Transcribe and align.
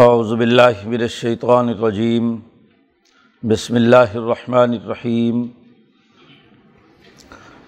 اعوذ 0.00 0.30
باللہ 0.40 0.84
من 0.88 1.02
الشیطان 1.02 1.68
الرجیم، 1.68 2.28
بسم 3.42 3.74
اللہ 3.74 4.12
الرحمن 4.14 4.72
الرحیم، 4.72 5.40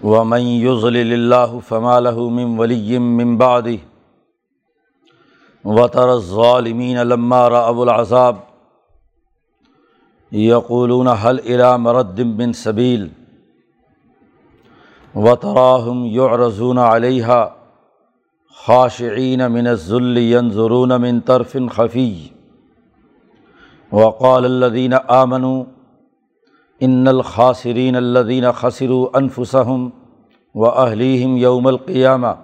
ومن 0.05 0.43
یضلل 0.43 1.13
اللہ 1.13 1.57
فما 1.69 1.97
له 2.07 2.29
من 2.37 2.55
ولی 2.59 2.99
من 3.19 3.35
بعده، 3.43 3.77
وتر 5.79 6.09
الظالمین 6.09 6.99
لما 7.09 7.43
رأوا 7.57 7.83
العذاب، 7.85 8.37
یقولون 10.33 11.09
هل 11.09 11.37
الى 11.47 11.71
مرد 11.89 12.21
من 12.21 12.55
سبیل 12.61 13.09
وتراهم 15.15 16.07
يعرضون 16.15 16.79
عليها 16.79 17.41
خاشعین 18.55 19.47
من 19.47 19.67
الذل 19.67 20.17
ينظرون 20.17 20.97
من 20.97 21.21
طرف 21.21 21.57
خفی. 21.71 22.29
وقال 23.93 24.45
الذين 24.45 24.93
آمنوا 25.09 25.65
ان 26.81 27.09
الخاسرین 27.09 27.97
الذين 27.97 28.53
خسروا 28.53 29.07
انفسهم 29.15 29.89
و 30.55 30.67
یوم 31.39 31.67
القیامہ. 31.67 32.35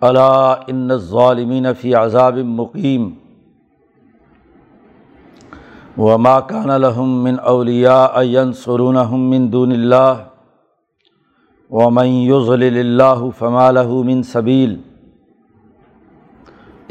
الا 0.00 0.52
ان 0.52 0.90
الظالمین 0.90 1.66
فی 1.80 1.94
عذاب 1.94 2.38
مقیم. 2.38 3.10
وما 5.98 6.40
كان 6.40 6.70
لهم 6.70 7.24
من 7.24 7.38
اولیاء 7.38 8.22
ينصرونهم 8.22 9.30
من 9.30 9.52
دون 9.52 9.72
اللہ 9.72 10.26
ومن 11.70 12.06
يضلل 12.06 12.76
الله 12.76 13.30
فما 13.30 13.72
له 13.72 14.02
من 14.02 14.22
سبیل 14.22 14.80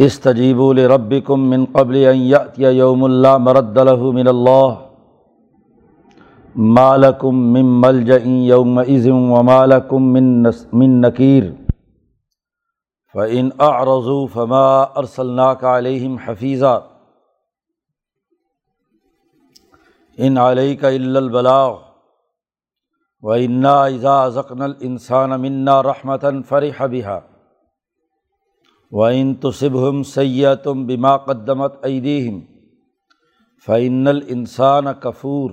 استجیب 0.05 0.62
الربکم 0.62 1.39
من 1.49 1.63
قبل 1.71 1.95
ان 2.08 2.17
یأتی 2.17 2.66
یوم 2.66 3.03
اللہ 3.03 3.38
مرد 3.48 3.77
له 3.77 4.12
من 4.17 4.27
اللہ 4.27 4.75
مالکم 6.78 7.41
من 7.53 7.73
ملجأ 7.81 8.19
یوم 8.28 8.80
عظم 8.80 9.31
و 9.31 9.41
مالکم 9.44 10.08
من 10.14 10.30
من 10.73 10.94
نکیر 11.02 11.50
فعن 13.16 13.50
اعرضوا 13.59 14.25
فما 14.33 14.69
ارسلناک 15.02 15.64
علیہم 15.73 16.16
حفیظہ 16.25 16.80
ان 20.17 20.38
علیہ 20.38 20.75
کا 20.81 20.88
البلاغ 20.88 21.75
و 23.23 23.31
انا 23.31 23.75
اذا 23.84 24.17
ذقن 24.30 24.61
الانسان 24.61 25.39
منا 25.41 25.81
رحمتاً 25.84 26.41
فرح 26.44 26.86
بها 26.86 27.28
وعین 28.92 29.36
تو 29.36 29.52
صب 29.52 29.90
ہم 29.90 30.04
سیتم 30.04 30.86
بما 30.86 31.18
قدمت 31.18 31.86
عیدیم 31.86 32.40
فعن 33.66 34.08
الانسان 34.08 34.86
کفور 35.02 35.52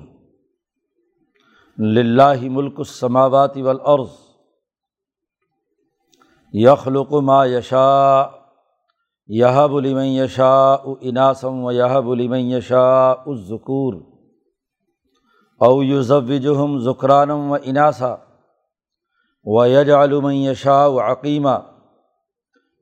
لاہ 1.78 2.48
ملک 2.50 2.74
السماوات 2.78 3.56
والارض 3.56 4.10
یخلق 6.52 7.12
ما 7.12 7.44
یشا 7.46 8.24
یہ 9.26 9.66
بلیمن 9.72 10.04
یشا 10.04 10.74
اناسم 11.00 11.64
و 11.64 11.72
یہ 11.72 12.00
بلیمن 12.00 12.40
یشا 12.40 13.10
الذکور 13.10 13.94
او 15.60 15.82
یوزوجہم 15.82 16.78
ذکرانم 16.78 17.50
و 17.52 17.56
اناسا 17.64 18.14
و 19.44 19.66
یج 19.66 19.90
علوم 19.90 20.30
یشا 20.30 20.86
و 20.86 21.00
عقیمہ 21.00 21.58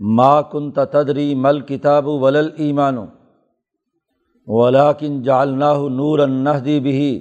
ما 0.00 0.42
کن 0.42 0.70
تدری 0.70 1.34
مل 1.34 1.60
کتاب 1.60 2.06
ولل 2.06 2.50
ایمان 2.56 2.96
ولاکن 4.46 5.22
جالناہ 5.22 5.78
نور 5.88 6.18
النحدی 6.18 6.78
بھی 6.80 7.20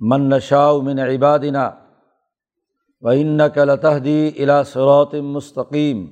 من 0.00 0.28
نشاء 0.28 0.72
من 0.80 0.98
عبادنا 0.98 1.70
و 3.02 3.08
ان 3.08 3.40
کلتحدی 3.54 4.30
الا 4.38 4.62
صراط 4.62 5.14
مستقیم 5.14 6.06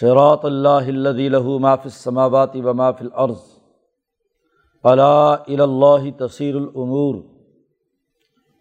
شراط 0.00 0.44
اللہ 0.44 0.88
الدی 0.88 1.28
لہو 1.28 1.58
مافِ 1.58 1.84
السماواتی 1.84 2.60
و 2.60 2.74
مافِ 2.74 3.02
العرض 3.02 3.48
علاء 4.84 5.62
اللہ 5.62 6.10
تصیر 6.18 6.54
العمور 6.54 7.14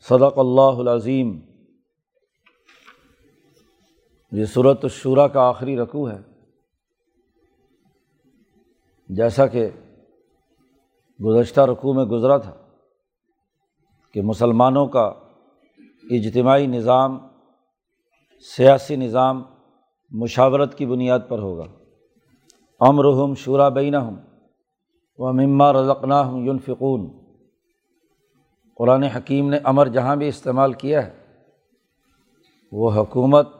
صدق 0.05 0.39
اللہ 0.39 0.79
العظیم 0.79 1.39
یہ 4.31 4.45
صورت 4.45 4.79
الشعرا 4.83 5.27
کا 5.27 5.41
آخری 5.41 5.77
رقوع 5.77 6.11
ہے۔ 6.11 6.17
جیسا 9.09 9.47
کہ 9.47 9.69
گزشتہ 11.25 11.61
رقوع 11.61 11.93
میں 11.93 12.05
گزرا 12.05 12.37
تھا 12.37 12.55
کہ 14.13 14.21
مسلمانوں 14.21 14.87
کا 14.87 15.13
اجتماعی 16.09 16.67
نظام، 16.67 17.19
سیاسی 18.57 18.95
نظام 18.95 19.43
مشاورت 20.11 20.77
کی 20.77 20.85
بنیاد 20.85 21.19
پر 21.27 21.39
ہوگا۔ 21.39 21.63
امرحم 22.79 23.33
شعرا 23.35 23.69
بین 23.69 23.95
ہم 23.95 24.19
و 25.17 25.33
مما 25.33 25.73
رضقنا 25.73 26.29
ہم 26.29 26.45
یونفقون 26.45 27.19
قرآن 28.75 29.03
حکیم 29.03 29.49
نے 29.49 29.57
امر 29.63 29.87
جہاں 29.87 30.15
بھی 30.15 30.27
استعمال 30.27 30.73
کیا 30.73 31.07
ہے، 31.07 31.43
وہ 32.71 32.91
حکومت 32.91 33.58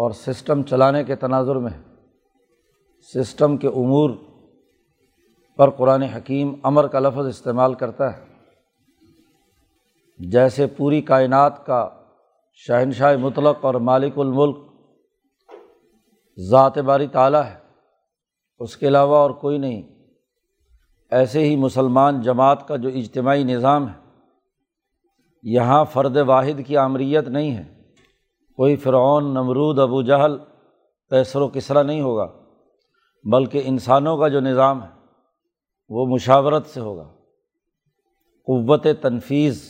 اور 0.00 0.10
سسٹم 0.10 0.62
چلانے 0.62 1.04
کے 1.04 1.14
تناظر 1.14 1.56
میں 1.56 1.94
سسٹم 3.14 3.56
کے 3.56 3.68
امور 3.68 4.10
پر 5.56 5.70
قرآن 5.70 6.02
حکیم 6.02 6.54
امر 6.62 6.86
کا 6.86 6.98
لفظ 6.98 7.26
استعمال 7.26 7.74
کرتا 7.74 8.16
ہے۔ 8.16 8.24
جیسے 10.18 10.66
پوری 10.66 11.02
کائنات 11.02 11.66
کا 11.66 11.88
شہنشاہ 12.54 13.16
مطلق 13.16 13.64
اور 13.64 13.74
مالک 13.74 14.18
الملک 14.18 14.56
ذات 16.38 16.78
باری 16.78 17.06
تعلیٰ 17.06 17.44
ہے۔ 17.44 17.58
اس 18.58 18.76
کے 18.76 18.88
علاوہ 18.88 19.16
اور 19.16 19.30
کوئی 19.30 19.58
نہیں۔ 19.58 19.82
ایسے 21.10 21.40
ہی 21.40 21.56
مسلمان 21.56 22.20
جماعت 22.20 22.68
کا 22.68 22.76
جو 22.76 22.88
اجتماعی 22.88 23.44
نظام 23.44 23.88
ہے، 23.88 24.10
یہاں 25.42 25.84
فرد 25.84 26.16
واحد 26.16 26.60
کی 26.66 26.76
آمریت 26.76 27.28
نہیں 27.28 27.56
ہے۔ 27.56 27.79
کوئی 28.60 28.76
فرعون، 28.76 29.24
نمرود، 29.24 29.78
ابو 29.78 30.02
جہل 30.02 30.36
کیسر 31.10 31.40
و 31.40 31.48
کسرا 31.48 31.82
نہیں 31.82 32.00
ہوگا، 32.00 32.26
بلکہ 33.24 33.62
انسانوں 33.64 34.16
کا 34.18 34.28
جو 34.28 34.40
نظام 34.40 34.82
ہے، 34.82 34.88
وہ 35.90 36.04
مشاورت 36.06 36.66
سے 36.66 36.80
ہوگا۔ 36.80 37.04
قوت 38.46 38.86
تنفیذ 39.02 39.62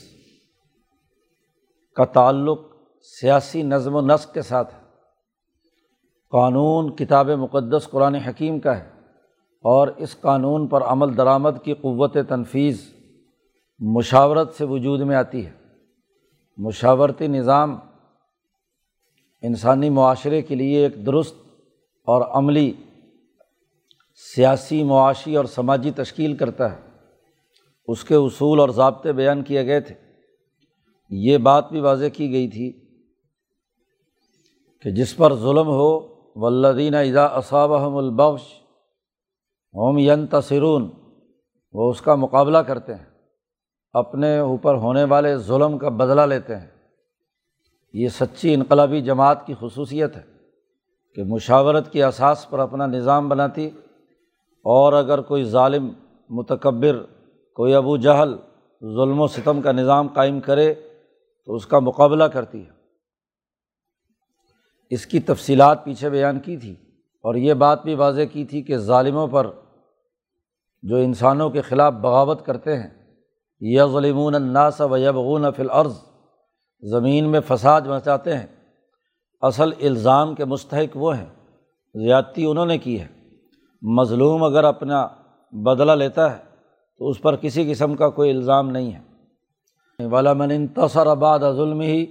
کا 1.97 2.05
تعلق 2.05 2.61
سیاسی 3.21 3.63
نظم 3.63 3.95
و 3.95 4.01
نسق 4.01 4.33
کے 4.35 4.43
ساتھ 4.43 4.75
ہے۔ 4.75 4.81
قانون 6.33 6.91
کتاب 6.97 7.31
مقدس 7.31 7.89
قرآن 7.91 8.15
حکیم 8.15 8.59
کا 8.61 8.77
ہے، 8.79 8.89
اور 9.65 9.89
اس 9.97 10.21
قانون 10.21 10.67
پر 10.67 10.83
عمل 10.83 11.17
درآمد 11.17 11.63
کی 11.65 11.75
قوت 11.75 12.17
تنفیذ 12.29 12.81
مشاورت 13.81 14.55
سے 14.55 14.65
وجود 14.65 15.01
میں 15.01 15.17
آتی 15.17 15.47
ہے۔ 15.47 15.53
مشاورتی 16.59 17.27
نظام 17.27 17.77
انسانی 19.43 19.91
معاشرے 19.91 20.43
کے 20.43 20.55
لیے 20.55 20.83
ایک 20.83 21.07
درست 21.07 21.37
اور 22.07 22.23
عملی 22.23 22.73
سیاسی 24.35 24.83
معاشی 24.83 25.37
اور 25.37 25.45
سماجی 25.45 25.91
تشکیل 25.91 26.37
کرتا 26.37 26.73
ہے۔ 26.73 26.81
اس 27.87 28.05
کے 28.05 28.15
اصول 28.15 28.61
اور 28.61 28.69
ضابطے 28.69 29.13
بیان 29.13 29.43
کیے 29.43 29.67
گئے 29.67 29.81
تھے۔ 29.81 29.95
یہ 31.11 31.39
بات 31.39 31.73
بھی 31.73 31.81
واضح 31.81 32.07
کی 32.13 32.33
گئی 32.33 32.49
تھی 32.49 32.73
کہ 34.83 34.91
جس 34.91 35.17
پر 35.17 35.35
ظلم 35.35 35.69
ہو 35.69 36.21
ولدین 36.35 36.95
اذا 36.95 37.25
اصابہم 37.25 37.97
البخش 37.97 38.43
ہوم 39.75 39.99
ین 39.99 40.27
تصرون 40.27 40.91
وہ 41.73 41.91
اس 41.91 42.01
کا 42.01 42.15
مقابلہ 42.15 42.59
کرتے 42.59 42.95
ہیں۔ 42.95 43.05
اپنے 43.93 44.39
اوپر 44.39 44.75
ہونے 44.75 45.05
والے 45.05 45.37
ظلم 45.37 45.79
کا 45.79 45.89
بدلہ 45.89 46.21
لیتے 46.21 46.57
ہیں۔ 46.57 46.80
یہ 47.93 48.09
سچی 48.09 48.55
انقلابی 48.55 49.01
جماعت 49.01 49.47
کی 49.47 49.55
خصوصیت 49.61 50.17
ہے 50.17 50.23
کہ 51.15 51.23
مشاورت 51.25 51.93
کی 51.93 52.03
اساس 52.03 52.51
پر 52.51 52.59
اپنا 52.59 52.87
نظام 52.87 53.29
بناتی 53.29 53.71
اور 54.65 54.93
اگر 54.93 55.21
کوئی 55.21 55.45
ظالم، 55.45 55.93
متکبر، 56.31 57.03
کوئی 57.55 57.75
ابو 57.75 57.97
جہل 57.97 58.37
ظلم 58.83 59.21
و 59.21 59.27
ستم 59.27 59.63
کا 59.63 59.73
نظام 59.73 60.09
قائم 60.09 60.41
کرے 60.41 60.75
تو 61.47 61.55
اس 61.55 61.67
کا 61.67 61.79
مقابلہ 61.79 62.25
کرتی 62.25 62.65
ہے۔ 62.65 62.71
اس 64.91 65.07
کی 65.07 65.21
تفصیلات 65.21 65.85
پیچھے 65.85 66.11
بیان 66.11 66.41
کی 66.41 66.57
تھی 66.57 66.73
اور 67.25 67.35
یہ 67.35 67.55
بات 67.55 67.85
بھی 67.85 67.95
واضح 67.95 68.21
کی 68.33 68.45
تھی 68.45 68.63
کہ 68.63 68.77
ظالموں 68.77 69.27
پر 69.27 69.51
جو 70.83 70.97
انسانوں 70.97 71.51
کے 71.51 71.61
خلاف 71.61 71.93
بغاوت 71.93 72.47
کرتے 72.47 72.77
ہیں 72.77 72.91
یا 73.61 73.87
ظلمون 73.87 74.35
الناس 74.35 74.81
و 74.81 74.97
یبغون 74.97 75.45
فی 75.57 75.63
الارض 75.63 75.95
زمین 76.83 77.29
میں 77.29 77.41
فساد 77.49 77.81
مچاتے 77.81 78.37
ہیں۔ 78.37 78.47
اصل 79.41 79.71
الزام 79.81 80.35
کے 80.35 80.45
مستحق 80.45 80.97
وہ 80.97 81.19
ہیں۔ 81.19 81.27
زیادتی 81.95 82.45
انہوں 82.45 82.67
نے 82.67 82.79
کی 82.79 83.01
ہے۔ 83.01 83.07
مظلوم 83.83 84.45
اگر 84.45 84.65
اپنا 84.65 85.09
بدلہ 85.53 85.93
لیتا 85.93 86.33
ہے 86.33 86.43
تو 86.99 87.09
اس 87.09 87.23
پر 87.23 87.37
کسی 87.37 87.71
قسم 87.71 87.95
کا 87.95 88.09
کوئی 88.09 88.31
الزام 88.31 88.71
نہیں 88.71 88.93
ہے۔ 88.93 89.01
من 90.33 90.51
انتصر 90.51 91.07
آباد 91.07 91.39
ظلم 91.39 91.81
ہی 91.81 92.07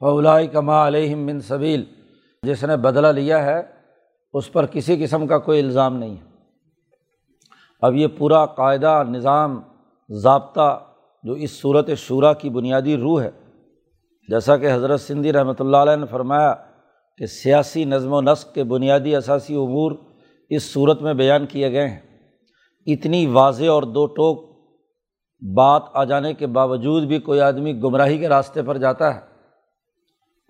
فولائی 0.00 0.46
کما 0.46 0.86
علیہم 0.86 1.18
من 1.18 1.40
صبیل 1.40 1.84
جس 2.42 2.64
نے 2.64 2.76
بدلہ 2.76 3.08
لیا 3.08 3.44
ہے، 3.44 3.62
اس 4.32 4.52
پر 4.52 4.66
کسی 4.66 5.04
قسم 5.04 5.26
کا 5.26 5.38
کوئی 5.38 5.62
الزام 5.62 5.96
نہیں 5.96 6.16
ہے۔ 6.16 6.24
اب 7.82 7.94
یہ 7.94 8.06
پورا 8.18 8.46
قاعدہ، 8.46 9.02
نظام، 9.08 9.60
ضابطہ 10.08 10.80
جو 11.22 11.32
اس 11.32 11.50
صورت 11.50 11.90
شعرا 11.96 12.32
کی 12.32 12.50
بنیادی 12.50 12.96
روح 12.96 13.22
ہے 13.22 13.30
جیسا 14.28 14.56
کہ 14.56 14.72
حضرت 14.72 15.00
سندھی 15.00 15.32
رحمۃ 15.32 15.54
اللہ 15.58 15.76
علیہ 15.76 15.96
نے 15.96 16.06
فرمایا 16.06 16.54
کہ 17.18 17.26
سیاسی 17.26 17.84
نظم 17.84 18.12
و 18.12 18.20
نسق 18.20 18.54
کے 18.54 18.64
بنیادی 18.64 19.16
اثاثی 19.16 19.54
امور 19.54 19.92
اس 20.50 20.72
صورت 20.72 21.02
میں 21.02 21.14
بیان 21.14 21.46
کیے 21.46 21.72
گئے 21.72 21.88
ہیں۔ 21.88 22.00
اتنی 22.86 23.26
واضح 23.26 23.64
اور 23.64 23.82
دو 23.82 24.06
ٹوک 24.06 24.54
بات 25.56 25.82
آ 25.92 26.04
جانے 26.04 26.34
کے 26.34 26.46
باوجود 26.46 27.02
بھی 27.02 27.18
کوئی 27.18 27.40
آدمی 27.40 27.82
گمراہی 27.82 28.18
کے 28.18 28.28
راستے 28.28 28.62
پر 28.62 28.78
جاتا 28.78 29.14
ہے 29.14 29.20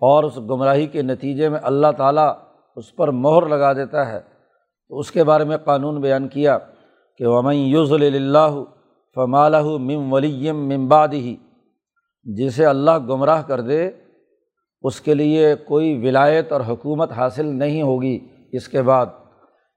اور 0.01 0.23
اس 0.23 0.37
گمراہی 0.37 0.87
کے 0.87 1.01
نتیجے 1.01 1.49
میں 1.49 1.59
اللہ 1.63 1.87
تعالیٰ 1.97 2.33
اس 2.75 2.95
پر 2.95 3.07
مہر 3.07 3.45
لگا 3.45 3.73
دیتا 3.73 4.07
ہے 4.07 4.19
تو 4.89 4.99
اس 4.99 5.11
کے 5.11 5.23
بارے 5.23 5.43
میں 5.43 5.57
قانون 5.57 6.01
بیان 6.01 6.27
کیا 6.27 6.57
کہ 7.17 7.27
ومن 7.27 7.55
یوز 7.55 7.93
اللہ 7.93 8.63
فمالہ 9.15 9.63
مم 9.63 10.13
ولیم 10.13 10.69
ممباد 10.69 11.07
ہی 11.07 11.35
جسے 12.25 12.65
اللہ 12.65 12.97
گمراہ 12.97 13.41
کر 13.41 13.61
دے، 13.61 13.89
اس 14.81 15.01
کے 15.01 15.13
لیے 15.13 15.55
کوئی 15.55 16.07
ولایت 16.07 16.51
اور 16.51 16.61
حکومت 16.61 17.11
حاصل 17.11 17.45
نہیں 17.45 17.81
ہوگی۔ 17.81 18.19
اس 18.51 18.67
کے 18.67 18.81
بعد 18.81 19.05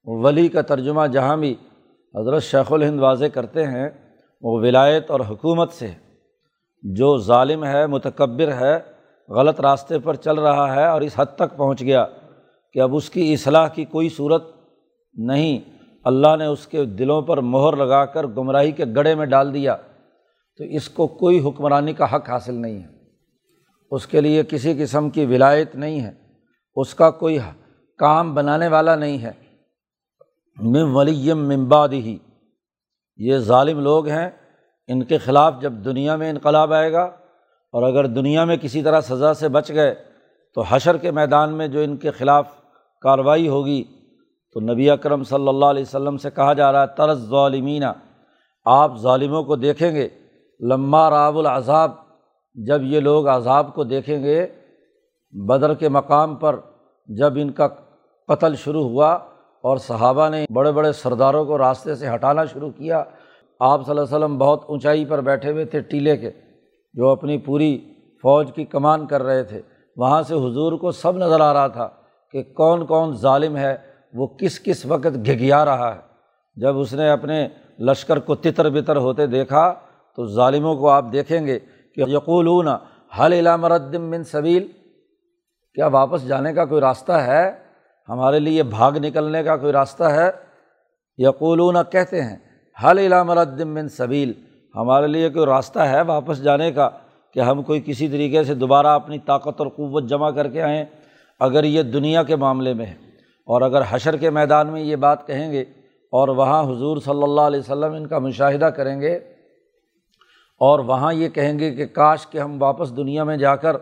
ولی 0.05 0.49
کا 0.49 0.63
ترجمہ 0.63 1.07
جہاں 1.07 1.37
بھی 1.37 1.55
حضرت 2.15 2.43
شیخ 2.43 2.73
الہند 2.73 3.01
واضح 3.01 3.25
کرتے 3.35 3.65
ہیں، 3.65 3.89
وہ 4.41 4.61
ولایت 4.61 5.11
اور 5.11 5.21
حکومت 5.21 5.73
سے۔ 5.73 5.89
جو 6.83 7.19
ظالم 7.19 7.65
ہے، 7.65 7.87
متکبر 7.87 8.53
ہے، 8.53 8.79
غلط 9.29 9.61
راستے 9.61 9.99
پر 9.99 10.15
چل 10.15 10.39
رہا 10.39 10.75
ہے 10.75 10.87
اور 10.87 11.01
اس 11.01 11.13
حد 11.17 11.27
تک 11.35 11.57
پہنچ 11.57 11.83
گیا 11.83 12.07
کہ 12.73 12.81
اب 12.81 12.97
اس 12.97 13.11
کی 13.11 13.33
اصلاح 13.33 13.69
کی 13.69 13.85
کوئی 13.85 14.09
صورت 14.09 14.45
نہیں۔ 15.15 15.59
اللہ 16.05 16.37
نے 16.37 16.47
اس 16.47 16.67
کے 16.67 16.85
دلوں 16.85 17.23
پر 17.23 17.39
مہر 17.39 17.77
لگا 17.77 18.05
کر 18.05 18.27
گمراہی 18.27 18.73
کے 18.73 18.85
گڑھے 18.97 19.15
میں 19.15 19.27
ڈال 19.27 19.55
دیا۔ 19.55 19.77
تو 20.59 20.65
اس 20.65 20.89
کو 20.89 21.07
کوئی 21.07 21.41
حکمرانی 21.41 21.93
کا 21.93 22.17
حق 22.17 22.31
حاصل 22.31 22.55
نہیں 22.55 22.83
ہے۔ 22.83 22.89
اس 23.91 24.07
کے 24.07 24.21
لیے 24.21 24.43
کسی 24.43 24.75
قسم 24.83 25.11
کی 25.11 25.27
ولایت 25.27 25.77
نہیں 25.77 26.01
ہے۔ 26.01 26.13
اس 26.77 26.95
کا 26.95 27.11
کوئی 27.11 27.39
کام 27.99 28.35
بنانے 28.35 28.69
والا 28.69 28.95
نہیں 28.95 29.19
ہے۔ 29.19 29.33
مم 30.57 30.97
ولیم 30.97 31.49
ممباد 31.49 31.89
ہی 31.89 32.19
یہ 33.17 33.39
ظالم 33.39 33.81
لوگ 33.81 34.09
ہیں۔ 34.09 34.31
ان 34.87 35.05
کے 35.05 35.19
خلاف 35.19 35.55
جب 35.61 35.73
دنیا 35.73 36.17
میں 36.17 36.31
انقلاب 36.31 36.73
آئے 36.73 36.93
گا 36.93 37.03
اور 37.73 37.83
اگر 37.83 38.07
دنیا 38.07 38.45
میں 38.45 38.57
کسی 38.57 38.83
طرح 38.83 39.01
سزا 39.01 39.35
سے 39.35 39.49
بچ 39.49 39.71
گئے 39.71 39.95
تو 40.55 40.63
حشر 40.69 40.97
کے 40.97 41.11
میدان 41.11 41.53
میں 41.53 41.69
جو 41.69 41.81
ان 41.81 41.97
کے 41.97 42.11
خلاف 42.11 42.49
کارروائی 43.01 43.49
ہوگی 43.49 43.85
تو 44.53 44.61
نبی 44.61 44.91
اکرم 44.91 45.25
صلی 45.25 45.49
اللہ 45.49 45.65
علیہ 45.65 45.83
وسلم 45.83 46.17
سے 46.17 46.31
کہا 46.31 46.53
جا 46.53 46.73
رہا 46.73 46.83
ہے 46.83 46.87
طرز 46.97 47.29
ظالمینہ 47.29 47.93
آپ 48.65 48.99
ظالموں 48.99 49.45
کو 49.45 49.57
دیکھیں 49.57 49.95
گے۔ 49.95 50.09
لمبا 50.61 51.11
راب 51.11 51.39
العذاب، 51.39 51.91
جب 52.55 52.83
یہ 52.83 53.01
لوگ 53.01 53.29
عذاب 53.29 53.75
کو 53.75 53.85
دیکھیں 53.85 54.23
گے، 54.23 54.47
بدر 55.33 55.75
کے 55.75 55.89
مقام 55.89 56.37
پر 56.37 56.57
جب 57.07 57.33
ان 57.37 57.51
کا 57.51 57.69
قتل 58.29 58.55
شروع 58.55 58.89
ہوا 58.89 59.13
اور 59.65 59.77
صحابہ 59.77 60.29
نے 60.29 60.45
بڑے 60.55 60.73
بڑے 60.73 60.93
سرداروں 60.93 61.45
کو 61.45 61.59
راستے 61.59 61.95
سے 61.95 62.09
ہٹانا 62.15 62.45
شروع 62.45 62.71
کیا، 62.71 63.05
آپ 63.61 63.87
صلی 63.87 63.91
اللہ 63.91 64.03
علیہ 64.03 64.17
وسلم 64.17 64.39
بہت 64.39 64.65
اونچائی 64.67 65.05
پر 65.05 65.21
بیٹھے 65.21 65.53
ہوئے 65.53 65.65
تھے 65.65 65.81
ٹیلے 65.81 66.17
کے، 66.17 66.31
جو 66.95 67.09
اپنی 67.09 67.39
پوری 67.39 67.95
فوج 68.23 68.53
کی 68.55 68.65
کمان 68.65 69.07
کر 69.07 69.23
رہے 69.23 69.43
تھے۔ 69.43 69.63
وہاں 69.97 70.23
سے 70.23 70.35
حضور 70.35 70.73
کو 70.73 70.91
سب 70.91 71.17
نظر 71.17 71.41
آ 71.41 71.53
رہا 71.53 71.67
تھا 71.67 71.89
کہ 72.33 72.43
کون 72.43 72.87
کون 72.87 73.15
ظالم 73.17 73.57
ہے، 73.57 73.77
وہ 74.15 74.27
کس 74.27 74.61
کس 74.61 74.87
وقت 74.87 75.27
گھگیا 75.27 75.65
رہا 75.65 75.95
ہے۔ 75.95 76.01
جب 76.57 76.79
اس 76.79 76.95
نے 76.95 77.11
اپنے 77.11 77.49
لشکر 77.79 78.19
کو 78.19 78.35
تتر 78.35 78.71
بتر 78.71 78.97
ہوتے 78.97 79.27
دیکھا 79.27 79.75
تو 80.19 80.27
ظالموں 80.27 80.77
کو 80.77 80.91
آپ 80.91 81.05
دیکھیں 81.13 81.47
گے 81.47 81.59
کہ 81.95 82.01
یقولون 82.01 82.69
حل 83.19 83.33
علام 83.33 83.65
ردم 83.65 84.11
بن 84.11 84.25
صبیل 84.25 84.67
کیا 85.75 85.87
واپس 85.87 86.29
جانے 86.29 86.53
کا 86.53 86.65
کوئی 86.65 86.81
راستہ 86.81 87.13
ہے؟ 87.13 87.51
ہمارے 88.09 88.39
لیے 88.39 88.63
بھاگ 88.63 88.93
نکلنے 88.93 89.43
کا 89.43 89.57
کوئی 89.57 89.73
راستہ 89.73 90.05
ہے؟ 90.05 90.31
یقولون 91.19 91.77
کہتے 91.93 92.23
ہیں 92.23 92.37
حل 92.85 92.99
علام 92.99 93.31
ردم 93.31 93.75
بن 93.75 93.89
صبیل 93.89 94.33
ہمارے 94.75 95.07
لیے 95.07 95.31
کوئی 95.31 95.47
راستہ 95.47 95.79
ہے 95.79 96.03
واپس 96.03 96.43
جانے 96.43 96.73
کا 96.73 96.89
کہ 97.35 97.41
ہم 97.41 97.63
کوئی 97.63 97.83
کسی 97.87 98.09
طریقے 98.09 98.45
سے 98.45 98.55
دوبارہ 98.55 98.87
اپنی 98.87 99.19
طاقت 99.19 99.61
اور 99.61 99.67
قوت 99.67 100.05
جمع 100.05 100.31
کر 100.31 100.49
کے 100.49 100.63
آئیں 100.63 100.85
اگر 101.41 101.65
یہ 101.65 101.83
دنیا 101.83 102.23
کے 102.23 102.37
معاملے 102.37 102.75
میں 102.75 102.87
ہے؟ 102.87 102.95
اور 103.47 103.63
اگر 103.63 103.83
حشر 103.91 104.17
کے 104.17 104.31
میدان 104.31 104.67
میں 104.67 104.83
یہ 104.83 104.97
بات 104.97 105.27
کہیں 105.27 105.53
گے 105.53 105.61
اور 106.13 106.29
وہاں 106.29 106.63
حضور 106.63 106.97
صلی 106.97 107.23
اللہ 107.23 107.41
علیہ 107.41 107.61
وسلم 107.61 107.93
ان 107.93 108.07
کا 108.07 108.19
مشاہدہ 108.19 108.65
کریں 108.65 109.01
گے 109.01 109.19
اور 110.61 110.79
وہاں 110.79 111.13
یہ 111.13 111.29
کہیں 111.29 111.59
گے 111.59 111.71
کہ 111.75 111.87
کاش 111.87 112.27
کہ 112.27 112.39
ہم 112.39 112.63
واپس 112.63 112.97
دنیا 112.97 113.25
میں 113.25 113.37
جا 113.37 113.57
کر 113.57 113.77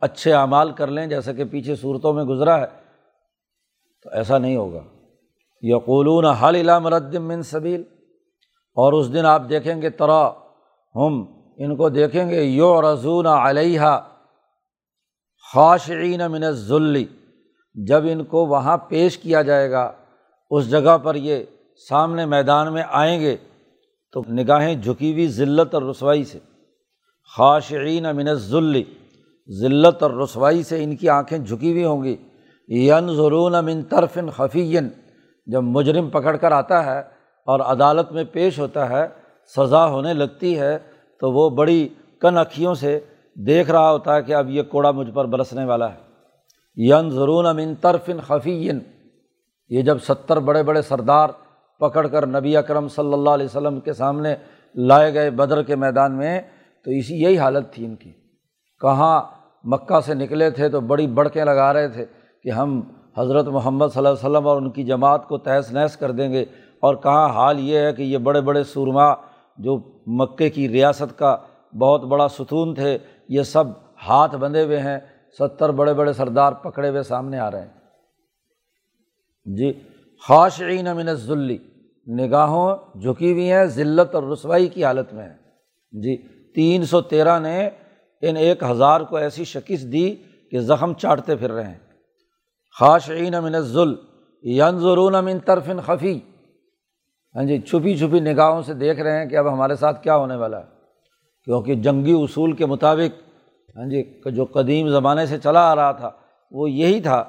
اچھے 0.00 0.32
اعمال 0.32 0.72
کر 0.72 0.86
لیں 0.86 1.06
جیسا 1.06 1.32
کہ 1.32 1.44
پیچھے 1.44 1.74
صورتوں 1.76 2.12
میں 2.12 2.24
گزرا 2.24 2.60
ہے، 2.60 2.66
تو 4.02 4.10
ایسا 4.12 4.38
نہیں 4.38 4.56
ہوگا۔ 4.56 4.80
یقولون 5.62 6.24
حل 6.24 6.56
علام 6.56 6.86
ردم 6.86 7.28
من 7.28 7.42
صبیل 7.42 7.82
اور 8.76 8.92
اس 8.92 9.12
دن 9.12 9.26
آپ 9.26 9.42
دیکھیں 9.48 9.82
گے، 9.82 9.90
ترا 9.90 10.28
ہم 10.94 11.24
ان 11.56 11.76
کو 11.76 11.88
دیکھیں 11.88 12.28
گے 12.30 12.42
یو 12.42 12.80
رضون 12.82 13.26
علیہ 13.26 13.80
خاشعین 15.54 16.20
من 16.30 16.50
ذلی 16.50 17.04
جب 17.74 18.02
ان 18.10 18.24
کو 18.24 18.46
وہاں 18.46 18.76
پیش 18.88 19.18
کیا 19.18 19.42
جائے 19.42 19.70
گا، 19.70 19.92
اس 20.50 20.70
جگہ 20.70 20.96
پر 21.02 21.14
یہ 21.14 21.44
سامنے 21.88 22.26
میدان 22.26 22.72
میں 22.72 22.82
آئیں 22.90 23.20
گے۔ 23.20 23.36
تو 24.12 24.22
نگاہیں 24.28 24.74
جھکی 24.74 25.12
ہوئی 25.12 25.28
ذلت 25.28 25.74
اور 25.74 25.82
رسوائی 25.82 26.24
سے۔ 26.24 26.38
خاشعین 27.36 28.06
من 28.16 28.34
ذلی 28.34 28.82
ذلت 29.60 30.02
اور 30.02 30.10
رسوائی 30.10 30.62
سے 30.62 30.84
ان 30.84 30.96
کی 30.96 31.08
آنکھیں 31.08 31.38
جھکی 31.38 31.72
ہوئی 31.72 31.84
ہوں 31.84 32.04
گی۔ 32.04 32.16
ین 32.68 33.14
ضرون 33.16 33.64
من 33.64 33.82
طرف 33.82 34.18
خفین 34.36 34.88
جب 35.46 35.62
مجرم 35.62 36.10
پکڑ 36.10 36.36
کر 36.36 36.52
آتا 36.52 36.84
ہے 36.86 37.00
اور 37.46 37.60
عدالت 37.60 38.12
میں 38.12 38.24
پیش 38.32 38.58
ہوتا 38.58 38.88
ہے، 38.90 39.06
سزا 39.56 39.86
ہونے 39.86 40.14
لگتی 40.14 40.58
ہے، 40.58 40.78
تو 41.20 41.32
وہ 41.32 41.50
بڑی 41.50 41.88
کن 42.20 42.38
اکھیوں 42.38 42.74
سے 42.74 43.00
دیکھ 43.34 43.70
رہا 43.70 43.90
ہوتا 43.90 44.16
ہے 44.16 44.22
کہ 44.22 44.34
اب 44.34 44.50
یہ 44.50 44.62
کوڑا 44.62 44.90
مجھ 44.90 45.10
پر 45.10 45.24
برسنے 45.24 45.64
والا 45.64 45.92
ہے۔ 45.92 45.98
ین 46.76 47.10
ضرون 47.10 47.46
امن 47.46 47.74
طرفن 47.74 48.20
خفین 48.20 48.78
یہ 49.68 49.82
جب 49.82 49.98
ستر 49.98 50.40
بڑے 50.40 50.62
بڑے 50.62 50.82
سردار 50.82 51.28
پکڑ 51.82 52.06
کر 52.06 52.26
نبی 52.26 52.56
اکرم 52.56 52.88
صلی 52.88 53.12
اللہ 53.12 53.30
علیہ 53.30 53.46
وسلم 53.46 53.80
کے 53.80 53.92
سامنے 53.92 54.34
لائے 54.74 55.14
گئے 55.14 55.30
بدر 55.30 55.62
کے 55.62 55.76
میدان 55.76 56.12
میں، 56.12 56.40
تو 56.84 56.90
اسی 56.90 57.22
یہی 57.22 57.38
حالت 57.38 57.72
تھی 57.72 57.84
ان 57.84 57.96
کی۔ 57.96 58.12
کہاں 58.80 59.22
مکہ 59.64 60.00
سے 60.00 60.14
نکلے 60.14 60.50
تھے 60.50 60.68
تو 60.68 60.80
بڑی 60.80 61.06
بڑکیں 61.06 61.44
لگا 61.44 61.72
رہے 61.72 61.88
تھے 61.88 62.04
کہ 62.42 62.50
ہم 62.50 62.80
حضرت 63.18 63.46
محمد 63.46 63.86
صلی 63.94 63.98
اللہ 63.98 64.08
علیہ 64.08 64.30
وسلم 64.30 64.48
اور 64.48 64.56
ان 64.56 64.70
کی 64.70 64.84
جماعت 64.84 65.28
کو 65.28 65.38
تہس 65.38 65.72
نحس 65.72 65.96
کر 65.96 66.10
دیں 66.10 66.32
گے۔ 66.32 66.44
اور 66.80 66.94
کہاں 66.94 67.28
حال 67.28 67.60
یہ 67.60 67.78
ہے 67.78 67.92
کہ 67.92 68.02
یہ 68.02 68.18
بڑے 68.18 68.40
بڑے 68.40 68.64
سورما 68.64 69.14
جو 69.58 69.78
مکے 70.06 70.50
کی 70.50 70.68
ریاست 70.68 71.18
کا 71.18 71.36
بہت 71.80 72.04
بڑا 72.04 72.28
ستون 72.28 72.74
تھے، 72.74 72.98
یہ 73.28 73.42
سب 73.42 73.64
ہاتھ 74.08 74.36
بندھے 74.36 74.64
ہوئے 74.64 74.80
ہیں، 74.80 74.98
ستر 75.38 75.70
بڑے 75.70 75.94
بڑے 75.94 76.12
سردار 76.12 76.52
پکڑے 76.52 76.88
ہوئے 76.88 77.02
سامنے 77.02 77.38
آ 77.38 77.50
رہے 77.50 77.62
ہیں۔ 77.62 77.82
جی 79.56 79.72
خاشعین 80.28 80.88
امن 80.88 81.14
ذلی 81.14 81.58
نگاہوں 82.06 82.76
جھکی 83.00 83.32
ہوئی 83.32 83.52
ہیں، 83.52 83.64
ذلت 83.64 84.14
اور 84.14 84.22
رسوائی 84.22 84.68
کی 84.68 84.84
حالت 84.84 85.14
میں 85.14 85.24
ہیں۔ 85.24 85.36
جی 85.92 86.16
تین 86.54 86.84
سو 86.84 87.00
تیرہ 87.00 87.38
نے 87.38 87.70
ان 88.22 88.36
ایک 88.36 88.62
ہزار 88.62 89.00
کو 89.00 89.16
ایسی 89.16 89.44
شکست 89.44 89.92
دی 89.92 90.16
کہ 90.50 90.60
زخم 90.60 90.92
چاٹتے 90.92 91.36
پھر 91.36 91.52
رہے 91.52 91.68
ہیں۔ 91.68 91.78
خاشعین 92.80 93.34
امن 93.34 93.60
ذل 93.60 93.94
ینظرون 94.42 95.14
امن 95.14 95.38
طرفن 95.38 95.80
خفی۔ 95.86 96.20
ہاں 97.34 97.44
جی 97.44 97.58
چھپی 97.58 97.96
چھپی 97.96 98.20
نگاہوں 98.20 98.62
سے 98.62 98.74
دیکھ 98.74 99.00
رہے 99.00 99.18
ہیں 99.18 99.26
کہ 99.26 99.36
اب 99.36 99.52
ہمارے 99.52 99.74
ساتھ 99.74 100.02
کیا 100.02 100.16
ہونے 100.16 100.36
والا 100.36 100.58
ہے۔ 100.58 100.64
کیونکہ 101.44 101.74
جنگی 101.74 102.12
اصول 102.22 102.52
کے 102.52 102.66
مطابق 102.66 103.32
ہاں 103.76 103.90
جی 103.90 104.20
جو 104.30 104.44
قدیم 104.44 104.88
زمانے 104.88 105.26
سے 105.26 105.38
چلا 105.38 105.70
آ 105.70 105.76
رہا 105.76 105.92
تھا، 105.92 106.10
وہ 106.50 106.70
یہی 106.70 107.00
تھا 107.00 107.24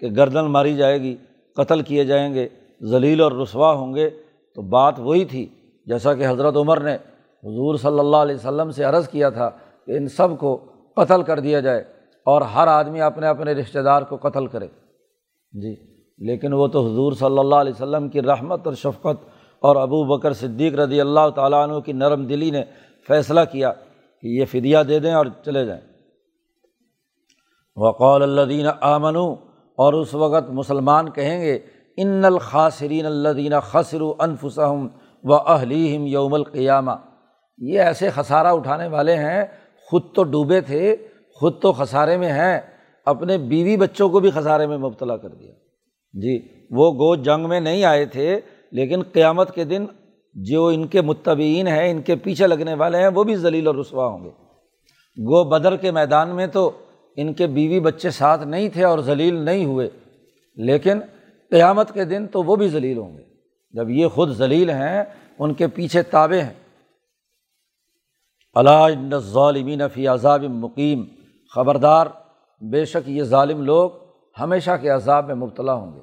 کہ 0.00 0.06
گردن 0.06 0.44
ماری 0.44 0.76
جائے 0.76 1.02
گی، 1.02 1.16
قتل 1.56 1.82
کیے 1.82 2.04
جائیں 2.04 2.34
گے۔ 2.34 2.48
ذلیل 2.80 3.20
اور 3.20 3.32
رسوا 3.32 3.72
ہوں 3.72 3.94
گے، 3.94 4.10
تو 4.56 4.62
بات 4.62 4.94
وہی 4.98 5.24
تھی 5.24 5.46
جیسا 5.86 6.14
کہ 6.14 6.26
حضرت 6.26 6.56
عمر 6.56 6.80
نے 6.80 6.94
حضور 7.44 7.74
صلی 7.74 7.98
اللہ 7.98 8.16
علیہ 8.16 8.34
وسلم 8.34 8.70
سے 8.70 8.84
عرض 8.84 9.08
کیا 9.08 9.30
تھا 9.30 9.50
کہ 9.86 9.96
ان 9.96 10.08
سب 10.08 10.38
کو 10.38 10.56
قتل 10.96 11.22
کر 11.22 11.40
دیا 11.40 11.60
جائے 11.60 11.80
اور 12.26 12.42
ہر 12.42 12.66
آدمی 12.66 13.00
اپنے 13.00 13.26
اپنے 13.26 13.52
رشتہ 13.52 13.78
دار 13.78 14.02
کو 14.02 14.16
قتل 14.16 14.46
کرے۔ 14.46 14.68
جی 15.52 15.74
لیکن 16.18 16.52
وہ 16.52 16.66
تو 16.66 16.86
حضور 16.86 17.12
صلی 17.12 17.38
اللہ 17.38 17.54
علیہ 17.54 17.72
وسلم 17.72 18.08
کی 18.08 18.22
رحمت 18.22 18.66
اور 18.66 18.74
شفقت 18.74 19.24
اور 19.62 19.76
ابو 19.76 20.04
بکر 20.04 20.32
صدیق 20.32 20.74
رضی 20.74 21.00
اللہ 21.00 21.28
تعالیٰ 21.34 21.62
عنہ 21.68 21.78
کی 21.80 21.92
نرم 21.92 22.24
دلی 22.26 22.50
نے 22.50 22.62
فیصلہ 23.08 23.40
کیا 23.52 23.72
کہ 24.22 24.26
یہ 24.26 24.44
فدیہ 24.44 24.78
دے 24.88 24.98
دیں 24.98 25.12
اور 25.12 25.26
چلے 25.44 25.64
جائیں۔ 25.66 25.80
وقول 27.76 28.22
اللہ 28.22 28.70
آمن 28.80 29.16
اور 29.78 29.92
اس 29.92 30.14
وقت 30.14 30.50
مسلمان 30.50 31.10
کہیں 31.10 31.40
گے 31.40 31.58
ان 31.96 32.24
الخاصرین 32.24 33.06
اللہ 33.06 33.28
دینہ 33.28 33.60
خسر 33.62 34.00
انفسم 34.18 34.86
و 35.24 35.34
اہلیم 35.34 36.06
یوم 36.06 36.34
القیامہ۔ 36.34 36.92
یہ 37.58 37.80
ایسے 37.80 38.10
خسارہ 38.10 38.46
اٹھانے 38.46 38.86
والے 38.86 39.16
ہیں، 39.16 39.44
خود 39.88 40.02
تو 40.14 40.22
ڈوبے 40.22 40.60
تھے، 40.60 40.96
خود 41.40 41.60
تو 41.60 41.72
خسارے 41.72 42.16
میں 42.16 42.32
ہیں، 42.32 42.60
اپنے 43.06 43.38
بیوی 43.38 43.76
بچوں 43.76 44.08
کو 44.08 44.20
بھی 44.20 44.30
خسارے 44.30 44.66
میں 44.66 44.78
مبتلا 44.78 45.16
کر 45.16 45.28
دیا۔ 45.28 45.52
جی 46.14 46.38
وہ 46.70 46.90
گو 46.92 47.14
جنگ 47.16 47.48
میں 47.48 47.60
نہیں 47.60 47.84
آئے 47.84 48.04
تھے، 48.06 48.40
لیکن 48.72 49.02
قیامت 49.12 49.54
کے 49.54 49.64
دن 49.64 49.86
جو 50.34 50.66
ان 50.66 50.86
کے 50.86 51.00
متبعین 51.00 51.66
ہیں، 51.66 51.90
ان 51.90 52.02
کے 52.02 52.16
پیچھے 52.16 52.46
لگنے 52.46 52.74
والے 52.74 52.98
ہیں، 52.98 53.08
وہ 53.08 53.24
بھی 53.24 53.36
ذلیل 53.36 53.66
اور 53.66 53.74
رسوا 53.74 54.06
ہوں 54.06 54.24
گے۔ 54.24 54.30
گو 55.16 55.44
بدر 55.44 55.76
کے 55.76 55.90
میدان 55.90 56.28
میں 56.28 56.46
تو 56.46 56.70
ان 57.16 57.32
کے 57.34 57.46
بیوی 57.46 57.80
بچے 57.80 58.10
ساتھ 58.10 58.46
نہیں 58.46 58.68
تھے 58.68 58.84
اور 58.84 58.98
ذلیل 58.98 59.34
نہیں 59.34 59.64
ہوئے، 59.64 59.88
لیکن 60.56 61.00
قیامت 61.50 61.94
کے 61.94 62.04
دن 62.04 62.26
تو 62.26 62.42
وہ 62.42 62.56
بھی 62.56 62.68
ذلیل 62.68 62.98
ہوں 62.98 63.16
گے۔ 63.18 63.22
جب 63.70 63.90
یہ 63.90 64.08
خود 64.08 64.30
ذلیل 64.30 64.70
ہیں، 64.70 65.04
ان 65.38 65.54
کے 65.54 65.66
پیچھے 65.66 66.02
تابے 66.02 66.42
ہیں۔ 66.42 66.52
اللہ 68.54 69.18
ظالمین 69.18 69.88
فی 69.88 70.08
عذاب 70.08 70.42
مقیم۔ 70.42 71.04
خبردار، 71.54 72.06
بے 72.60 72.84
شک 72.84 73.08
یہ 73.08 73.22
ظالم 73.22 73.62
لوگ 73.62 73.90
ہمیشہ 74.40 74.70
کے 74.80 74.88
عذاب 74.88 75.26
میں 75.26 75.34
مبتلا 75.34 75.72
ہوں 75.72 75.94
گے۔ 75.94 76.00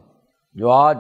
جو 0.54 0.70
آج 0.70 0.98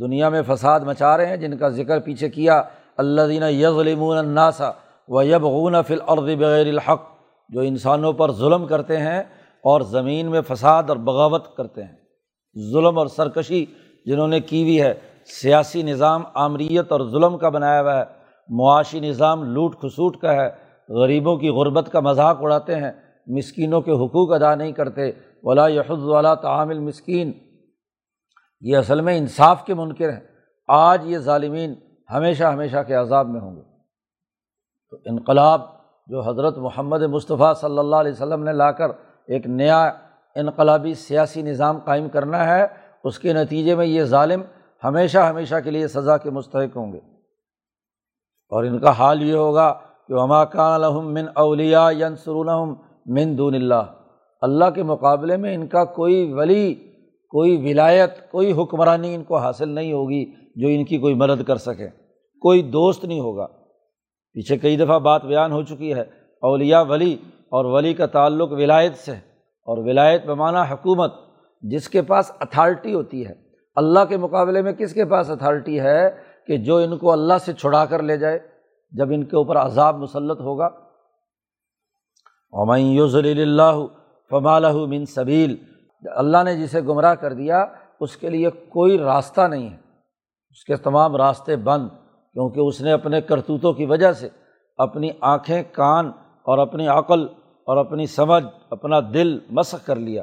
دنیا 0.00 0.28
میں 0.28 0.42
فساد 0.46 0.80
مچا 0.80 1.16
رہے 1.16 1.26
ہیں، 1.26 1.36
جن 1.36 1.56
کا 1.56 1.68
ذکر 1.68 2.00
پیچھے 2.00 2.28
کیا 2.28 2.62
اللہ 2.96 3.22
دینہ 3.28 3.44
یظلمون 3.44 4.18
الناسا 4.18 4.70
و 5.08 5.22
یبغون 5.22 5.76
فی 5.86 5.94
الارض 5.94 6.30
بغیر 6.38 6.66
الحق۔ 6.66 7.02
جو 7.48 7.60
انسانوں 7.60 8.12
پر 8.12 8.32
ظلم 8.32 8.66
کرتے 8.66 8.96
ہیں 8.96 9.20
اور 9.62 9.80
زمین 9.80 10.30
میں 10.30 10.40
فساد 10.48 10.82
اور 10.88 10.96
بغاوت 10.96 11.56
کرتے 11.56 11.84
ہیں۔ 11.84 12.03
ظلم 12.58 12.98
اور 12.98 13.06
سرکشی 13.06 13.66
جنہوں 14.06 14.28
نے 14.28 14.40
کی 14.40 14.62
ہوئی 14.62 14.82
ہے۔ 14.82 14.94
سیاسی 15.24 15.82
نظام 15.82 16.22
آمریت 16.34 16.92
اور 16.92 17.00
ظلم 17.10 17.38
کا 17.38 17.48
بنایا 17.48 17.82
ہوا 17.82 17.98
ہے۔ 17.98 18.04
معاشی 18.48 19.00
نظام 19.00 19.44
لوٹ 19.44 19.76
کھسوٹ 19.76 20.16
کا 20.16 20.32
ہے۔ 20.32 20.50
غریبوں 20.88 21.36
کی 21.36 21.48
غربت 21.48 21.92
کا 21.92 22.00
مذاق 22.00 22.38
اڑاتے 22.40 22.76
ہیں۔ 22.76 22.92
مسکینوں 23.26 23.80
کے 23.80 23.90
حقوق 23.90 24.32
ادا 24.32 24.54
نہیں 24.54 24.72
کرتے۔ 24.72 25.10
ولا 25.42 25.68
یحد 25.68 25.98
والا 25.98 26.34
تعامل 26.34 26.78
مسکین 26.78 27.32
یہ 28.60 28.76
اصل 28.76 29.00
میں 29.00 29.18
انصاف 29.18 29.64
کے 29.64 29.74
منکر 29.74 30.12
ہیں۔ 30.12 30.20
آج 30.68 31.02
یہ 31.04 31.18
ظالمین 31.18 31.74
ہمیشہ 32.10 32.44
ہمیشہ 32.44 32.76
کے 32.86 32.94
عذاب 32.94 33.28
میں 33.28 33.40
ہوں 33.40 33.56
گے۔ 33.56 33.62
تو 34.90 34.96
انقلاب 35.04 35.60
جو 36.06 36.20
حضرت 36.20 36.58
محمد 36.58 37.02
مصطفیٰ 37.02 37.54
صلی 37.54 37.78
اللہ 37.78 37.96
علیہ 37.96 38.12
وسلم 38.12 38.44
نے 38.44 38.52
لا 38.52 38.72
کر 38.72 38.88
ایک 39.26 39.46
نیا 39.46 39.92
انقلابی 40.34 40.94
سیاسی 40.94 41.42
نظام 41.42 41.78
قائم 41.78 42.08
کرنا 42.08 42.58
ہے، 42.58 42.66
اس 43.04 43.18
کے 43.18 43.32
نتیجے 43.32 43.74
میں 43.74 43.86
یہ 43.86 44.02
ظالم 44.02 44.42
ہمیشہ 44.84 45.18
ہمیشہ 45.18 45.54
کے 45.64 45.70
لیے 45.70 45.88
سزا 45.88 46.16
کے 46.16 46.30
مستحق 46.30 46.76
ہوں 46.76 46.92
گے۔ 46.92 46.98
اور 48.48 48.64
ان 48.64 48.78
کا 48.78 48.90
حال 48.90 49.22
یہ 49.22 49.34
ہوگا 49.34 49.74
کہ 50.08 50.14
وما 50.14 50.44
کان 50.44 50.72
الحم 50.72 51.14
من 51.14 51.24
اولیا 51.34 51.88
ینسرون 52.00 52.74
من 53.06 53.38
دون 53.38 53.54
اللہ 53.54 53.82
اللہ 54.40 54.70
کے 54.74 54.82
مقابلے 54.82 55.36
میں 55.36 55.54
ان 55.54 55.66
کا 55.66 55.84
کوئی 55.84 56.32
ولی، 56.32 56.74
کوئی 57.28 57.70
ولایت، 57.70 58.30
کوئی 58.30 58.52
حکمرانی 58.52 59.14
ان 59.14 59.24
کو 59.24 59.36
حاصل 59.36 59.68
نہیں 59.68 59.92
ہوگی 59.92 60.32
جو 60.56 60.68
ان 60.68 60.84
کی 60.84 60.98
کوئی 60.98 61.14
مدد 61.14 61.42
کر 61.42 61.56
سکے۔ 61.56 61.88
کوئی 62.40 62.62
دوست 62.62 63.04
نہیں 63.04 63.20
ہوگا۔ 63.20 63.46
پیچھے 64.32 64.58
کئی 64.58 64.76
دفعہ 64.76 64.98
بات 64.98 65.24
بیان 65.24 65.52
ہو 65.52 65.62
چکی 65.62 65.94
ہے 65.94 66.00
اولیا 66.42 66.80
ولی 66.80 67.16
اور 67.50 67.64
ولی 67.64 67.94
کا 67.94 68.06
تعلق 68.06 68.52
ولایت 68.52 68.94
سے۔ 68.96 69.33
اور 69.64 69.78
ولایت 69.78 70.26
بمانہ 70.26 70.58
حکومت، 70.70 71.14
جس 71.62 71.88
کے 71.88 72.02
پاس 72.02 72.32
اتھارٹی 72.40 72.94
ہوتی 72.94 73.26
ہے۔ 73.26 73.34
اللہ 73.76 74.04
کے 74.08 74.16
مقابلے 74.16 74.62
میں 74.62 74.72
کس 74.72 74.94
کے 74.94 75.04
پاس 75.04 75.30
اتھارٹی 75.30 75.80
ہے 75.80 76.10
کہ 76.46 76.56
جو 76.56 76.76
ان 76.76 76.98
کو 76.98 77.12
اللہ 77.12 77.38
سے 77.40 77.52
چھڑا 77.52 77.84
کر 77.84 78.02
لے 78.02 78.16
جائے، 78.16 78.38
جب 78.92 79.10
ان 79.10 79.24
کے 79.24 79.36
اوپر 79.36 79.56
عذاب 79.56 79.96
مسلط 79.96 80.40
ہوگا؟ 80.40 80.68
یوزل 82.76 83.40
اللہ 83.40 83.86
فمالہ 84.30 84.72
من 84.72 85.04
صبیل 85.04 85.56
اللہ 86.02 86.42
نے 86.44 86.56
جسے 86.56 86.80
گمراہ 86.80 87.14
کر 87.14 87.32
دیا، 87.32 87.64
اس 88.00 88.16
کے 88.16 88.28
لیے 88.30 88.50
کوئی 88.50 88.98
راستہ 88.98 89.40
نہیں 89.40 89.70
ہے۔ 89.70 89.76
اس 90.50 90.64
کے 90.64 90.76
تمام 90.76 91.16
راستے 91.16 91.56
بند، 91.56 91.88
کیونکہ 92.32 92.60
اس 92.60 92.80
نے 92.80 92.92
اپنے 92.92 93.20
کرتوتوں 93.20 93.72
کی 93.72 93.86
وجہ 93.86 94.12
سے 94.12 94.28
اپنی 94.76 95.10
آنکھیں، 95.20 95.62
کان 95.72 96.06
اور 96.46 96.58
اپنی 96.58 96.88
عقل 96.88 97.26
اور 97.66 97.76
اپنی 97.76 98.06
سمجھ، 98.06 98.44
اپنا 98.70 99.00
دل 99.00 99.38
مسق 99.50 99.86
کر 99.86 99.96
لیا۔ 99.96 100.22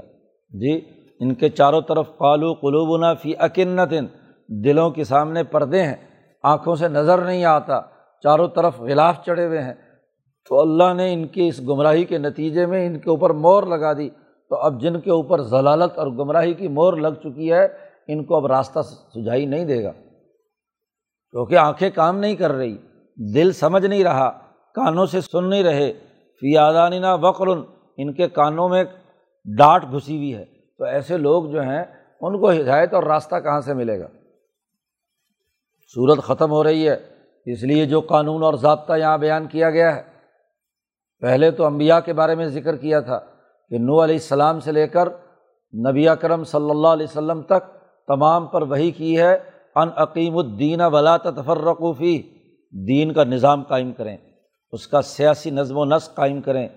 جی 0.49 0.81
ان 1.19 1.33
کے 1.33 1.49
چاروں 1.49 1.81
طرف 1.81 2.17
قالو 2.17 2.53
قلوبنا 2.53 3.13
فی 3.13 3.33
اکنتن۔ 3.39 4.05
دلوں 4.47 4.91
کے 4.91 5.03
سامنے 5.03 5.43
پردے 5.43 5.83
ہیں، 5.83 5.95
آنکھوں 6.43 6.75
سے 6.75 6.87
نظر 6.87 7.17
نہیں 7.17 7.45
آتا، 7.45 7.81
چاروں 8.23 8.47
طرف 8.47 8.81
غلاف 8.81 9.25
چڑھے 9.25 9.47
ہوئے 9.47 9.61
ہیں۔ 9.61 9.73
تو 10.49 10.61
اللہ 10.61 10.93
نے 10.93 11.13
ان 11.13 11.27
کی 11.27 11.47
اس 11.47 11.61
گمراہی 11.61 12.03
کے 12.03 12.17
نتیجے 12.17 12.65
میں 12.65 12.87
ان 12.87 12.99
کے 12.99 13.09
اوپر 13.09 13.29
مور 13.29 13.63
لگا 13.63 13.93
دی۔ 13.93 14.09
تو 14.49 14.55
اب 14.55 14.81
جن 14.81 14.99
کے 14.99 15.11
اوپر 15.11 15.41
ضلالت 15.41 15.99
اور 15.99 16.07
گمراہی 16.07 16.53
کی 16.53 16.67
مور 16.67 16.93
لگ 16.93 17.13
چکی 17.23 17.51
ہے، 17.51 17.65
ان 18.07 18.23
کو 18.23 18.35
اب 18.35 18.45
راستہ 18.45 18.79
سجھائی 18.81 19.45
نہیں 19.45 19.65
دے 19.65 19.83
گا۔ 19.83 19.91
کیونکہ 21.31 21.57
آنکھیں 21.57 21.89
کام 21.95 22.19
نہیں 22.19 22.35
کر 22.35 22.51
رہی، 22.51 22.77
دل 23.33 23.51
سمجھ 23.51 23.85
نہیں 23.85 24.03
رہا، 24.03 24.29
کانوں 24.75 25.05
سے 25.05 25.21
سن 25.21 25.49
نہیں 25.49 25.63
رہے۔ 25.63 25.93
فی 26.41 26.57
آدانہ 26.57 27.05
وقر 27.21 27.47
ان 27.97 28.13
کے 28.13 28.29
کانوں 28.29 28.69
میں 28.69 28.83
ڈانٹ 29.57 29.83
گھسی 29.91 30.17
ہوئی 30.17 30.35
ہے۔ 30.35 30.45
تو 30.77 30.83
ایسے 30.83 31.17
لوگ 31.17 31.45
جو 31.45 31.61
ہیں، 31.61 31.83
ان 32.21 32.39
کو 32.39 32.51
ہدایت 32.51 32.93
اور 32.93 33.03
راستہ 33.03 33.35
کہاں 33.35 33.61
سے 33.61 33.73
ملے 33.73 33.99
گا؟ 33.99 34.07
صورت 35.93 36.23
ختم 36.23 36.51
ہو 36.51 36.63
رہی 36.63 36.89
ہے، 36.89 36.97
اس 37.45 37.63
لیے 37.63 37.85
جو 37.85 38.01
قانون 38.01 38.43
اور 38.43 38.53
ضابطہ 38.53 38.93
یہاں 38.93 39.17
بیان 39.17 39.47
کیا 39.47 39.69
گیا 39.69 39.95
ہے۔ 39.95 40.01
پہلے 41.19 41.51
تو 41.51 41.65
امبیا 41.65 41.99
کے 41.99 42.13
بارے 42.13 42.35
میں 42.35 42.45
ذکر 42.45 42.75
کیا 42.75 42.99
تھا 42.99 43.19
کہ 43.69 43.77
نو 43.77 44.03
علیہ 44.03 44.15
السلام 44.15 44.59
سے 44.59 44.71
لے 44.71 44.87
کر 44.87 45.09
نبی 45.89 46.05
کرم 46.21 46.43
صلی 46.43 46.69
اللہ 46.69 46.87
علیہ 46.87 47.07
وسلم 47.09 47.41
تک 47.41 47.73
تمام 48.07 48.47
پر 48.47 48.61
وہی 48.61 48.91
کی 48.91 49.19
ہے، 49.19 49.37
ان 49.75 49.89
عقیم 49.95 50.37
الدین 50.37 50.81
ولا 50.81 51.17
تفرقوفی 51.17 52.21
دین 52.71 53.13
کا 53.13 53.23
نظام 53.23 53.63
قائم 53.63 53.91
کریں۔ 53.91 54.17
اس 54.71 54.87
کا 54.87 55.01
سیاسی 55.01 55.49
نظم 55.49 55.77
و 55.77 55.85
نسق 55.85 56.15
قائم 56.15 56.41
کریں۔ 56.41 56.67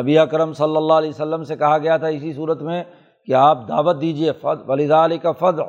نبی 0.00 0.18
اکرم 0.18 0.52
صلی 0.52 0.76
اللہ 0.76 0.92
علیہ 0.92 1.08
وسلم 1.08 1.44
سے 1.44 1.56
کہا 1.56 1.78
گیا 1.78 1.96
تھا 1.96 2.06
اسی 2.06 2.32
صورت 2.32 2.62
میں 2.62 2.84
کہ 3.26 3.34
آپ 3.34 3.68
دعوت 3.68 4.00
دیجیے 4.00 4.32
فد 4.32 4.70
ولیدہ 4.70 4.94
علی 4.94 5.18
کا 5.18 5.32
فد 5.32 5.60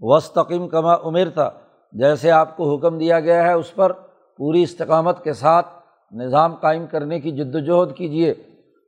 وسطیم 0.00 0.68
کما 0.68 0.94
عمر 0.94 1.28
تھا 1.34 1.50
جیسے 1.92 2.30
آپ 2.30 2.56
کو 2.56 2.76
حکم 2.76 2.98
دیا 2.98 3.20
گیا 3.20 3.42
ہے 3.44 3.52
اس 3.52 3.74
پر 3.74 3.92
پوری 4.36 4.62
استقامت 4.62 5.24
کے 5.24 5.32
ساتھ 5.32 5.66
نظام 6.12 6.54
قائم 6.54 6.86
کرنے 6.86 7.20
کی 7.20 7.30
جد 7.30 7.54
وجہد 7.54 7.96
کیجیے 7.96 8.30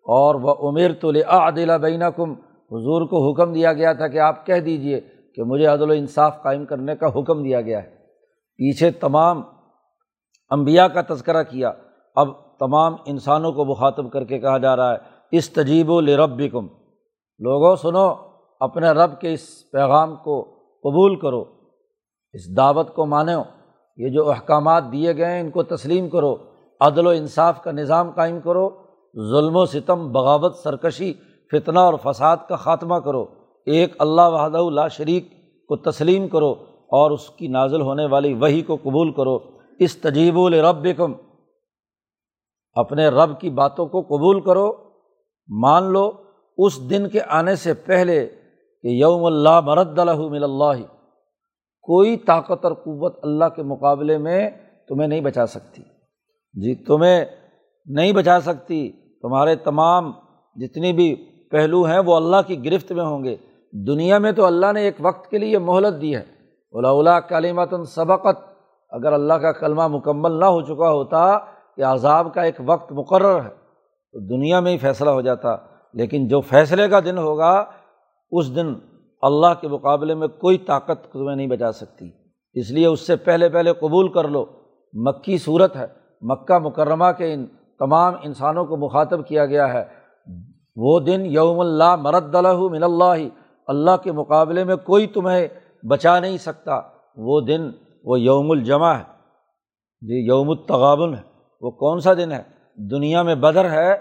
اور 0.02 0.34
وہ 0.34 0.54
عمر 0.68 0.92
تو 1.00 1.10
عدل 1.26 1.78
بین 1.78 2.02
کم 2.16 2.32
حضور 2.70 3.02
کو 3.06 3.32
حکم 3.32 3.52
دیا 3.52 3.72
گیا 3.72 3.92
تھا 3.92 4.08
کہ 4.08 4.18
آپ 4.18 4.46
کہہ 4.46 4.60
دیجیے 4.60 5.00
کہ 5.34 5.42
مجھے 5.42 5.66
عدل 5.66 5.90
و 5.90 5.92
انصاف 5.92 6.42
قائم 6.42 6.64
کرنے 6.64 6.96
کا 6.96 7.06
حکم 7.06 7.42
دیا 7.42 7.60
گیا 7.60 7.82
ہے۔ 7.82 7.88
پیچھے 8.56 8.90
تمام 8.90 9.42
امبیا 10.50 10.88
کا 10.88 11.14
تذکرہ 11.14 11.42
کیا۔ 11.42 11.72
اب 12.14 12.58
تمام 12.58 12.96
انسانوں 13.06 13.52
کو 13.52 13.64
مخاطب 13.64 14.12
کر 14.12 14.24
کے 14.24 14.38
کہا 14.38 14.58
جا 14.58 14.76
رہا 14.76 14.92
ہے 14.92 14.96
اس 15.32 15.50
تجیب 15.50 15.90
و 15.90 16.00
لرب 16.00 16.42
کم 16.52 16.66
لوگوں، 17.38 17.76
سنو، 17.76 18.14
اپنے 18.60 18.86
رب 18.88 19.20
کے 19.20 19.32
اس 19.32 19.70
پیغام 19.72 20.16
کو 20.16 20.42
قبول 20.82 21.16
کرو، 21.16 21.44
اس 22.32 22.56
دعوت 22.56 22.94
کو 22.94 23.06
مانو۔ 23.06 23.42
یہ 23.96 24.08
جو 24.08 24.30
احکامات 24.30 24.84
دیے 24.92 25.16
گئے 25.16 25.26
ہیں، 25.26 25.40
ان 25.40 25.50
کو 25.50 25.62
تسلیم 25.62 26.08
کرو۔ 26.08 26.36
عدل 26.80 27.06
و 27.06 27.10
انصاف 27.10 27.62
کا 27.62 27.70
نظام 27.70 28.10
قائم 28.10 28.40
کرو۔ 28.40 28.70
ظلم 29.30 29.56
و 29.56 29.66
ستم، 29.66 30.12
بغاوت، 30.12 30.56
سرکشی، 30.56 31.12
فتنہ 31.52 31.78
اور 31.78 31.94
فساد 32.02 32.36
کا 32.48 32.56
خاتمہ 32.56 32.94
کرو۔ 32.94 33.26
ایک 33.66 33.94
اللہ 33.98 34.22
وحدہ 34.24 34.58
اللہ 34.58 34.88
شریک 34.90 35.30
کو 35.68 35.76
تسلیم 35.76 36.28
کرو 36.28 36.52
اور 36.88 37.10
اس 37.10 37.30
کی 37.30 37.48
نازل 37.48 37.80
ہونے 37.80 38.06
والی 38.06 38.34
وہی 38.34 38.62
کو 38.62 38.76
قبول 38.82 39.12
کرو۔ 39.12 39.38
اس 39.78 39.96
تجیب 39.96 40.38
الرب 40.38 40.86
اپنے 42.74 43.08
رب 43.08 43.40
کی 43.40 43.50
باتوں 43.50 43.86
کو 43.86 44.00
قبول 44.02 44.40
کرو۔ 44.40 44.72
مان 45.48 45.84
لو 45.84 46.12
اس 46.58 46.90
دن 46.90 47.08
کے 47.08 47.20
آنے 47.28 47.56
سے 47.56 47.74
پہلے 47.74 48.26
کہ 48.82 48.88
یوم 48.88 49.24
اللہ 49.24 49.60
مرد 49.60 49.98
من 49.98 50.44
اللہ۔ 50.44 50.82
کوئی 51.82 52.16
طاقت 52.16 52.64
اور 52.64 52.72
قوت 52.72 53.18
اللہ 53.22 53.44
کے 53.56 53.62
مقابلے 53.62 54.18
میں 54.18 54.50
تمہیں 54.88 55.08
نہیں 55.08 55.20
بچا 55.20 55.46
سکتی۔ 55.46 55.82
جی 56.54 56.74
تمہیں 56.74 57.24
نہیں 57.86 58.12
بچا 58.12 58.40
سکتی۔ 58.40 58.92
تمہارے 59.22 59.56
تمام 59.56 60.12
جتنی 60.56 60.92
بھی 60.92 61.14
پہلو 61.50 61.82
ہیں 61.82 61.98
وہ 61.98 62.16
اللہ 62.16 62.36
کی 62.46 62.64
گرفت 62.64 62.92
میں 62.92 63.04
ہوں 63.04 63.24
گے۔ 63.24 63.36
دنیا 63.72 64.18
میں 64.18 64.32
تو 64.32 64.44
اللہ 64.44 64.72
نے 64.72 64.80
ایک 64.80 64.96
وقت 65.00 65.30
کے 65.30 65.38
لیے 65.38 65.58
مہلت 65.58 66.02
دی 66.02 66.16
ہے۔ 66.16 66.22
اولا 66.72 67.20
کلیمت 67.20 67.74
سبقت۔ 67.88 68.54
اگر 68.90 69.12
اللہ 69.12 69.34
کا 69.34 69.52
کلمہ 69.52 69.88
مکمل 69.88 70.32
نہ 70.32 70.44
ہو 70.44 70.60
چکا 70.60 70.90
ہوتا 70.90 71.38
کہ 71.76 71.84
عذاب 71.84 72.34
کا 72.34 72.42
ایک 72.42 72.54
وقت 72.66 72.92
مقرر 72.92 73.44
ہے، 73.44 73.50
تو 74.12 74.26
دنیا 74.26 74.60
میں 74.60 74.72
ہی 74.72 74.78
فیصلہ 74.78 75.10
ہو 75.10 75.20
جاتا۔ 75.20 75.56
لیکن 75.94 76.28
جو 76.28 76.40
فیصلے 76.40 76.88
کا 76.88 77.00
دن 77.00 77.18
ہوگا، 77.18 77.64
اس 78.30 78.56
دن 78.56 78.74
اللہ 79.22 79.60
کے 79.60 79.68
مقابلے 79.68 80.14
میں 80.14 80.28
کوئی 80.28 80.58
طاقت 80.58 81.12
تمہیں 81.12 81.36
نہیں 81.36 81.46
بچا 81.46 81.72
سکتی۔ 81.72 82.10
اس 82.54 82.70
لیے 82.70 82.86
اس 82.86 83.06
سے 83.06 83.16
پہلے 83.16 83.48
پہلے 83.48 83.72
قبول 83.72 84.12
کر 84.12 84.28
لو۔ 84.28 84.46
مکی 84.92 85.38
صورت 85.38 85.76
ہے، 85.76 85.86
مکہ 86.20 86.58
مکرمہ 86.58 87.04
کے 87.18 87.34
ان 87.34 87.46
تمام 87.78 88.14
انسانوں 88.22 88.64
کو 88.64 88.76
مخاطب 88.76 89.26
کیا 89.26 89.46
گیا 89.46 89.72
ہے۔ 89.72 89.84
وہ 90.76 91.00
دن 91.00 91.26
یوم 91.26 91.60
اللہ 91.60 91.96
مرد 91.96 92.34
من 92.70 92.82
اللہ 92.82 93.28
اللہ 93.66 93.96
کے 94.02 94.12
مقابلے 94.12 94.64
میں 94.64 94.76
کوئی 94.76 95.06
تمہیں 95.06 95.48
بچا 95.88 96.20
نہیں 96.20 96.36
سکتا۔ 96.36 96.80
وہ 97.16 97.40
دن، 97.40 97.70
وہ 98.04 98.20
یوم 98.20 98.50
الجمع 98.50 98.92
ہے۔ 98.92 99.02
جی 100.00 100.26
یوم 100.26 100.50
التغابن 100.50 101.14
ہے۔ 101.14 101.33
وہ 101.64 101.70
کون 101.70 102.00
سا 102.00 102.14
دن 102.14 102.32
ہے؟ 102.32 102.42
دنیا 102.76 103.22
میں 103.22 103.34
بدر 103.34 103.70
ہے، 103.70 103.94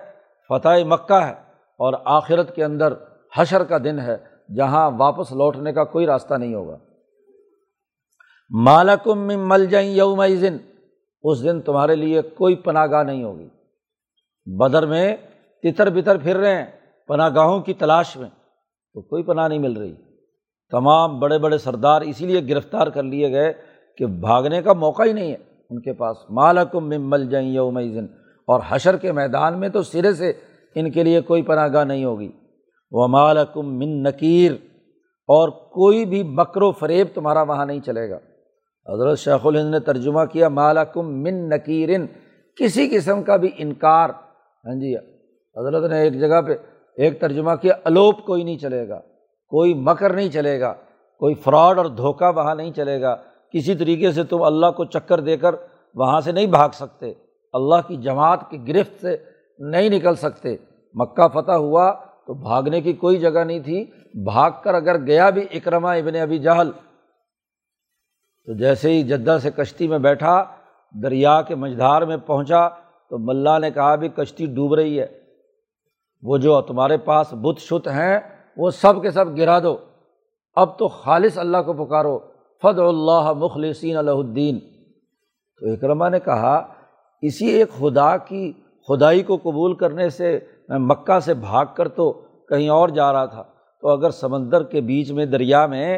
فتح 0.49 0.83
مکہ 0.85 1.25
ہے 1.25 1.33
اور 1.79 1.93
آخرت 2.05 2.55
کے 2.55 2.63
اندر 2.63 2.93
حشر 3.37 3.63
کا 3.63 3.77
دن 3.77 3.99
ہے، 3.99 4.17
جہاں 4.55 4.91
واپس 4.97 5.31
لوٹنے 5.31 5.73
کا 5.73 5.83
کوئی 5.83 6.05
راستہ 6.05 6.33
نہیں 6.33 6.55
ہوگا۔ 6.55 6.77
مالکم 8.49 9.19
مل 9.49 9.65
جائیں 9.65 9.89
یوم 9.89 10.23
دن 10.41 10.57
اس 11.23 11.43
دن 11.43 11.61
تمہارے 11.61 11.95
لیے 11.95 12.21
کوئی 12.21 12.55
پناہ 12.55 12.85
گاہ 12.85 13.03
نہیں 13.03 13.23
ہوگی۔ 13.23 13.49
بدر 14.45 14.85
میں 14.85 15.15
تتر 15.63 15.89
بتر 15.89 16.17
پھر 16.17 16.37
رہے 16.37 16.55
ہیں 16.55 16.65
پناہ 17.07 17.29
گاہوں 17.35 17.59
کی 17.59 17.73
تلاش 17.73 18.17
میں، 18.17 18.29
تو 18.93 19.01
کوئی 19.01 19.23
پناہ 19.23 19.47
نہیں 19.47 19.59
مل 19.59 19.77
رہی۔ 19.77 19.95
تمام 20.71 21.19
بڑے 21.19 21.37
بڑے 21.37 21.57
سردار 21.57 22.01
اسی 22.01 22.25
لیے 22.25 22.55
گرفتار 22.55 22.87
کر 22.87 23.03
لیے 23.03 23.31
گئے 23.31 23.53
کہ 23.97 24.05
بھاگنے 24.05 24.61
کا 24.61 24.73
موقع 24.73 25.03
ہی 25.03 25.13
نہیں 25.13 25.31
ہے۔ 25.31 25.52
ان 25.73 25.81
کے 25.81 25.93
پاس. 25.93 26.17
مالکم 26.29 26.89
مل 27.09 27.29
جائیں 27.29 27.47
یوم 27.49 27.77
اور 28.47 28.61
حشر 28.69 28.97
کے 28.97 29.11
میدان 29.11 29.59
میں 29.59 29.69
تو 29.69 29.81
سرے 29.83 30.13
سے 30.13 30.31
ان 30.75 30.91
کے 30.91 31.03
لیے 31.03 31.21
کوئی 31.21 31.41
پناہ 31.43 31.67
گاہ 31.73 31.83
نہیں 31.83 32.03
ہوگی. 32.05 32.29
وہ 32.91 33.07
مالکم 33.07 33.77
من 33.79 34.01
نکیر 34.03 34.51
اور 35.29 35.49
کوئی 35.49 36.05
بھی 36.05 36.21
مکر 36.23 36.61
و 36.61 36.71
فریب 36.71 37.07
تمہارا 37.13 37.41
وہاں 37.41 37.65
نہیں 37.65 37.79
چلے 37.79 38.09
گا. 38.09 38.17
حضرت 38.87 39.19
شیخ 39.19 39.45
الہند 39.45 39.71
نے 39.71 39.79
ترجمہ 39.79 40.25
کیا. 40.31 40.49
مالکم 40.49 41.11
من 41.23 41.49
نکیرن 41.49 42.05
کسی 42.57 42.87
قسم 42.89 43.23
کا 43.23 43.35
بھی 43.35 43.49
انکار. 43.57 44.09
ہاں 44.65 44.75
جی 44.79 44.95
حضرت 45.57 45.89
نے 45.91 46.01
ایک 46.01 46.19
جگہ 46.19 46.41
پہ 46.47 46.55
ایک 46.97 47.19
ترجمہ 47.21 47.55
کیا. 47.61 47.73
الوپ 47.83 48.25
کوئی 48.25 48.43
نہیں 48.43 48.57
چلے 48.57 48.87
گا. 48.89 48.99
کوئی 49.51 49.73
مکر 49.73 50.13
نہیں 50.13 50.29
چلے 50.29 50.59
گا. 50.59 50.73
کوئی 51.21 51.35
فراڈ 51.35 51.77
اور 51.77 51.85
دھوکہ 51.85 52.31
وہاں 52.35 52.55
نہیں 52.55 52.71
چلے 52.71 53.01
گا. 53.01 53.15
کسی 53.53 53.75
طریقے 53.75 54.11
سے 54.11 54.23
تم 54.23 54.43
اللہ 54.43 54.71
کو 54.77 54.85
چکر 54.85 55.19
دے 55.19 55.37
کر 55.37 55.55
وہاں 55.95 56.21
سے 56.21 56.31
نہیں 56.31 56.45
بھاگ 56.45 56.69
سکتے، 56.73 57.13
اللہ 57.53 57.75
کی 57.87 57.97
جماعت 57.97 58.49
کی 58.49 58.67
گرفت 58.67 59.01
سے 59.01 59.17
نہیں 59.59 59.89
نکل 59.89 60.15
سکتے۔ 60.15 60.55
مکہ 60.93 61.27
فتح 61.27 61.51
ہوا 61.51 61.91
تو 62.27 62.33
بھاگنے 62.33 62.81
کی 62.81 62.93
کوئی 62.93 63.17
جگہ 63.17 63.43
نہیں 63.43 63.59
تھی۔ 63.59 63.85
بھاگ 64.23 64.51
کر 64.63 64.73
اگر 64.73 64.97
گیا 65.07 65.29
بھی 65.29 65.41
اکرما 65.51 65.91
ابن 65.91 66.15
ابھی 66.15 66.39
جہل، 66.39 66.71
تو 68.45 68.57
جیسے 68.57 68.89
ہی 68.89 69.03
جدہ 69.03 69.37
سے 69.41 69.51
کشتی 69.51 69.87
میں 69.87 69.99
بیٹھا، 69.99 70.43
دریا 71.03 71.41
کے 71.41 71.55
مجھدار 71.55 72.01
میں 72.01 72.17
پہنچا، 72.17 72.69
تو 73.09 73.17
ملا 73.17 73.57
نے 73.57 73.71
کہا 73.71 73.95
بھی 73.95 74.09
کشتی 74.09 74.45
ڈوب 74.45 74.73
رہی 74.73 74.99
ہے۔ 74.99 75.07
وہ 76.23 76.37
جو 76.37 76.61
تمہارے 76.61 76.97
پاس 76.97 77.33
بت 77.33 77.59
شت 77.59 77.87
ہیں، 77.87 78.19
وہ 78.57 78.69
سب 78.69 79.01
کے 79.01 79.11
سب 79.11 79.37
گرا 79.37 79.59
دو۔ 79.59 79.77
اب 80.55 80.79
تو 80.79 80.87
خالص 80.87 81.37
اللہ 81.37 81.57
کو 81.65 81.85
پکارو۔ 81.85 82.19
فد 82.63 82.79
اللہ 82.79 83.31
مخلصین 83.33 83.97
علیہ 83.97 84.13
الدین 84.13 84.59
تو 84.59 85.71
اکرما 85.73 86.09
نے 86.09 86.19
کہا، 86.19 86.55
اسی 87.21 87.45
ایک 87.45 87.69
خدا 87.69 88.17
کی، 88.17 88.51
خدائی 88.87 89.23
کو 89.23 89.37
قبول 89.37 89.75
کرنے 89.75 90.09
سے 90.09 90.39
میں 90.69 90.77
مکہ 90.79 91.19
سے 91.19 91.33
بھاگ 91.33 91.65
کر 91.77 91.87
تو 91.87 92.11
کہیں 92.49 92.69
اور 92.69 92.89
جا 92.89 93.11
رہا 93.13 93.25
تھا۔ 93.25 93.43
تو 93.83 93.89
اگر 93.89 94.09
سمندر 94.09 94.63
کے 94.63 94.81
بیچ 94.81 95.11
میں، 95.11 95.25
دریا 95.25 95.65
میں 95.65 95.97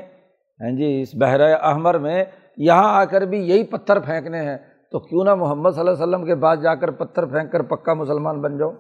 ہیں 0.60 0.72
جی 0.78 1.02
اس 1.02 1.16
بحر 1.16 1.40
احمر 1.40 1.98
میں 1.98 2.24
یہاں 2.58 2.94
آ 2.96 3.06
کر 3.06 3.22
بھی 3.22 3.40
یہی 3.40 3.64
پتھر 3.64 4.00
پھینکنے 4.00 4.42
ہیں، 4.42 4.58
تو 4.92 5.00
کیوں 5.00 5.24
نہ 5.24 5.36
محمد 5.36 5.70
صلی 5.70 5.80
اللہ 5.80 5.92
علیہ 5.92 6.04
وسلم 6.04 6.26
کے 6.26 6.36
بعد 6.36 6.58
جا 6.58 6.76
کر 6.76 6.92
پتھر 6.92 7.26
پھینک 7.26 7.52
کر 7.52 7.62
پکا 7.62 7.94
مسلمان 7.94 8.42
بن 8.42 8.58
جاؤ۔ 8.58 8.72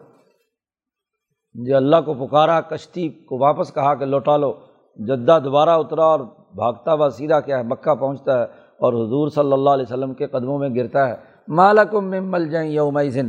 جی 1.56 1.74
اللہ 1.74 2.02
کو 2.06 2.14
پکارا، 2.14 2.62
کشتی 2.62 3.10
کو 3.10 3.38
واپس 3.38 3.74
کہا 3.74 3.94
کہ 3.94 4.06
لوٹا 4.06 4.38
لو، 4.38 4.54
جدہ 4.98 5.40
دوبارہ 5.44 5.70
اترا 5.70 6.06
اور 6.06 6.20
بھاگتا 6.56 6.94
ہوا 6.94 7.10
سیدھا 7.10 7.40
کیا 7.40 7.58
ہے، 7.58 7.64
مکہ 7.64 7.96
پہنچتا 7.96 8.40
ہے 8.40 8.44
اور 8.80 8.94
حضور 8.94 9.30
صلی 9.30 9.52
اللہ 9.52 9.70
علیہ 9.70 9.84
وسلم 9.84 10.14
کے 10.14 10.28
قدموں 10.28 10.60
میں 10.60 10.70
گرتا 10.70 11.10
ہے۔ 11.10 11.16
مالکم 11.48 12.10
من 12.10 12.24
مل 12.24 12.50
جائیں 12.50 12.70
یوم 12.70 13.02
ذن 13.02 13.28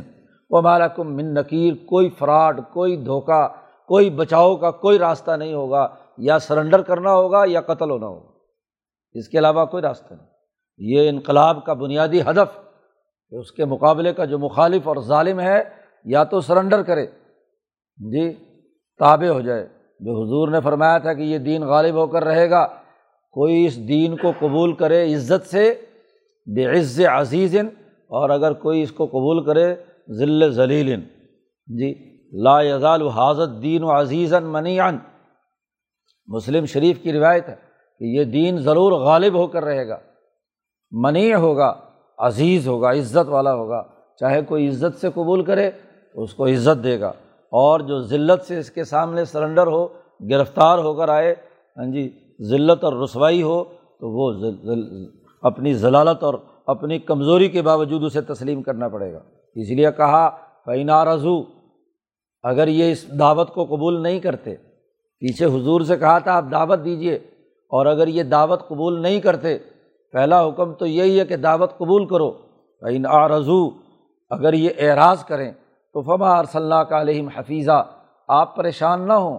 و 0.50 0.62
مالکم 0.62 1.16
من 1.16 1.34
نکیر 1.34 1.74
کوئی 1.74 2.10
فراڈ، 2.10 2.60
کوئی 2.72 2.96
دھوکہ، 2.96 3.48
کوئی 3.88 4.10
بچاؤ 4.10 4.56
کا 4.56 4.70
کوئی 4.70 4.98
راستہ 4.98 5.30
نہیں 5.30 5.54
ہوگا۔ 5.54 5.88
یا 6.18 6.38
سرنڈر 6.38 6.82
کرنا 6.82 7.12
ہوگا 7.12 7.42
یا 7.46 7.60
قتل 7.60 7.90
ہونا 7.90 8.06
ہوگا۔ 8.06 8.30
اس 9.12 9.28
کے 9.28 9.38
علاوہ 9.38 9.64
کوئی 9.64 9.82
راستہ 9.82 10.14
نہیں۔ 10.14 10.26
یہ 10.78 11.08
انقلاب 11.08 11.64
کا 11.64 11.72
بنیادی 11.72 12.20
ہدف 12.20 12.58
کہ 13.30 13.34
اس 13.34 13.52
کے 13.52 13.64
مقابلے 13.64 14.12
کا 14.12 14.24
جو 14.24 14.38
مخالف 14.38 14.88
اور 14.88 14.96
ظالم 14.96 15.40
ہے، 15.40 15.62
یا 16.04 16.24
تو 16.24 16.40
سرنڈر 16.40 16.82
کرے۔ 16.82 17.06
جی 17.96 18.32
تابع 18.98 19.28
ہو 19.28 19.40
جائے۔ 19.40 19.68
جو 20.00 20.22
حضور 20.22 20.48
نے 20.48 20.60
فرمایا 20.60 20.98
تھا 20.98 21.12
کہ 21.12 21.22
یہ 21.22 21.38
دین 21.38 21.62
غالب 21.62 21.94
ہو 21.94 22.06
کر 22.06 22.24
رہے 22.24 22.50
گا 22.50 22.66
کوئی 23.36 23.66
اس 23.66 23.88
دین 23.88 24.16
کو 24.16 24.32
قبول 24.38 24.72
کرے 24.72 25.14
عزت 25.14 25.46
سے 25.46 25.74
بے 26.46 26.66
عز 26.66 27.00
عزیز 27.00 27.56
اور 27.90 28.30
اگر 28.30 28.52
کوئی 28.52 28.82
اس 28.82 28.92
کو 28.92 29.06
قبول 29.06 29.44
کرے 29.44 29.74
ذل 30.10 30.50
ذلیل 30.50 31.00
جی 31.66 32.16
لا 32.32 32.62
یزال 32.62 33.08
حاضت 33.08 33.62
دین 33.62 33.82
و 33.82 33.90
عزیزاً 33.90 34.44
منی 34.44 34.78
مسلم 36.26 36.64
شریف 36.64 37.02
کی 37.02 37.12
روایت 37.12 37.48
ہے 37.48 37.54
کہ 37.98 38.04
یہ 38.04 38.24
دین 38.24 38.58
ضرور 38.58 38.92
غالب 38.92 39.34
ہو 39.34 39.46
کر 39.46 39.64
رہے 39.64 39.88
گا۔ 39.88 39.98
منی 40.90 41.34
ہوگا، 41.34 41.74
عزیز 42.18 42.68
ہوگا، 42.68 42.90
عزت 42.90 43.28
والا 43.28 43.54
ہوگا۔ 43.54 43.82
چاہے 44.20 44.42
کوئی 44.42 44.68
عزت 44.68 45.00
سے 45.00 45.08
قبول 45.14 45.44
کرے 45.44 45.70
تو 46.14 46.22
اس 46.22 46.34
کو 46.34 46.46
عزت 46.46 46.84
دے 46.84 47.00
گا۔ 47.00 47.08
اور 47.50 47.80
جو 47.80 48.00
ذلت 48.00 48.42
سے 48.42 48.58
اس 48.58 48.70
کے 48.70 48.84
سامنے 48.84 49.24
سرنڈر 49.24 49.66
ہو، 49.66 49.88
گرفتار 50.30 50.78
ہو 50.78 50.94
کر 50.94 51.08
آئے 51.08 51.34
ہاں 51.76 51.92
جی 51.92 52.25
ذلت 52.40 52.84
اور 52.84 52.92
رسوائی 52.92 53.42
ہو 53.42 53.64
تو 54.00 54.10
وہ 54.10 54.32
اپنی 55.42 55.74
ضلالت 55.74 56.24
اور 56.24 56.34
اپنی 56.66 56.98
کمزوری 56.98 57.48
کے 57.48 57.62
باوجود 57.62 58.04
اسے 58.04 58.20
تسلیم 58.20 58.62
کرنا 58.62 58.88
پڑے 58.88 59.12
گا۔ 59.12 59.20
اس 59.54 59.70
لیے 59.70 59.90
کہا 59.96 60.28
فینا 60.64 61.04
رضو 61.04 61.42
اگر 62.42 62.68
یہ 62.68 62.92
اس 62.92 63.18
دعوت 63.18 63.54
کو 63.54 63.64
قبول 63.64 64.02
نہیں 64.02 64.20
کرتے، 64.20 64.54
پیچھے 65.18 65.46
حضور 65.46 65.80
سے 65.80 65.96
کہا 65.96 66.18
تھا، 66.18 66.32
آپ 66.32 66.44
دعوت 66.52 66.84
دیجیے 66.84 67.14
اور 67.70 67.86
اگر 67.86 68.08
یہ 68.08 68.22
دعوت 68.22 68.68
قبول 68.68 69.00
نہیں 69.02 69.20
کرتے، 69.20 69.58
پہلا 70.12 70.46
حکم 70.46 70.72
تو 70.72 70.86
یہی 70.86 71.18
ہے 71.20 71.24
کہ 71.24 71.36
دعوت 71.36 71.78
قبول 71.78 72.06
کرو۔ 72.06 72.30
فین 72.82 73.06
رضو 73.06 73.70
اگر 74.30 74.52
یہ 74.52 74.70
اعراض 74.78 75.24
کریں 75.24 75.52
تو 75.94 76.02
فما 76.02 76.42
صلی 76.42 76.80
کا 76.88 77.00
علیہم 77.00 77.28
حفیظہ 77.28 77.86
آپ 78.28 78.56
پریشان 78.56 79.06
نہ 79.08 79.12
ہوں۔ 79.12 79.38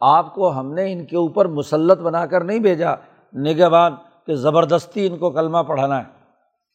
آپ 0.00 0.34
کو 0.34 0.52
ہم 0.52 0.72
نے 0.72 0.92
ان 0.92 1.06
کے 1.06 1.16
اوپر 1.16 1.46
مسلط 1.46 1.98
بنا 1.98 2.26
کر 2.26 2.44
نہیں 2.44 2.58
بھیجا۔ 2.58 2.94
نگہبان 3.34 3.94
کہ 4.26 4.34
زبردستی 4.34 5.06
ان 5.06 5.18
کو 5.18 5.30
کلمہ 5.30 5.58
پڑھانا 5.58 5.98
ہے۔ 5.98 6.04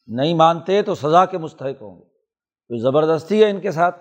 نہیں 0.06 0.34
مانتے 0.34 0.82
تو 0.82 0.94
سزا 0.94 1.24
کے 1.24 1.38
مستحق 1.38 1.82
ہوں 1.82 1.96
گے۔ 1.96 2.04
تو 2.68 2.76
زبردستی 2.78 3.44
ہے 3.44 3.50
ان 3.50 3.60
کے 3.60 3.70
ساتھ؟ 3.70 4.00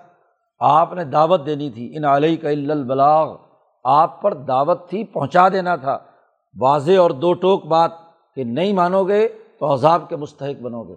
آپ 0.59 0.93
نے 0.93 1.03
دعوت 1.03 1.45
دینی 1.45 1.69
تھی۔ 1.69 1.97
ان 1.97 2.05
علیہ 2.05 2.37
کا 2.37 2.49
البلاغ۔ 2.49 3.35
آپ 3.83 4.21
پر 4.21 4.33
دعوت 4.33 4.89
تھی، 4.89 5.03
پہنچا 5.03 5.49
دینا 5.49 5.75
تھا۔ 5.75 5.97
واضح 6.59 6.99
اور 6.99 7.11
دو 7.11 7.33
ٹوک 7.33 7.65
بات 7.65 7.91
کہ 8.35 8.43
نہیں 8.43 8.73
مانو 8.73 9.03
گے 9.03 9.27
تو 9.59 9.73
عذاب 9.73 10.09
کے 10.09 10.15
مستحق 10.15 10.61
بنو 10.61 10.83
گے۔ 10.83 10.95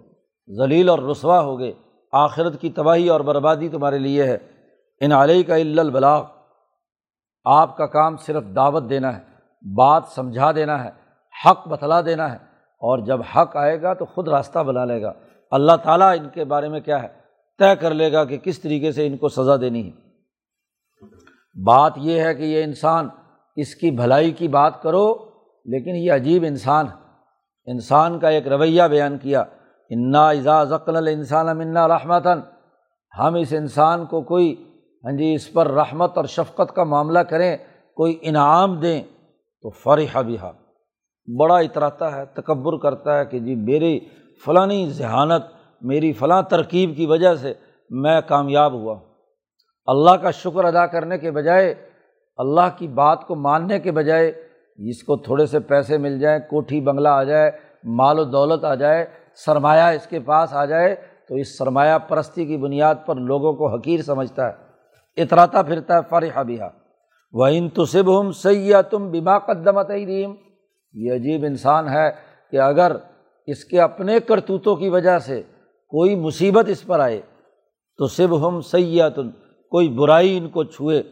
ذلیل 0.57 0.89
اور 0.89 0.99
رسوا 0.99 1.41
ہو 1.41 1.59
گئے 1.59 1.73
آخرت 2.11 2.61
کی 2.61 2.69
تباہی 2.69 3.09
اور 3.09 3.19
بربادی 3.19 3.69
تمہارے 3.69 3.99
لیے 3.99 4.23
ہے۔ 4.23 4.37
ان 5.01 5.11
علیہ 5.11 5.43
کا 5.43 5.55
البلاغ۔ 5.55 6.23
آپ 7.49 7.77
کا 7.77 7.85
کام 7.85 8.17
صرف 8.17 8.43
دعوت 8.55 8.89
دینا 8.89 9.17
ہے، 9.17 9.21
بات 9.75 10.03
سمجھا 10.15 10.51
دینا 10.51 10.83
ہے، 10.83 10.89
حق 11.45 11.67
بتلا 11.67 12.01
دینا 12.01 12.31
ہے، 12.31 12.37
اور 12.81 12.99
جب 12.99 13.19
حق 13.35 13.57
آئے 13.57 13.81
گا 13.81 13.93
تو 13.93 14.05
خود 14.05 14.27
راستہ 14.27 14.59
بنا 14.59 14.85
لے 14.85 15.01
گا۔ 15.01 15.13
اللہ 15.51 15.75
تعالیٰ 15.83 16.17
ان 16.19 16.29
کے 16.29 16.43
بارے 16.43 16.69
میں 16.69 16.79
کیا 16.79 17.03
ہے؟ 17.03 17.07
طے 17.59 17.75
کر 17.75 17.93
لے 17.93 18.11
گا 18.11 18.25
کہ 18.25 18.37
کس 18.37 18.59
طریقے 18.59 18.91
سے 18.91 19.07
ان 19.07 19.17
کو 19.17 19.29
سزا 19.29 19.55
دینی 19.55 19.87
ہے۔ 19.87 19.91
بات 21.65 21.93
یہ 21.95 22.21
ہے 22.21 22.35
کہ 22.35 22.43
یہ 22.43 22.63
انسان 22.63 23.09
اس 23.55 23.75
کی 23.75 23.91
بھلائی 23.91 24.31
کی 24.31 24.47
بات 24.47 24.81
کرو، 24.81 25.13
لیکن 25.65 25.95
یہ 25.95 26.11
عجیب 26.11 26.43
انسان 26.47 26.85
ہے۔ 26.87 27.71
انسان 27.71 28.19
کا 28.19 28.29
ایک 28.29 28.47
رویہ 28.47 28.83
بیان 28.83 29.17
کیا، 29.17 29.43
انا 29.89 30.29
اعزا 30.29 30.63
ذکل 30.63 30.95
الانسان 30.95 31.57
منا 31.57 31.87
رحمتاً 31.87 32.39
ہم 33.19 33.35
اس 33.35 33.53
انسان 33.53 34.05
کو 34.05 34.21
کوئی 34.21 34.66
ہاں 35.07 35.17
جی 35.17 35.33
اس 35.33 35.53
پر 35.53 35.67
رحمت 35.67 36.17
اور 36.17 36.25
شفقت 36.25 36.75
کا 36.75 36.83
معاملہ 36.83 37.19
کریں، 37.19 37.57
کوئی 37.93 38.17
انعام 38.21 38.79
دیں 38.79 39.01
تو 39.61 39.69
فرح 39.69 40.21
بھی 40.21 40.37
بڑا 41.39 41.57
اتراتا 41.57 42.15
ہے، 42.15 42.25
تکبر 42.25 42.77
کرتا 42.77 43.19
ہے 43.19 43.25
کہ 43.25 43.39
جی 43.39 43.55
میری 43.55 43.99
فلانی 44.45 44.89
ذہانت، 44.89 45.41
میری 45.81 46.13
فلاں 46.13 46.41
ترکیب 46.41 46.95
کی 46.97 47.05
وجہ 47.05 47.35
سے 47.35 47.53
میں 47.89 48.21
کامیاب 48.21 48.73
ہوا۔ 48.73 48.99
اللہ 49.85 50.11
کا 50.11 50.31
شکر 50.31 50.63
ادا 50.63 50.85
کرنے 50.85 51.17
کے 51.17 51.31
بجائے، 51.31 51.75
اللہ 52.37 52.77
کی 52.77 52.87
بات 52.87 53.27
کو 53.27 53.35
ماننے 53.35 53.79
کے 53.79 53.91
بجائے 53.91 54.31
جس 54.77 55.03
کو 55.03 55.17
تھوڑے 55.17 55.45
سے 55.45 55.59
پیسے 55.59 55.97
مل 55.97 56.19
جائیں، 56.19 56.39
کوٹھی 56.39 56.81
بنگلہ 56.81 57.09
آ 57.09 57.23
جائے، 57.23 57.51
مال 57.83 58.19
و 58.19 58.23
دولت 58.23 58.65
آ 58.65 58.75
جائے، 58.75 59.05
سرمایہ 59.35 59.83
اس 59.83 60.07
کے 60.07 60.19
پاس 60.19 60.53
آ 60.53 60.65
جائے 60.65 60.95
تو 61.27 61.35
اس 61.35 61.57
سرمایہ 61.57 61.97
پرستی 61.97 62.45
کی 62.45 62.57
بنیاد 62.57 62.95
پر 63.05 63.15
لوگوں 63.15 63.53
کو 63.53 63.75
حقیر 63.75 64.01
سمجھتا 64.01 64.47
ہے۔ 64.47 64.66
اتراتا 65.17 65.61
پھرتا 65.61 65.95
ہے 65.95 65.99
فرح 66.09 66.41
بیہ 66.41 66.63
وہ 67.33 67.45
ان 67.45 67.69
تصب 67.69 68.21
ہم 68.21 68.31
سیاح 68.31 68.81
تم 68.81 69.11
بیما 69.11 69.39
قدمت 69.39 69.89
دیم 69.89 70.33
یہ 70.93 71.13
عجیب 71.13 71.45
انسان 71.45 71.89
ہے 71.89 72.11
کہ 72.51 72.59
اگر 72.59 72.95
اس 73.47 73.65
کے 73.65 73.81
اپنے 73.81 74.19
کرتوتوں 74.19 74.75
کی 74.75 74.89
وجہ 74.89 75.19
سے 75.19 75.41
کوئی 75.89 76.15
مصیبت 76.15 76.69
اس 76.69 76.85
پر 76.85 76.99
آئے 76.99 77.21
تو 77.97 78.07
صب 78.07 78.47
ہم 78.47 78.61
سیاح 78.61 79.09
تم 79.09 79.29
کوئی 79.71 79.89
برائی 79.89 80.37
ان 80.37 80.49
کو 80.49 80.63
چھوئے، 80.63 81.03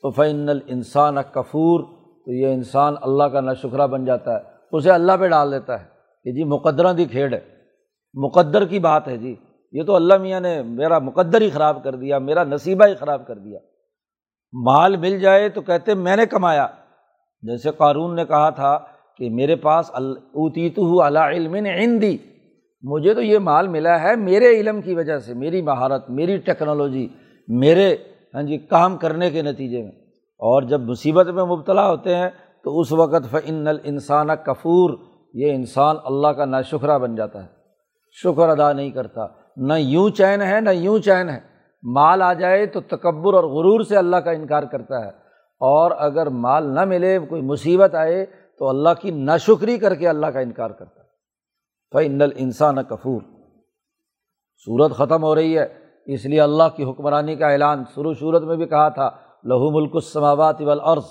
تو 0.00 0.10
فعن 0.10 0.48
الانسان 0.48 1.16
کفور۔ 1.34 1.80
تو 2.24 2.32
یہ 2.32 2.46
انسان 2.46 2.94
اللہ 3.02 3.24
کا 3.24 3.40
ناشکرہ 3.40 3.86
بن 3.86 4.04
جاتا 4.04 4.32
ہے، 4.34 4.38
اسے 4.72 4.90
اللہ 4.90 5.12
پہ 5.20 5.28
ڈال 5.28 5.52
دیتا 5.52 5.80
ہے 5.80 5.84
کہ 6.24 6.32
جی 6.32 6.44
مقدرہ 6.44 6.92
دی 6.92 7.04
کھیڑ 7.04 7.32
ہے۔ 7.32 7.40
مقدر 8.14 8.64
کی 8.64 8.78
بات 8.78 9.08
ہے 9.08 9.16
جی۔ 9.16 9.34
یہ 9.76 9.82
تو 9.82 9.94
اللہ 9.94 10.16
میاں 10.16 10.40
نے 10.40 10.62
میرا 10.62 10.98
مقدر 10.98 11.40
ہی 11.40 11.50
خراب 11.50 11.84
کر 11.84 11.94
دیا، 11.94 12.18
میرا 12.18 12.44
نصیبہ 12.44 12.86
ہی 12.86 12.94
خراب 12.94 13.26
کر 13.26 13.38
دیا۔ 13.38 13.58
مال 14.52 14.96
مل 14.96 15.18
جائے 15.18 15.48
تو 15.48 15.60
کہتے 15.60 15.94
میں 15.94 16.16
نے 16.16 16.26
کمایا۔ 16.26 16.66
جیسے 17.42 17.70
قارون 17.70 18.16
نے 18.16 18.24
کہا 18.24 18.50
تھا 18.50 18.78
کہ 19.16 19.30
میرے 19.30 19.56
پاس 19.56 19.90
اوتیت 19.94 20.78
ہو 20.78 21.02
اللہ 21.02 21.18
علم 21.18 21.54
عندی، 21.54 22.18
مجھے 22.82 23.14
تو 23.14 23.22
یہ 23.22 23.38
مال 23.38 23.68
ملا 23.68 24.02
ہے 24.02 24.16
میرے 24.16 24.48
علم 24.48 24.80
کی 24.80 24.94
وجہ 24.94 25.18
سے، 25.18 25.34
میری 25.34 25.62
مہارت، 25.62 26.10
میری 26.10 26.36
ٹیکنالوجی، 26.36 27.08
میرے 27.48 27.96
ہاں 28.34 28.42
جی 28.42 28.58
کام 28.58 28.96
کرنے 28.96 29.30
کے 29.30 29.42
نتیجے 29.42 29.82
میں۔ 29.82 29.92
اور 30.38 30.62
جب 30.62 30.80
مصیبت 30.80 31.26
میں 31.26 31.44
مبتلا 31.44 31.90
ہوتے 31.90 32.16
ہیں 32.16 32.28
تو 32.64 32.80
اس 32.80 32.92
وقت 32.92 33.30
فن 33.30 33.68
الانسان 33.68 34.28
کفور، 34.46 34.90
یہ 35.34 35.52
انسان 35.52 35.96
اللہ 36.04 36.28
کا 36.28 36.44
نا 36.44 36.62
شکرہ 36.62 36.98
بن 36.98 37.14
جاتا 37.14 37.42
ہے۔ 37.42 37.48
شکر 38.12 38.48
ادا 38.48 38.72
نہیں 38.72 38.90
کرتا۔ 38.90 39.26
نہ 39.56 39.74
یوں 39.74 40.10
چین 40.10 40.42
ہے، 40.42 40.60
نہ 40.60 40.70
یوں 40.70 40.98
چین 40.98 41.28
ہے۔ 41.28 41.38
مال 41.82 42.22
آ 42.22 42.32
جائے 42.32 42.66
تو 42.66 42.80
تکبر 42.80 43.34
اور 43.34 43.44
غرور 43.44 43.80
سے 43.80 43.96
اللہ 43.96 44.16
کا 44.16 44.30
انکار 44.30 44.62
کرتا 44.62 45.04
ہے۔ 45.04 45.10
اور 45.60 45.90
اگر 45.90 46.26
مال 46.26 46.74
نہ 46.74 46.84
ملے، 46.84 47.18
کوئی 47.18 47.42
مصیبت 47.42 47.94
آئے 47.94 48.26
تو 48.58 48.68
اللہ 48.68 48.88
کی 49.00 49.10
ناشکری 49.10 49.78
کر 49.78 49.94
کے 49.94 50.08
اللہ 50.08 50.26
کا 50.26 50.40
انکار 50.40 50.70
کرتا 50.70 51.00
ہے۔ 51.00 51.06
فن 51.92 52.22
الانسان 52.22 52.82
کفور۔ 52.84 53.20
صورت 54.64 54.92
ختم 54.92 55.22
ہو 55.22 55.34
رہی 55.34 55.58
ہے، 55.58 55.66
اس 56.06 56.26
لیے 56.26 56.40
اللہ 56.40 56.62
کی 56.76 56.84
حکمرانی 56.84 57.36
کا 57.36 57.48
اعلان 57.48 57.84
شروع 57.94 58.12
صورت 58.20 58.42
میں 58.42 58.56
بھی 58.56 58.66
کہا 58.66 58.88
تھا 58.88 59.10
لہو 59.44 59.70
ملک 59.70 59.90
السماوات 59.94 60.62
والارض 60.62 61.04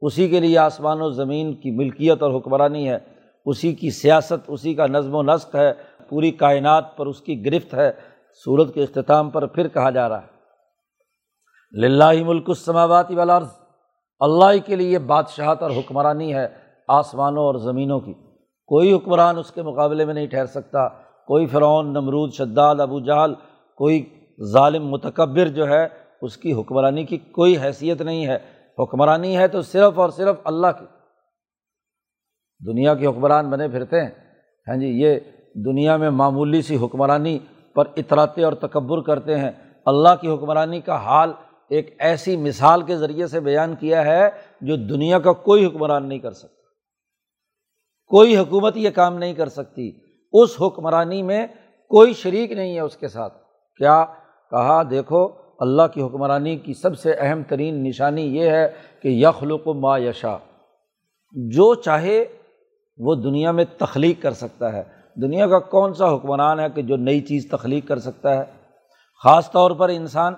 اسی 0.00 0.28
کے 0.28 0.40
لیے 0.40 0.58
آسمان 0.58 1.00
و 1.00 1.10
زمین 1.10 1.54
کی 1.54 1.70
ملکیت 1.70 2.22
اور 2.22 2.36
حکمرانی 2.36 2.90
ہے۔ 2.90 2.98
اسی 3.46 3.74
کی 3.74 3.90
سیاست، 3.90 4.44
اسی 4.48 4.74
کا 4.74 4.86
نظم 4.86 5.14
و 5.14 5.22
نسق 5.22 5.56
ہے۔ 5.56 5.72
پوری 6.08 6.30
کائنات 6.30 6.96
پر 6.96 7.06
اس 7.06 7.20
کی 7.20 7.46
گرفت 7.46 7.74
ہے 7.74 7.92
صورت 8.44 8.74
کے 8.74 8.82
اختتام 8.82 9.30
پر 9.30 9.46
پھر 9.46 9.68
کہا 9.68 9.90
جا 9.90 10.08
رہا 10.08 10.22
ہے۔ 10.22 10.36
للہ 11.80 12.24
ملک 12.24 12.44
السماوات 12.48 13.10
والارض، 13.10 13.48
اللہ 14.20 14.66
کے 14.66 14.76
لیے 14.76 14.98
بادشاہت 14.98 15.62
اور 15.62 15.70
حکمرانی 15.70 16.34
ہے 16.34 16.46
آسمانوں 16.88 17.42
اور 17.42 17.54
زمینوں 17.54 18.00
کی۔ 18.00 18.12
کوئی 18.66 18.92
حکمران 18.92 19.38
اس 19.38 19.50
کے 19.50 19.62
مقابلے 19.62 20.04
میں 20.04 20.14
نہیں 20.14 20.26
ٹھہر 20.26 20.46
سکتا۔ 20.46 20.88
کوئی 21.26 21.46
فرعون، 21.46 21.86
نمرود، 21.86 22.32
شداد، 22.32 22.76
ابو 22.80 23.00
جہل، 23.00 23.34
کوئی 23.76 24.26
ظالم 24.52 24.88
متکبر 24.88 25.48
جو 25.48 25.68
ہے، 25.68 25.88
اس 26.22 26.36
کی 26.36 26.52
حکمرانی 26.52 27.04
کی 27.04 27.16
کوئی 27.16 27.58
حیثیت 27.58 28.02
نہیں 28.02 28.26
ہے۔ 28.26 28.38
حکمرانی 28.78 29.36
ہے 29.36 29.48
تو 29.48 29.62
صرف 29.62 29.98
اور 29.98 30.10
صرف 30.10 30.36
اللہ 30.44 30.66
کی۔ 30.78 30.86
دنیا 32.66 32.94
کے 32.94 33.06
حکمران 33.06 33.50
بنے 33.50 33.68
پھرتے 33.68 34.00
ہیں۔ 34.00 34.10
ہاں 34.68 34.76
جی 34.76 34.86
یہ 34.86 35.14
دنیا 35.64 35.96
میں 35.96 36.10
معمولی 36.10 36.62
سی 36.62 36.76
حکمرانی 36.76 37.38
پر 37.74 37.84
اطراتے 37.96 38.44
اور 38.44 38.52
تکبر 38.52 39.00
کرتے 39.00 39.38
ہیں۔ 39.38 39.50
اللہ 39.86 40.08
کی 40.20 40.28
حکمرانی 40.28 40.80
کا 40.80 40.96
حال 40.96 41.32
ایک 41.68 41.94
ایسی 41.98 42.36
مثال 42.36 42.82
کے 42.82 42.96
ذریعے 42.96 43.26
سے 43.26 43.40
بیان 43.40 43.74
کیا 43.74 44.04
ہے 44.04 44.28
جو 44.60 44.76
دنیا 44.76 45.18
کا 45.18 45.32
کوئی 45.32 45.66
حکمران 45.66 46.08
نہیں 46.08 46.18
کر 46.18 46.32
سکتا۔ 46.32 46.56
کوئی 48.06 48.36
حکومت 48.36 48.76
یہ 48.76 48.90
کام 48.90 49.18
نہیں 49.18 49.34
کر 49.34 49.48
سکتی۔ 49.48 49.92
اس 50.32 50.56
حکمرانی 50.60 51.22
میں 51.22 51.46
کوئی 51.88 52.12
شریک 52.12 52.52
نہیں 52.52 52.74
ہے 52.74 52.80
اس 52.80 52.96
کے 52.96 53.08
ساتھ۔ 53.08 53.34
کیا 53.76 54.04
کہا؟ 54.50 54.82
دیکھو، 54.90 55.28
اللہ 55.58 55.82
کی 55.94 56.02
حکمرانی 56.02 56.56
کی 56.56 56.74
سب 56.74 56.98
سے 56.98 57.12
اہم 57.12 57.42
ترین 57.42 57.84
نشانی 57.84 58.22
یہ 58.22 58.50
ہے 58.50 58.68
کہ 59.02 59.08
یخلق 59.08 59.68
ما 59.68 59.98
یشا 59.98 60.36
جو 61.32 61.74
چاہے 61.74 62.24
وہ 62.98 63.14
دنیا 63.14 63.50
میں 63.50 63.64
تخلیق 63.78 64.22
کر 64.22 64.30
سکتا 64.30 64.72
ہے۔ 64.72 64.95
دنیا 65.22 65.46
کا 65.46 65.58
کون 65.58 65.94
سا 65.94 66.14
حکمران 66.14 66.60
ہے 66.60 66.66
کہ 66.74 66.82
جو 66.82 66.96
نئی 66.96 67.20
چیز 67.20 67.48
تخلیق 67.50 67.88
کر 67.88 67.98
سکتا 67.98 68.34
ہے؟ 68.34 68.44
خاص 69.22 69.50
طور 69.50 69.70
پر 69.70 69.88
انسان 69.88 70.34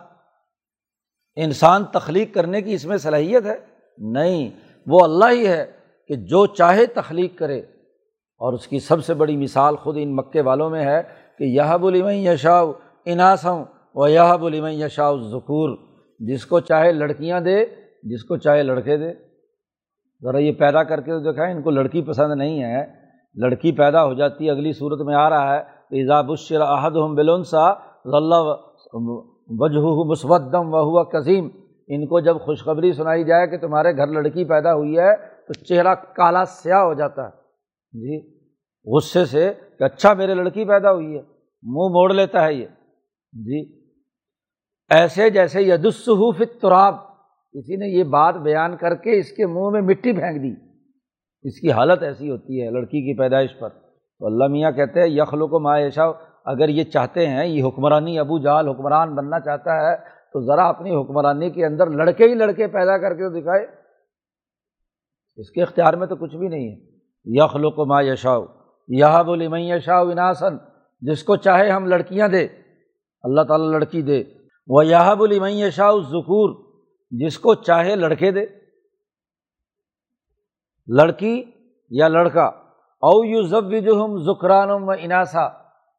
انسان 1.37 1.85
تخلیق 1.85 2.35
کرنے 2.35 2.63
کی 2.63 2.75
اس 2.75 2.85
میں 2.85 2.97
صلاحیت 2.97 3.47
ہے؟ 3.47 3.57
نہیں، 3.99 4.51
وہ 4.87 5.05
اللہ 5.05 5.25
ہی 5.31 5.47
ہے 5.47 5.67
کہ 6.09 6.15
جو 6.15 6.47
چاہے 6.47 6.87
تخلیق 6.87 7.39
کرے۔ 7.39 7.59
اور 8.39 8.53
اس 8.53 8.69
کی 8.69 8.79
سب 8.79 9.05
سے 9.05 9.15
بڑی 9.15 9.37
مثال 9.37 9.77
خود 9.77 9.97
ان 10.01 10.17
مکے 10.17 10.41
والوں 10.41 10.71
میں 10.71 10.85
ہے 10.85 11.03
کہ 11.39 11.45
یہ 11.45 11.77
بولی 11.81 12.27
یشاؤ 12.27 12.73
اناسوں 13.05 13.65
و 13.95 14.09
یہ 14.09 14.37
بولی 14.41 14.59
یشاؤ 14.59 15.19
ذکور 15.19 15.79
جس 16.19 16.47
کو 16.47 16.61
چاہے 16.61 16.93
لڑکیاں 16.93 17.41
دے، 17.41 17.67
جس 18.03 18.25
کو 18.25 18.37
چاہے 18.37 18.63
لڑکے 18.63 18.97
دے۔ 18.97 19.13
ذرا 20.23 20.39
یہ 20.39 20.53
پیدا 20.53 20.83
کر 20.83 21.01
کے 21.01 21.11
تو 21.11 21.33
دکھائیں 21.33 21.55
ان 21.55 21.63
کو 21.63 21.71
لڑکی 21.71 22.03
پسند 22.03 22.35
نہیں 22.35 22.63
ہے۔ 22.63 22.98
لڑکی 23.43 23.73
پیدا 23.73 24.05
ہو 24.05 24.15
جاتی 24.15 24.47
ہے، 24.47 24.51
اگلی 24.51 24.73
صورت 24.73 25.01
میں 25.07 25.15
آ 25.15 25.29
رہا 25.31 25.55
ہے 25.55 26.03
اضاب 26.03 26.31
الشر 26.31 26.61
احد 26.61 26.97
ہم 27.05 27.15
بلون 27.15 27.43
سا 27.45 27.73
ذلّہ 28.13 28.41
وجہ 29.61 29.81
مسودم 30.11 30.75
و 30.75 30.81
ہوا 30.83 31.03
قظیم 31.13 31.49
ان 31.89 32.07
کو 32.07 32.21
جب 32.21 32.41
خوشخبری 32.41 32.93
سنائی 32.93 33.25
جائے 33.25 33.47
کہ 33.47 33.57
تمہارے 33.59 33.97
گھر 33.97 34.07
لڑکی 34.07 34.45
پیدا 34.45 34.75
ہوئی 34.75 34.99
ہے، 34.99 35.17
تو 35.47 35.53
چہرہ 35.65 35.95
کالا 36.17 36.45
سیاہ 36.45 36.83
ہو 36.83 36.95
جاتا 36.95 37.25
ہے۔ 37.25 37.31
جی 37.93 38.19
غصے 38.87 39.25
سے 39.25 39.53
کہ 39.79 39.85
اچھا 39.85 40.13
میرے 40.15 40.35
لڑکی 40.35 40.65
پیدا 40.65 40.93
ہوئی 40.93 41.17
ہے، 41.17 41.23
منہ 41.63 41.93
موڑ 41.95 42.13
لیتا 42.13 42.45
ہے 42.45 42.53
یہ۔ 42.55 42.67
جی 43.33 43.61
ایسے 44.91 45.31
جیسے 45.31 45.77
فت 46.39 46.61
تراب 46.63 46.95
کسی 47.55 47.77
نے 47.77 47.87
یہ 47.89 48.05
بات 48.05 48.35
بیان 48.35 48.77
کر 48.77 48.95
کے 48.95 49.19
اس 49.19 49.33
کے 49.33 49.47
منہ 49.47 49.71
میں 49.73 49.81
مٹی 49.81 50.13
پھینک 50.13 50.43
دی۔ 50.43 50.68
اس 51.49 51.61
کی 51.61 51.73
حالت 51.73 52.03
ایسی 52.03 52.31
ہوتی 52.31 52.63
ہے 52.63 52.71
لڑکی 52.71 53.01
کی 53.01 53.19
پیدائش 53.19 53.51
پر۔ 53.61 53.69
تو 54.19 54.27
اللہ 54.27 54.45
میاں 54.45 54.71
کہتے 54.71 55.01
ہیں 55.01 55.09
یخلو 55.09 55.47
کو 55.47 55.61
معاشا 55.61 56.03
اگر 56.45 56.69
یہ 56.69 56.85
چاہتے 56.85 57.27
ہیں، 57.27 57.47
یہ 57.47 57.65
حکمرانی 57.65 58.19
ابو 58.19 58.39
جال 58.39 58.69
حکمران 58.69 59.15
بننا 59.15 59.41
چاہتا 59.41 59.91
ہے، 59.91 59.97
تو 60.33 60.41
ذرا 60.41 60.69
اپنی 60.69 60.91
حکمرانی 60.91 61.51
کے 61.51 61.67
اندر 61.67 61.91
لڑکے 61.91 62.25
ہی 62.25 62.35
لڑکے 62.35 62.67
پیدا 62.67 62.99
کر 62.99 63.15
کے 63.15 63.41
دکھائے۔ 63.41 63.67
اس 65.37 65.51
کے 65.51 65.63
اختیار 65.63 65.95
میں 65.95 66.07
تو 66.07 66.17
کچھ 66.17 66.37
بھی 66.37 66.49
نہیں 66.49 66.69
ہے۔ 66.69 66.81
یخلو 67.25 67.71
کو 67.71 67.87
ما 67.87 68.03
یشاؤ 68.03 68.45
یہ 68.89 69.05
بولی 69.27 69.49
میں 69.49 69.61
یشاؤ 69.61 70.07
وناسن 70.07 70.57
جس 71.01 71.23
کو 71.23 71.37
چاہے 71.37 71.71
ہم 71.71 71.87
لڑکیاں 71.87 72.29
دے، 72.29 72.47
اللہ 73.23 73.41
تعالیٰ 73.41 73.71
لڑکی 73.71 74.03
دے۔ 74.03 74.25
وہ 74.67 74.87
یہ 74.87 75.15
بولی 75.19 75.41
میں 75.41 75.51
یشاؤ 75.51 76.01
ذکور 76.01 76.73
جس 77.11 77.39
کو 77.39 77.55
چاہے 77.55 77.97
لڑکے 77.97 78.31
دے۔ 78.31 78.58
لڑکی 80.89 81.43
یا 81.91 82.09
لڑکا، 82.09 82.45
او 83.03 83.25
یو 83.25 83.43
ضب 83.43 83.73
ہم 84.03 84.89
و 84.89 84.91
اناسا، 84.99 85.49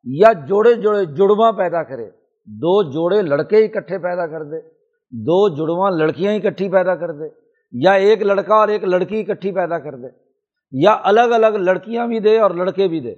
یا 0.04 0.34
جوڑے 0.34 0.74
جوڑے 0.74 1.06
جڑواں 1.06 1.52
پیدا 1.52 1.84
کرے۔ 1.84 2.10
دو 2.46 2.84
جوڑے 2.84 3.22
لڑکے 3.22 3.58
اکٹھے 3.58 3.98
پیدا 3.98 4.28
کر 4.28 4.44
دے۔ 4.44 4.62
دو 5.12 5.50
جڑواں 5.50 5.92
لڑکیاں 5.92 6.34
اکٹھی 6.34 6.70
پیدا 6.70 6.96
کر 6.96 7.12
دے۔ 7.12 7.26
یا 7.72 7.92
ایک 7.92 8.22
لڑکا 8.22 8.56
اور 8.56 8.68
ایک 8.68 8.84
لڑکی 8.84 9.20
اکٹھی 9.20 9.52
پیدا 9.52 9.80
کر 9.80 9.96
دے۔ 9.96 10.08
یا 10.72 10.98
الگ 11.04 11.22
الگ 11.22 11.48
لڑکیاں 11.48 12.08
بھی 12.08 12.20
دے 12.20 12.40
اور 12.40 12.52
لڑکے 12.52 12.88
بھی 12.88 13.00
دے۔ 13.00 13.16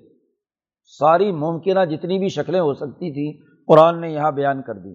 ساری 0.99 1.31
ممکنہ 1.31 1.85
جتنی 1.85 2.19
بھی 2.19 2.27
شکلیں 2.27 2.59
ہو 2.59 2.73
سکتی 2.73 3.13
تھیں 3.13 3.45
قرآن 3.67 4.01
نے 4.01 4.11
یہاں 4.11 4.31
بیان 4.31 4.61
کر 4.61 4.73
دی۔ 4.73 4.93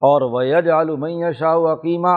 اور 0.00 0.42
ویج 0.42 0.68
عالمیہ 0.68 1.32
شاہ 1.38 1.56
عقیمہ 1.56 2.16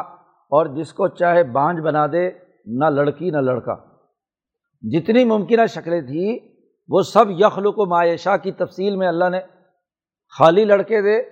اور 0.50 0.66
جس 0.66 0.94
کو 0.94 1.08
چاہے 1.08 1.44
بانجھ 1.44 1.82
بنا 1.82 2.08
دے۔ 2.08 2.45
نہ 2.66 2.86
لڑکی 2.86 3.32
نہ 3.32 3.38
لڑکا۔ 3.38 3.76
جتنی 4.82 5.26
ممکنہ 5.26 5.66
شکلیں 5.66 6.02
تھیں 6.02 6.40
وہ 6.90 7.02
سب 7.02 7.26
یخل 7.30 7.66
و 7.66 7.86
معیشہ 7.86 8.38
کی 8.44 8.52
تفصیل 8.52 8.96
میں 8.96 9.08
اللہ 9.08 9.30
نے 9.30 9.40
خالی 10.40 10.66
لڑکے 10.66 11.02
دے، 11.02 11.24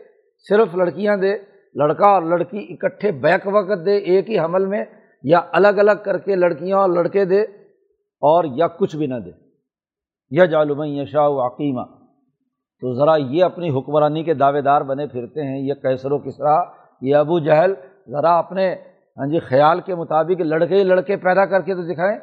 صرف 0.49 0.75
لڑکیاں 0.75 1.17
دے، 1.17 1.37
لڑکا 1.75 2.07
اور 2.07 2.21
لڑکی 2.21 2.67
اکٹھے 2.69 3.11
بیک 3.11 3.41
وقت 3.45 3.85
دے، 3.85 3.97
ایک 3.97 4.29
ہی 4.29 4.39
حمل 4.39 4.65
میں 4.65 4.85
یا 5.23 5.41
الگ 5.51 5.67
الگ 5.67 5.91
کر 6.05 6.17
کے 6.17 6.35
لڑکیاں 6.35 6.77
اور 6.77 6.89
لڑکے 6.89 7.25
دے 7.25 7.41
اور 8.21 8.43
یا 8.43 8.67
کچھ 8.67 8.95
بھی 8.95 9.07
نہ 9.07 9.15
دے۔ 9.15 9.31
یا 10.31 10.45
جالم 10.45 10.83
یشا 10.83 11.27
و 11.27 11.47
عقیمہ 11.47 11.81
تو 12.81 12.93
ذرا 12.93 13.15
یہ 13.15 13.43
اپنی 13.43 13.79
حکمرانی 13.79 14.23
کے 14.23 14.33
دعوے 14.33 14.61
دار 14.61 14.81
بنے 14.81 15.07
پھرتے 15.07 15.43
ہیں، 15.43 15.59
یہ 15.59 15.73
کیسر 15.73 16.11
و 16.11 16.17
کسرا 16.17 16.63
یہ 17.01 17.15
ابو 17.15 17.39
جہل، 17.39 17.73
ذرا 18.09 18.37
اپنے 18.37 18.75
ہاں 19.17 19.27
جی 19.27 19.39
خیال 19.39 19.81
کے 19.81 19.95
مطابق 19.95 20.41
لڑکے 20.41 20.75
ہی 20.75 20.83
لڑکے 20.83 21.17
پیدا 21.17 21.45
کر 21.45 21.61
کے 21.61 21.75
تو 21.75 21.93
دکھائیں۔ 21.93 22.19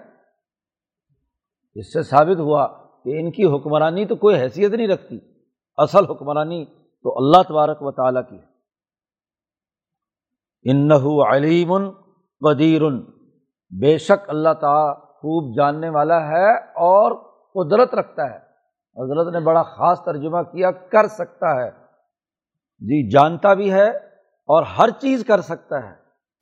اس 1.74 1.92
سے 1.92 2.02
ثابت 2.02 2.38
ہوا 2.38 2.66
کہ 3.04 3.20
ان 3.20 3.30
کی 3.30 3.44
حکمرانی 3.44 4.06
تو 4.06 4.16
کوئی 4.16 4.40
حیثیت 4.40 4.72
نہیں 4.72 4.88
رکھتی۔ 4.88 5.18
اصل 5.76 6.04
حکمرانی 6.04 6.64
تو 7.02 7.16
اللہ 7.16 7.42
تبارک 7.48 7.78
و 7.80 7.90
تعالیٰ 7.90 8.22
کی 8.30 8.38
ان 10.64 10.92
علیم 11.32 11.90
قدیر۔ 12.40 12.82
بے 13.80 13.98
شک 13.98 14.30
اللہ 14.30 14.54
تعالیٰ 14.60 15.00
خوب 15.02 15.56
جاننے 15.56 15.88
والا 15.88 16.28
ہے 16.28 16.54
اور 16.58 17.12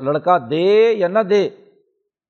لڑکا 0.04 0.38
دے 0.50 0.92
یا 0.92 1.08
نہ 1.08 1.18
دے؟ 1.18 1.48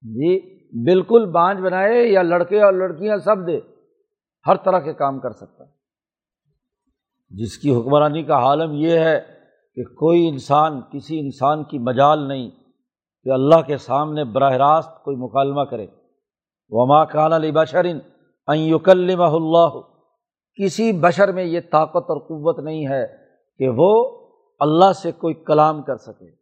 جی 0.02 0.58
بالکل 0.84 1.30
بانجھ 1.30 1.60
بنائے 1.62 2.08
یا 2.08 2.22
لڑکے 2.22 2.62
اور 2.62 2.72
لڑکیاں 2.72 3.16
سب 3.16 3.46
دے۔ 3.46 3.60
ہر 4.46 4.56
طرح 4.56 4.78
کے 4.78 4.92
کام 4.92 5.20
کر 5.20 5.30
سکتا 5.30 5.64
ہے۔ 5.64 5.70
جس 7.30 7.58
کی 7.58 7.74
حکمرانی 7.74 8.22
کا 8.22 8.34
عالم 8.34 8.72
یہ 8.72 8.98
ہے 8.98 9.20
کہ 9.74 9.84
کوئی 9.84 10.28
انسان، 10.28 10.80
کسی 10.92 11.20
انسان 11.20 11.64
کی 11.64 11.78
مجال 11.78 12.28
نہیں 12.28 12.50
کہ 13.24 13.30
اللہ 13.30 13.62
کے 13.66 13.76
سامنے 13.76 14.24
براہ 14.24 14.52
راست 14.52 15.04
کوئی 15.04 15.16
مکالمہ 15.16 15.62
کرے۔ 15.62 15.86
وما 16.70 17.04
کان 17.04 17.32
علی 17.32 17.52
بشرن 17.52 17.98
یکلمہ 18.54 19.24
اللہ 19.24 19.80
کسی 20.54 20.92
بشر 20.92 21.32
میں 21.32 21.44
یہ 21.44 21.60
طاقت 21.72 22.10
اور 22.10 22.18
قوت 22.18 22.64
نہیں 22.64 22.88
ہے 22.88 23.06
کہ 23.58 23.68
وہ 23.68 24.18
اللہ 24.60 24.92
سے 24.92 25.12
کوئی 25.12 25.34
کلام 25.34 25.82
کر 25.82 25.96
سکے۔ 25.96 26.37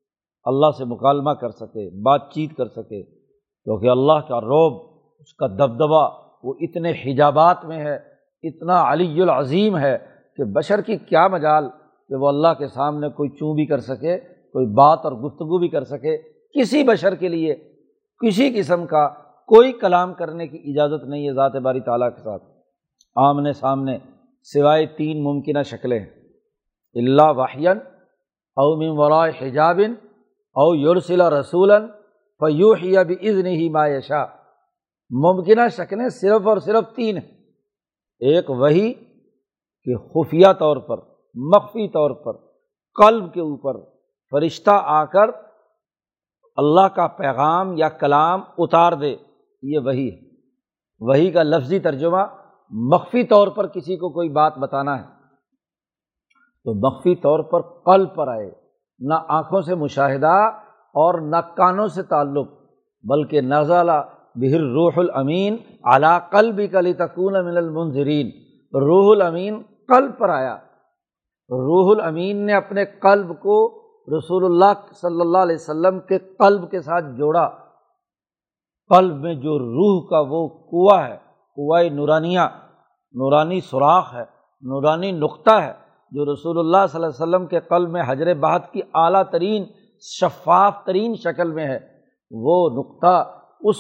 اللہ 0.47 0.67
سے 0.79 0.85
مکالمہ 0.85 1.31
کر 1.31 1.51
سکے، 1.51 2.03
بات 2.03 2.31
چیت 2.31 2.57
کر 2.57 2.67
سکے۔ 2.67 3.03
کیونکہ 3.65 3.89
اللہ 3.89 4.29
کا 4.29 4.41
روب 4.41 5.03
اس 5.19 5.35
کا 5.35 5.47
دبدبا 5.47 6.05
وہ 6.43 6.55
اتنے 6.61 6.93
حجابات 7.07 7.65
میں 7.65 7.79
ہے، 7.79 7.97
اتنا 8.43 8.93
علی 8.93 9.23
العظیم 9.23 9.79
ہے 9.79 9.99
کہ 10.37 10.45
بشر 10.45 10.81
کی 10.81 10.97
کیا 10.97 11.29
مجال 11.29 11.69
کہ 12.09 12.15
وہ 12.15 12.29
اللہ 12.29 12.55
کے 12.59 12.69
سامنے 12.69 13.09
کوئی 13.09 13.31
چوں 13.31 13.55
بھی 13.55 13.67
کر 13.67 13.79
سکے، 13.79 14.19
کوئی 14.53 14.67
بات 14.67 14.99
اور 15.05 15.13
گفتگو 15.13 15.59
بھی 15.59 15.69
کر 15.69 15.85
سکے۔ 15.85 16.19
کسی 16.59 16.83
بشر 16.83 17.15
کے 17.15 17.29
لیے، 17.29 17.55
کسی 18.27 18.55
قسم 18.59 18.87
کا 18.87 19.09
کوئی 19.47 19.73
کلام 19.73 20.15
کرنے 20.15 20.47
کی 20.47 20.59
اجازت 20.65 21.05
نہیں 21.05 21.29
ہے 21.29 21.35
ذات 21.35 21.57
باری 21.57 21.81
تعالیٰ 21.81 22.11
کے 22.11 22.23
ساتھ۔ 22.23 22.43
آمنے 23.17 23.53
سامنے 23.53 23.99
سوائے 24.43 24.87
تین 24.87 25.23
ممکنہ 25.23 25.63
شکلیں۔ 25.63 26.05
اللہ 26.95 27.33
واحین 27.37 27.79
او 28.57 28.77
من 28.77 28.99
وراء 28.99 29.29
حجابن 29.41 30.06
او 30.57 30.75
یورسل 30.75 31.21
رسولن 31.21 31.87
فیوحیہ 32.39 33.01
بھی 33.01 33.15
عزن 33.15 33.47
ہی 33.47 33.69
مایشا 33.69 34.25
ممکنہ 35.11 35.69
شکلیں 35.71 36.09
صرف 36.09 36.47
اور 36.47 36.59
صرف 36.59 36.97
تین 36.97 37.17
ہیں۔ 37.17 37.33
ایک 38.21 38.51
وہی 38.51 38.95
کہ 39.85 39.97
خفیہ 39.97 40.53
طور 40.59 40.77
پر، 40.77 40.97
مخفی 41.35 41.89
طور 41.89 42.11
پر، 42.11 42.33
قلب 42.95 43.35
کے 43.35 43.41
اوپر 43.41 43.81
فرشتہ 44.31 44.71
آ 44.75 45.05
کر 45.05 45.31
اللہ 46.57 46.89
کا 46.89 47.07
پیغام 47.07 47.77
یا 47.77 47.89
کلام 47.89 48.41
اتار 48.59 48.93
دے، 48.93 49.17
یہ 49.63 49.79
وہی 49.79 50.11
ہے۔ 50.11 50.21
وہی 51.01 51.31
کا 51.31 51.43
لفظی 51.43 51.79
ترجمہ 51.79 52.23
مخفی 52.71 53.25
طور 53.25 53.49
پر 53.49 53.67
کسی 53.67 53.97
کو 53.97 54.11
کوئی 54.11 54.29
بات 54.29 54.59
بتانا 54.59 54.99
ہے۔ 54.99 55.05
تو 56.65 56.75
مخفی 56.75 57.15
طور 57.15 57.41
پر 57.41 57.63
قلب 57.63 58.15
پر 58.15 58.29
آئے۔ 58.29 58.66
نہ 58.99 59.15
آنکھوں 59.29 59.61
سے 59.61 59.75
مشاہدہ 59.75 60.51
اور 60.95 61.21
نہ 61.21 61.37
کانوں 61.57 61.89
سے 61.89 62.03
تعلق، 62.03 62.49
بلکہ 63.05 63.41
نزلہ 63.41 64.03
بہر 64.35 64.61
روح 64.61 64.93
الامین 64.97 65.57
علا 65.85 66.19
قلب 66.19 66.61
کلی 66.73 66.93
تکون 66.93 67.33
من 67.33 67.57
المنظرین 67.57 68.27
روح 68.75 69.15
الامین 69.15 69.63
قلب 69.89 70.19
پر 70.19 70.29
آیا۔ 70.29 70.55
روح 71.51 71.97
الامین 71.97 72.47
نے 72.47 72.55
اپنے 72.55 72.85
قلب 72.85 73.29
کو 73.29 73.87
رسول 74.19 74.45
اللہ 74.45 74.95
صلی 74.95 75.21
اللہ 75.21 75.39
علیہ 75.39 75.57
وسلم 75.57 76.01
کے 76.01 76.19
قلب 76.19 76.71
کے 76.71 76.81
ساتھ 76.81 77.05
جوڑا۔ 77.05 77.49
قلب 78.89 79.17
میں 79.17 79.35
جو 79.35 79.59
روح 79.59 80.09
کا 80.09 80.21
وہ 80.29 80.49
کنواں 80.49 81.09
ہے 81.09 81.17
کنوائے 81.57 81.89
نورانیہ، 81.89 82.41
نورانی 83.15 83.61
سوراخ 83.61 84.15
ہے، 84.15 84.25
نورانی 84.63 85.13
نقطہ 85.13 85.51
ہے۔ 85.51 85.86
جو 86.13 86.33
رسول 86.33 86.59
اللہ 86.59 86.87
صلی 86.87 87.03
اللہ 87.03 87.07
علیہ 87.07 87.23
وسلم 87.23 87.47
کے 87.47 87.61
قلب 87.61 87.91
میں 87.91 88.03
حجر 88.07 88.35
بہت 88.35 88.73
کی 88.73 88.81
اعلیٰ 88.95 89.23
ترین، 89.31 89.65
شفاف 90.03 90.85
ترین 90.85 91.15
شکل 91.15 91.51
میں 91.51 91.67
ہے، 91.67 91.79
وہ 92.31 92.69
نقطہ 92.71 93.15
اس 93.61 93.77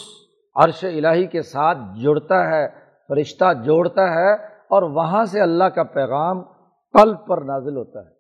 عرش 0.57 0.85
الٰہی 0.85 1.27
کے 1.27 1.43
ساتھ 1.43 1.79
جڑتا 2.03 2.49
ہے، 2.49 2.67
فرشتہ 3.09 3.53
جوڑتا 3.65 4.03
ہے 4.03 4.33
اور 4.69 4.83
وہاں 4.83 5.25
سے 5.25 5.41
اللہ 5.41 5.65
کا 5.65 5.83
پیغام 5.83 6.43
قلب 6.95 7.27
پر 7.27 7.43
نازل 7.43 7.77
ہوتا 7.77 8.01
ہے۔ 8.01 8.11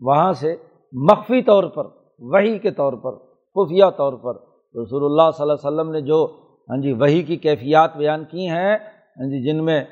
وہاں 0.00 0.32
سے 0.32 0.56
مخفی 0.92 1.42
طور 1.42 1.64
پر 1.64 1.84
وہی 2.18 2.58
کے 2.58 2.70
طور 2.70 2.92
پر، 2.92 3.12
خفیہ 3.56 3.84
طور 3.96 4.12
پر 4.12 4.34
رسول 4.74 5.04
اللہ 5.04 5.30
صلی 5.30 5.42
اللہ 5.42 5.52
علیہ 5.52 5.68
وسلم 5.68 5.90
نے 5.90 6.00
جو 6.00 6.26
ہاں 6.68 6.76
جی 6.76 6.92
وہی 6.92 7.22
کی 7.22 7.36
کیفیات 7.36 7.96
بیان 7.96 8.24
کی 8.24 8.48
ہیں 8.48 8.76
ہاں 8.76 9.26
جی 9.30 9.42
جن 9.44 9.64
میں 9.64 9.84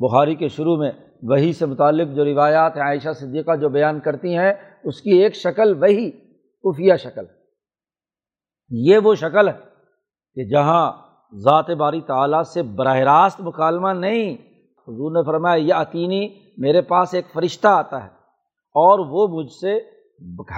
بخاری 0.00 0.34
کے 0.34 0.48
شروع 0.48 0.76
میں 0.76 0.90
وہی 1.22 1.52
سے 1.52 1.66
متعلق 1.66 2.16
جو 2.16 2.24
روایات 2.24 2.76
ہیں 2.76 2.82
عائشہ 2.82 3.12
صدیقہ 3.12 3.56
جو 3.56 3.68
بیان 3.68 4.00
کرتی 4.00 4.36
ہیں، 4.36 4.52
اس 4.84 5.00
کی 5.00 5.10
ایک 5.10 5.34
شکل 5.34 5.82
وہی 5.82 6.10
خفیہ 6.64 6.94
شکل 6.94 7.24
یہ 8.70 8.98
وہ 8.98 9.14
شکل 9.14 9.48
ہے 9.48 9.52
کہ 10.34 10.48
جہاں 10.48 10.92
ذات 11.34 11.70
باری 11.70 12.00
تعالیٰ 12.00 12.42
سے 12.42 12.62
براہ 12.62 12.96
راست 12.96 13.40
مکالمہ 13.40 13.88
نہیں، 13.88 14.34
حضور 14.88 15.10
نے 15.10 15.26
فرمایا 15.26 15.54
یہ 15.54 15.74
عطینی 15.74 16.28
میرے 16.58 16.80
پاس 16.80 17.14
ایک 17.14 17.24
فرشتہ 17.32 17.68
آتا 17.68 18.02
ہے 18.02 18.08
اور 18.74 18.98
وہ 18.98 19.38
مجھ 19.38 19.52
سے 19.52 19.78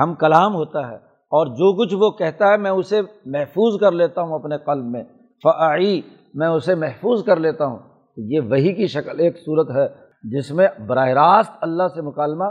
ہم 0.00 0.14
کلام 0.14 0.54
ہوتا 0.54 0.90
ہے 0.90 0.96
اور 1.30 1.46
جو 1.46 1.84
کچھ 1.84 1.94
وہ 1.94 2.10
کہتا 2.10 2.52
ہے، 2.52 2.56
میں 2.56 2.70
اسے 2.70 3.00
محفوظ 3.26 3.80
کر 3.80 3.92
لیتا 3.92 4.22
ہوں 4.22 4.34
اپنے 4.34 4.58
قلب 4.58 4.84
میں۔ 4.84 5.04
فعی 5.42 6.00
میں 6.34 6.48
اسے 6.48 6.74
محفوظ 6.74 7.24
کر 7.24 7.36
لیتا 7.36 7.66
ہوں۔ 7.66 7.78
یہ 8.16 8.40
وہی 8.40 8.74
کی 8.74 8.86
شکل، 8.86 9.20
ایک 9.20 9.38
صورت 9.38 9.70
ہے 9.70 10.09
جس 10.22 10.50
میں 10.50 10.68
براہ 10.86 11.08
راست 11.08 11.52
اللہ 11.60 11.82
سے 11.94 12.02
مکالمہ 12.02 12.44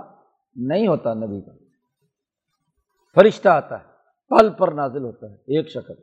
نہیں 0.56 0.88
ہوتا 0.88 1.14
نبی 1.14 1.42
کا۔ 1.42 1.52
فرشتہ 3.16 3.50
آتا 3.50 3.76
ہے، 3.80 3.84
پل 4.30 4.50
پر 4.50 4.72
نازل 4.72 5.04
ہوتا 5.04 5.28
ہے، 5.30 5.36
ایک 5.36 5.70
شکل۔ 5.70 5.94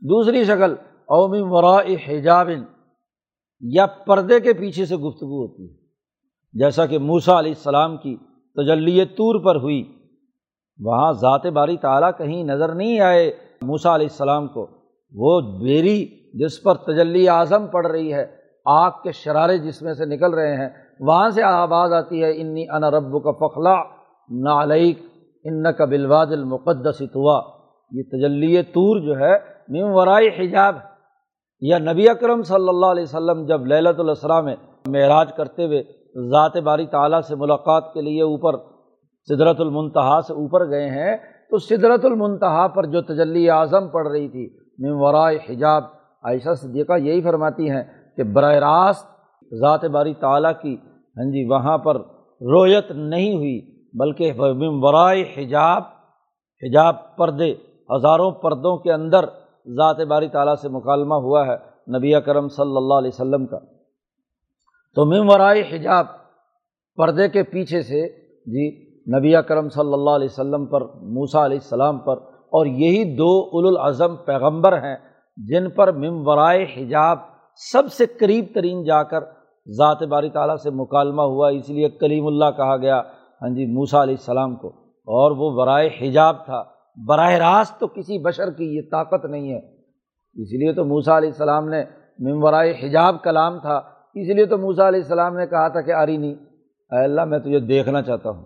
دوسری 0.00 0.44
شکل 0.44 0.74
اومی 1.06 1.40
ورا 1.42 1.76
حجابن 2.08 2.64
یا 3.60 3.86
پردے 3.86 4.40
کے 4.40 4.52
پیچھے 4.52 4.86
سے 4.86 4.96
گفتگو 4.96 5.46
ہوتی 5.46 5.70
ہے۔ 5.70 5.76
جیسا 6.52 6.86
کہ 6.86 6.98
موسا 6.98 7.38
علیہ 7.38 7.50
السلام 7.50 7.96
کی 7.96 8.16
تجلی 8.56 9.04
طور 9.04 9.44
پر 9.44 9.56
ہوئی، 9.56 9.98
وہاں 10.78 11.12
ذات 11.12 11.46
باری 11.46 11.76
تعالیٰ 11.76 12.10
کہیں 12.18 12.44
نظر 12.44 12.74
نہیں 12.74 13.00
آئے 13.00 13.32
موسا 13.62 13.94
علیہ 13.94 14.06
السلام 14.06 14.48
کو۔ 14.48 14.70
وہ 15.12 15.40
بیری 15.40 16.06
جس 16.34 16.62
پر 16.62 16.74
تجلی 16.74 17.28
اعظم 17.28 17.66
پڑ 17.66 17.86
رہی 17.86 18.14
ہے، 18.14 18.36
آگ 18.64 18.90
کے 19.04 19.12
شرارے 19.12 19.58
جس 19.58 19.82
میں 19.82 19.94
سے 19.94 20.04
نکل 20.04 20.34
رہے 20.34 20.56
ہیں 20.56 20.85
وہاں 21.00 21.28
سے 21.30 21.42
آواز 21.42 21.92
آتی 21.92 22.22
ہے، 22.22 22.30
انی 22.32 22.64
ان 22.68 22.84
رب 22.94 23.12
کا 23.24 23.32
فخلا 23.40 23.74
نعلیک 24.30 24.98
ان 25.44 25.72
کا 25.72 25.84
بلواز 25.84 26.32
المقدس 26.32 26.98
توا 27.12 27.40
یہ 27.92 28.02
تجلی 28.12 28.62
طور 28.74 29.00
جو 29.00 29.18
ہے 29.18 29.34
نیم 29.68 29.94
ورائی 29.94 30.28
حجاب 30.38 30.74
یا 31.62 31.78
نبی 31.78 32.08
اکرم 32.08 32.42
صلی 32.42 32.68
اللہ 32.68 32.86
علیہ 32.86 33.02
وسلم 33.02 33.44
جب 33.46 33.66
للت 33.66 34.00
الاسرا 34.00 34.40
میں 34.40 34.54
معراج 34.86 35.32
کرتے 35.36 35.66
ہوئے 35.66 35.82
ذات 36.30 36.56
باری 36.64 36.86
تعالیٰ 36.86 37.20
سے 37.28 37.34
ملاقات 37.34 37.92
کے 37.94 38.00
لیے 38.02 38.22
اوپر 38.22 38.56
سدرت 39.28 39.60
المنتہا 39.60 40.20
سے 40.26 40.32
اوپر 40.32 40.68
گئے 40.70 40.88
ہیں، 40.90 41.16
تو 41.50 41.58
سدرت 41.58 42.04
المنتہا 42.04 42.66
پر 42.74 42.86
جو 42.86 43.00
تجلی 43.02 43.48
اعظم 43.50 43.88
پڑ 43.88 44.06
رہی 44.08 44.28
تھی، 44.28 44.46
من 44.78 44.98
ورائے 45.00 45.38
حجاب، 45.48 45.84
عائشہ 46.24 46.54
صدیقہ 46.62 46.98
یہی 47.00 47.20
فرماتی 47.22 47.70
ہیں 47.70 47.82
کہ 48.16 48.22
براہ 48.34 48.54
راست 48.64 49.06
ذات 49.52 49.84
باری 49.90 50.14
تعالیٰ 50.20 50.52
کی 50.62 50.74
ہاں 51.16 51.30
جی 51.32 51.44
وہاں 51.48 51.76
پر 51.78 51.96
رویت 52.40 52.90
نہیں 52.90 53.34
ہوئی، 53.34 53.58
بلکہ 53.94 54.32
برائے 54.82 55.22
حجاب 55.36 55.82
حجاب 56.62 56.96
پردے، 57.16 57.50
ہزاروں 57.90 58.30
پردوں 58.42 58.76
کے 58.76 58.92
اندر 58.92 59.24
ذات 59.76 60.00
باری 60.08 60.28
تعالیٰ 60.28 60.54
سے 60.62 60.68
مکالمہ 60.68 61.14
ہوا 61.22 61.46
ہے 61.46 61.56
نبی 61.88 62.12
کرم 62.26 62.48
صلی 62.48 62.76
اللہ 62.76 62.94
علیہ 62.94 63.14
وسلم 63.14 63.46
کا۔ 63.46 63.58
تو 64.96 65.04
ممورائے 65.04 65.62
حجاب 65.70 66.06
پردے 66.98 67.28
کے 67.28 67.42
پیچھے 67.42 67.82
سے 67.82 68.06
جی 68.46 68.68
نبی 69.06 69.32
کرم 69.48 69.68
صلی 69.68 69.92
اللہ 69.92 70.10
علیہ 70.10 70.28
وسلم 70.30 70.66
پر 70.66 70.82
موسا 71.14 71.44
علیہ 71.44 71.58
السلام 71.58 71.98
پر، 71.98 72.16
اور 72.52 72.66
یہی 72.66 73.04
دو 73.16 73.32
الاظم 73.58 74.16
پیغمبر 74.26 74.76
ہیں 74.82 74.96
جن 75.38 75.70
پر 75.70 75.92
ممورائے 75.92 76.64
حجاب 76.76 77.18
سب 77.60 77.92
سے 77.92 78.06
قریب 78.18 78.44
ترین 78.54 78.82
جا 78.84 79.02
کر 79.02 79.24
ذات 79.70 80.02
باری 80.02 80.30
تعالیٰ 80.30 80.56
سے 80.56 80.70
مکالمہ 80.70 81.22
ہوا 81.22 81.48
اس 81.48 81.68
لیے 81.68 81.88
کلیم 81.88 82.26
اللہ 82.26 82.44
کہا 82.56 82.76
گیا۔ 82.76 83.02
ہاں 83.42 83.48
جی 83.48 83.66
موسا 83.66 84.02
علیہ 84.02 84.14
السلام 84.14 84.56
کو۔ 84.56 84.68
اور 84.90 85.30
وہ 85.30 85.56
برائے 85.56 85.90
حجاب 86.00 86.44
تھا۔ 86.44 86.64
براہ 87.06 87.32
راست 87.32 87.80
تو 87.80 87.86
کسی 87.86 88.18
بشر 88.18 88.50
کی 88.50 88.76
یہ 88.76 88.80
طاقت 88.90 89.24
نہیں 89.24 89.52
ہے۔ 89.52 89.58
اس 90.34 90.52
لیے 90.52 90.72
تو 90.72 90.84
موسا 90.84 91.18
علیہ 91.18 91.28
السلام 91.28 91.68
نے 91.68 91.84
ممورائے 92.18 92.74
حجاب 92.82 93.22
کلام 93.22 93.58
تھا۔ 93.58 93.76
اس 94.14 94.28
لیے 94.36 94.46
تو 94.46 94.58
موسا 94.58 94.88
علیہ 94.88 95.00
السلام 95.00 95.36
نے 95.36 95.46
کہا 95.46 95.68
تھا 95.68 95.80
کہ 95.80 95.92
آری 95.92 96.16
نہیں۔ 96.16 96.34
اے 96.92 97.04
اللہ، 97.04 97.24
میں 97.24 97.38
تجھے 97.38 97.60
دیکھنا 97.60 98.02
چاہتا 98.02 98.30
ہوں۔ 98.30 98.44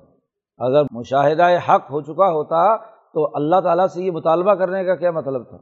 اگر 0.59 0.83
مشاہدہ 0.91 1.49
حق 1.69 1.91
ہو 1.91 2.01
چکا 2.01 2.33
ہوتا 2.33 2.77
تو 3.15 3.37
اللہ 3.37 3.61
تعالیٰ 3.61 3.87
سے 3.87 4.03
یہ 4.03 4.11
مطالبہ 4.11 4.55
کرنے 4.55 4.85
کا 4.85 4.95
کیا 4.95 5.11
مطلب 5.11 5.49
تھا؟ 5.49 5.59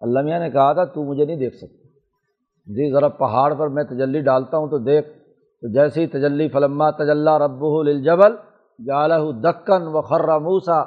اللہ 0.00 0.20
میاں 0.20 0.40
نے 0.40 0.50
کہا 0.50 0.72
تھا، 0.72 0.84
تو 0.84 1.04
مجھے 1.04 1.24
نہیں 1.24 1.36
دیکھ 1.36 1.56
سکتا۔ 1.56 1.79
جی 2.76 2.90
ذرا 2.92 3.08
پہاڑ 3.08 3.54
پر 3.54 3.68
میں 3.68 3.84
تجلی 3.84 4.20
ڈالتا 4.20 4.56
ہوں 4.56 4.68
تو 4.68 4.78
دیکھ، 4.78 5.08
تو 5.08 5.72
جیسے 5.72 6.00
ہی 6.00 6.06
تجلی، 6.06 6.48
فلما 6.48 6.90
تجلّہ 6.90 7.36
رب 7.38 7.64
الجبل 7.64 8.36
جالہ 8.86 9.14
دکن 9.44 9.86
و 9.86 10.02
خرہ 10.02 10.38
موسا 10.38 10.82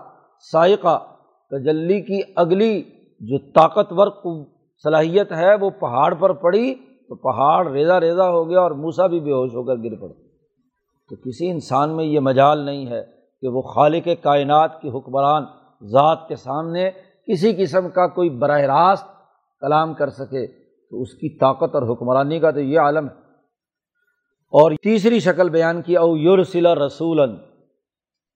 سائقہ، 0.51 0.97
تجلی 1.51 2.01
کی 2.01 2.21
اگلی 2.35 2.83
جو 3.21 3.37
طاقتور 3.37 4.07
صلاحیت 4.83 5.31
ہے 5.31 5.55
وہ 5.61 5.69
پہاڑ 5.69 6.13
پر 6.13 6.33
پڑی، 6.33 6.75
تو 6.75 7.15
پہاڑ 7.15 7.71
ریزا 7.71 7.99
ریزا 7.99 8.29
ہو 8.29 8.49
گیا 8.49 8.59
اور 8.59 8.71
موسا 8.71 9.07
بھی 9.07 9.19
بے 9.19 9.31
ہوش 9.31 9.55
ہو 9.55 9.63
کر 9.63 9.75
گر 9.75 9.95
پڑا۔ 9.95 10.13
تو 11.09 11.15
کسی 11.15 11.49
انسان 11.51 11.89
میں 11.89 12.05
یہ 12.05 12.19
مجال 12.19 12.59
نہیں 12.59 12.87
ہے 12.87 13.03
کہ 13.41 13.47
وہ 13.47 13.61
خالق 13.61 14.07
کائنات 14.21 14.81
کی 14.81 14.89
حکمران 14.89 15.43
ذات 15.81 16.27
کے 16.27 16.35
سامنے 16.35 16.91
کسی 17.27 17.53
قسم 17.53 17.89
کا 17.89 18.07
کوئی 18.07 18.29
براہ 18.29 18.61
راست 18.61 19.05
کلام 19.61 19.93
کر 19.93 20.09
سکے۔ 20.09 20.62
تو 20.93 21.01
اس 21.01 21.13
کی 21.13 21.37
طاقت 21.37 21.75
اور 21.75 21.93
حکمرانی 21.93 22.39
کا 22.39 22.51
تو 22.51 22.59
یہ 22.59 22.79
عالم 22.79 23.05
ہے۔ 23.05 23.13
اور 24.51 24.71
تیسری 24.83 25.19
شکل 25.19 25.49
بیان 25.49 25.81
کی، 25.81 25.97
او 25.97 26.17
یورسلا 26.17 26.75
رسول 26.75 27.19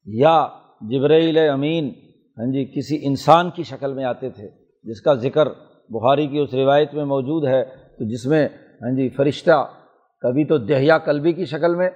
یا 0.06 0.48
جبریل 0.82 1.38
امین۔ 1.38 1.86
ہاں 2.38 2.52
جی 2.52 2.66
کسی 2.66 3.08
انسان 3.08 3.50
کی 3.50 3.64
شکل 3.64 3.94
میں 3.94 4.04
آتے 4.04 4.30
تھے، 4.30 4.50
جس 4.84 5.02
کا 5.02 5.14
ذکر 5.14 5.48
بخاری 5.90 6.28
کی 6.28 6.38
اس 6.40 6.54
روایت 6.54 6.94
میں 6.94 7.06
موجود 7.06 7.48
ہے۔ 7.48 7.66
تو 7.66 8.10
جس 8.10 8.26
میں 8.26 8.48
ہاں 8.82 8.96
جی 8.96 9.10
فرشتہ 9.10 9.72
کبھی 10.22 10.46
تو 10.46 10.58
دہیا 10.58 10.98
کلبی 10.98 11.34
کی 11.34 11.46
شکل 11.46 11.76
میں، 11.76 11.90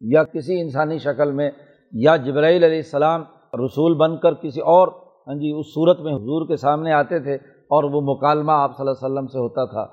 یا 0.00 0.24
کسی 0.24 0.60
انسانی 0.60 0.98
شکل 0.98 1.32
میں، 1.32 1.50
یا 1.92 2.16
جبرائیل 2.16 2.64
علیہ 2.64 2.76
السلام 2.76 3.22
رسول 3.64 3.94
بن 3.94 4.16
کر 4.18 4.34
کسی 4.34 4.60
اور 4.60 4.88
ہاں 5.26 5.34
جی 5.34 5.52
اس 5.58 5.66
صورت 5.66 6.00
میں 6.00 6.12
حضور 6.12 6.48
کے 6.48 6.56
سامنے 6.56 6.92
آتے 6.92 7.18
تھے۔ 7.18 7.59
اور 7.70 7.84
وہ 7.84 8.00
مکالمہ 8.00 8.52
آپ 8.52 8.76
صلی 8.76 8.86
اللہ 8.86 9.06
علیہ 9.06 9.12
وسلم 9.12 9.26
سے 9.26 9.38
ہوتا 9.38 9.64
تھا۔ 9.64 9.86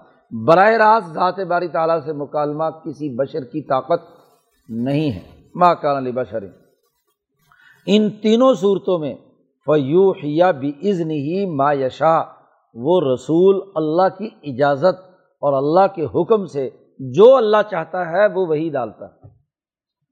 براہ 0.45 0.69
راست 0.69 1.13
ذات 1.13 1.39
باری 1.39 1.67
تعالیٰ 1.67 1.99
سے 2.05 2.13
مکالمہ 2.13 2.63
کسی 2.85 3.15
بشر 3.15 3.43
کی 3.43 3.61
طاقت 3.61 4.01
نہیں 4.69 5.11
ہے۔ 5.11 5.19
ماں 5.55 5.75
کان 5.75 5.97
علی 5.97 6.11
بشر 6.11 6.43
ان 7.85 8.09
تینوں 8.09 8.53
صورتوں 8.53 8.99
میں 8.99 9.15
فیوحیا 9.65 10.51
بھی 10.51 10.69
عزن 10.69 11.11
ہی 11.11 11.45
ما 11.45 11.73
یشا 11.73 12.19
وہ 12.73 13.01
رسول 13.13 13.71
اللہ 13.75 14.17
کی 14.17 14.29
اجازت 14.43 14.99
اور 15.41 15.53
اللہ 15.53 15.95
کے 15.95 16.05
حکم 16.05 16.45
سے 16.45 16.69
جو 16.99 17.35
اللہ 17.35 17.57
چاہتا 17.71 18.11
ہے 18.11 18.27
وہ 18.27 18.45
وہی 18.45 18.69
ڈالتا۔ 18.69 19.05
ہے 19.05 19.27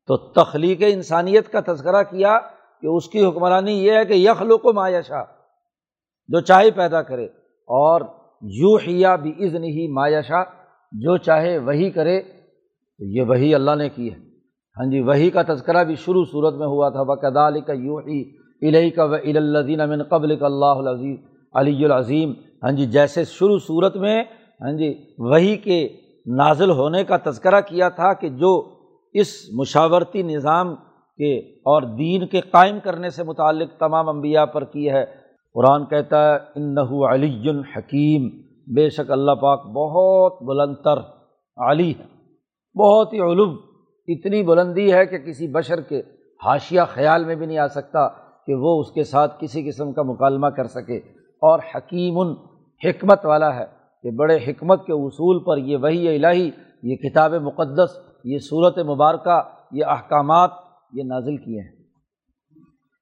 تو 0.07 0.17
تخلیق 0.17 0.83
انسانیت 0.87 1.51
کا 1.51 1.73
تذکرہ 1.73 2.03
کیا 2.03 2.39
کہ 2.81 2.87
اس 2.87 3.09
کی 3.09 3.25
حکمرانی 3.25 3.85
یہ 3.85 3.91
ہے 3.91 4.05
کہ 4.05 4.13
یخلق 4.13 4.65
و 4.65 4.73
ما 4.73 4.89
یشا 4.89 5.23
جو 6.27 6.39
چاہے 6.39 6.71
پیدا 6.71 7.01
کرے۔ 7.01 7.27
اور 7.67 8.01
یو 8.41 8.75
حیا 8.75 9.15
بھی 9.15 9.31
عزن 9.45 9.63
ہی 9.63 9.87
مایشا 9.91 10.43
جو 10.91 11.17
چاہے 11.17 11.57
وہی 11.57 11.89
کرے، 11.89 12.21
تو 12.21 13.05
یہ 13.05 13.21
وہی 13.21 13.55
اللہ 13.55 13.75
نے 13.75 13.89
کی 13.89 14.11
ہے۔ 14.11 14.17
ہاں 14.77 14.91
جی 14.91 14.99
وہی 14.99 15.29
کا 15.29 15.41
تذکرہ 15.41 15.83
بھی 15.83 15.95
شروع 15.95 16.23
صورت 16.31 16.53
میں 16.53 16.67
ہوا 16.67 16.89
تھا۔ 16.89 17.03
بکدال 17.03 17.61
کا 17.61 17.73
یو 17.73 17.97
ہی 17.97 18.21
الہی 18.61 18.89
کا 18.89 19.03
و 19.03 19.13
الدین 19.13 19.81
امن 19.81 20.03
قبل 20.03 20.35
کا 20.35 20.45
اللہ 20.45 20.81
العظیم 20.83 21.15
علی 21.53 21.85
العظیم 21.85 22.33
ہاں 22.63 22.71
جی 22.71 22.85
جیسے 22.85 23.23
شروع 23.23 23.57
صورت 23.57 23.95
میں 23.95 24.23
ہاں 24.61 24.71
جی 24.71 24.93
وہی 25.17 25.55
کے 25.57 25.87
نازل 26.25 26.69
ہونے 26.69 27.03
کا 27.03 27.17
تذکرہ 27.17 27.61
کیا 27.61 27.89
تھا 27.89 28.13
کہ 28.13 28.29
جو 28.29 28.69
اس 29.13 29.27
مشاورتی 29.53 30.21
نظام 30.21 30.75
کے 31.19 31.37
اور 31.71 31.81
دین 31.81 32.27
کے 32.27 32.41
قائم 32.41 32.79
کرنے 32.83 33.09
سے 33.09 33.23
متعلق 33.23 33.79
تمام 33.79 34.09
انبیاء 34.09 34.45
پر 34.45 34.63
کی 34.63 34.89
ہے۔ 34.89 35.05
قرآن 35.55 35.85
کہتا 35.85 36.17
ہے 36.23 36.37
ان 36.55 36.73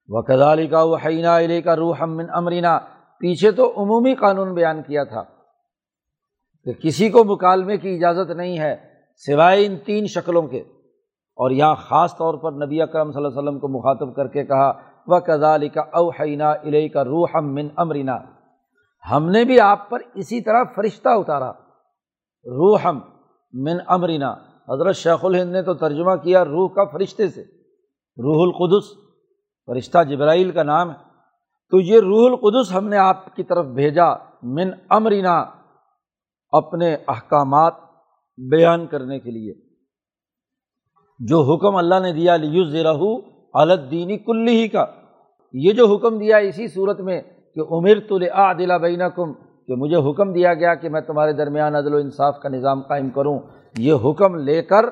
و 0.08 0.22
کدالی 0.22 0.66
کا 0.66 0.82
وہ 0.82 0.96
حینہ 1.06 1.26
علیہ 1.26 1.60
کا 1.60 1.76
روح 1.76 2.04
من 2.04 2.26
امرینا 2.34 2.78
پیچھے 3.18 3.50
تو 3.50 3.70
عمومی 3.76 4.14
قانون 4.14 4.54
بیان 4.54 4.82
کیا 4.82 5.04
تھا۔ 5.04 5.22
کہ 6.64 6.72
کسی 6.72 7.10
کو 7.10 7.24
مکالمے 7.24 7.76
کی 7.76 7.94
اجازت 7.94 8.30
نہیں 8.30 8.58
ہے، 8.58 8.76
سوائے 9.16 9.66
ان 9.66 9.76
تین 9.78 10.06
شکلوں 10.06 10.42
کے۔ 10.42 10.58
اور 11.36 11.50
یہاں 11.50 11.74
خاص 11.74 12.16
طور 12.16 12.34
پر 12.34 12.66
نبی 12.66 12.82
اکرم 12.82 13.12
صلی 13.12 13.24
اللہ 13.24 13.28
علیہ 13.28 13.48
وسلم 13.48 13.58
کو 13.58 13.68
مخاطب 13.68 14.16
کر 14.16 14.26
کے 14.26 14.44
کہا 14.44 14.72
و 15.06 15.20
کدالی 15.20 15.68
کا 15.68 15.80
اوحینہ 15.80 16.42
علیہ 16.42 16.88
کا 16.88 17.04
روح 17.04 17.40
من 17.42 17.68
امرینا 17.76 18.18
ہم 19.10 19.30
نے 19.30 19.44
بھی 19.44 19.60
آپ 19.60 19.90
پر 19.90 19.98
اسی 20.14 20.40
طرح 20.40 20.62
فرشتہ 20.76 21.08
اتارا۔ 21.08 21.50
روحم 22.44 23.00
من 23.52 23.76
امرینا 23.86 24.34
حضرت 24.68 24.96
شیخ 24.96 25.24
الہند 25.24 25.52
نے 25.52 25.62
تو 25.62 25.74
ترجمہ 25.74 26.16
کیا 26.16 26.44
روح 26.44 26.68
کا 26.68 26.84
فرشتے 26.84 27.28
سے۔ 27.28 27.42
روح 28.18 28.52
القدس۔ 28.52 29.03
فرشتہ 29.66 30.04
جبرائیل 30.04 30.50
کا 30.50 30.62
نام 30.62 30.90
ہے۔ 30.90 30.94
تو 31.70 31.80
یہ 31.80 32.00
روح 32.00 32.30
القدس 32.30 32.76
ہم 32.76 32.88
نے 32.88 32.96
آپ 32.96 33.36
کی 33.36 33.42
طرف 33.42 33.66
بھیجا 33.66 34.14
من 34.42 34.70
امرینا 34.90 35.44
اپنے 36.50 36.96
احکامات 37.08 37.74
بیان 38.50 38.86
کرنے 38.86 39.18
کے 39.18 39.30
لیے۔ 39.30 39.54
جو 41.18 41.42
حکم 41.42 41.76
اللہ 41.76 41.94
نے 42.02 42.12
دیا 42.12 42.36
لیوز 42.36 42.74
رہو 42.74 43.16
الدینی 43.54 44.18
کلی 44.18 44.62
ہی 44.62 44.68
کا۔ 44.68 44.86
یہ 45.52 45.72
جو 45.72 45.94
حکم 45.94 46.18
دیا 46.18 46.36
اسی 46.36 46.68
صورت 46.68 47.00
میں 47.00 47.22
کہ 47.54 47.60
عمر 47.60 48.00
تلا 48.08 48.52
دلا 48.52 48.76
بین 48.76 49.02
کم 49.16 49.32
کہ 49.66 49.74
مجھے 49.76 50.10
حکم 50.10 50.32
دیا 50.32 50.54
گیا 50.54 50.74
کہ 50.74 50.88
میں 50.88 51.00
تمہارے 51.00 51.32
درمیان 51.32 51.74
عدل 51.74 51.94
و 51.94 51.96
انصاف 51.96 52.40
کا 52.40 52.48
نظام 52.48 52.82
قائم 52.82 53.10
کروں۔ 53.10 53.38
یہ 53.78 53.94
حکم 54.04 54.36
لے 54.36 54.62
کر 54.62 54.84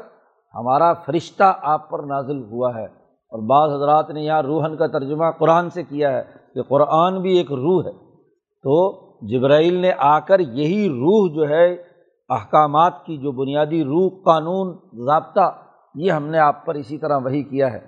ہمارا 0.55 0.93
فرشتہ 0.93 1.59
آپ 1.63 1.91
پر 1.91 1.99
نازل 1.99 2.43
ہوا 2.43 2.71
ہے۔ 2.75 3.02
اور 3.33 3.43
بعض 3.43 3.77
حضرات 3.77 4.11
نے 4.11 4.21
یہاں 4.21 4.43
روحن 4.43 4.77
کا 4.77 4.87
ترجمہ 4.87 5.31
قرآن 5.39 5.71
سے 5.71 5.83
کیا 5.83 6.13
ہے 6.13 6.23
کہ 6.55 6.63
قرآن 6.63 7.23
بھی 7.23 7.37
ایک 7.37 7.53
روح 7.53 7.85
ہے۔ 7.85 7.93
تو 8.63 9.03
جبرائیل 9.27 9.75
نے 9.75 9.91
آ 9.99 10.19
کر 10.19 10.41
یہی 10.41 10.89
روح 10.89 11.35
جو 11.35 11.49
ہے، 11.49 11.73
احکامات 12.29 12.93
کی 13.07 13.17
جو 13.17 13.33
بنیادی 13.33 13.85
روح، 13.85 14.11
قانون، 14.25 14.77
ضابطہ، 15.07 15.55
یہ 15.95 16.11
ہم 16.11 16.27
نے 16.27 16.39
آپ 16.39 16.67
پر 16.67 16.75
اسی 16.75 16.99
طرح 16.99 17.19
وہی 17.25 17.43
کیا 17.43 17.73
ہے۔ 17.73 17.81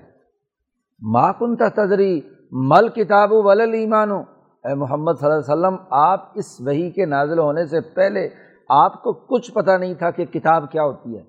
ماکن 1.02 1.56
تدری، 1.56 2.20
مل 2.52 2.88
کتاب 2.88 3.32
و 3.32 3.42
ولل 3.42 3.74
ایمان۔ 3.74 4.10
و 4.10 4.20
اے 4.64 4.74
محمد 4.74 5.12
صلی 5.20 5.30
اللہ 5.30 5.52
علیہ 5.52 5.66
وسلم، 5.66 5.76
آپ 5.90 6.20
اس 6.34 6.60
وہی 6.60 6.90
کے 6.90 7.06
نازل 7.06 7.38
ہونے 7.38 7.66
سے 7.66 7.80
پہلے 7.80 8.28
آپ 8.68 9.02
کو 9.02 9.12
کچھ 9.12 9.52
پتہ 9.52 9.70
نہیں 9.70 9.94
تھا 9.94 10.10
کہ 10.10 10.24
کتاب 10.24 10.70
کیا 10.70 10.82
ہوتی 10.82 11.14
ہے۔ 11.14 11.20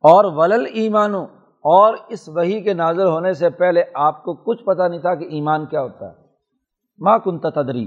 اور 0.00 0.24
ولل 0.36 0.66
ایمانو 0.74 1.26
اور 1.60 1.94
اس 2.08 2.28
وہی 2.28 2.60
کے 2.60 2.74
نازل 2.74 3.06
ہونے 3.06 3.32
سے 3.32 3.50
پہلے 3.50 3.82
آپ 3.94 4.24
کو 4.24 4.34
کچھ 4.34 4.64
پتہ 4.64 4.82
نہیں 4.82 5.00
تھا 5.00 5.14
کہ 5.14 5.24
ایمان 5.24 5.66
کیا 5.66 5.82
ہوتا 5.82 6.06
ہے۔ 6.06 6.14
ماں 6.98 7.18
کن 7.18 7.38
تدری۔ 7.38 7.86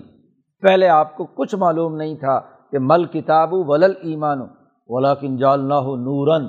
پہلے 0.61 0.88
آپ 0.88 1.17
کو 1.17 1.26
کچھ 1.26 1.55
معلوم 1.55 1.95
نہیں 1.95 2.15
تھا 2.15 2.41
کہ 2.72 2.78
مل 2.82 3.05
کتاب 3.05 3.49
ولل 3.51 3.93
ایمان 4.01 4.41
ولاکن 4.88 5.38
جالنا 5.38 5.80
ہو 5.80 5.95
نورن۔ 5.95 6.45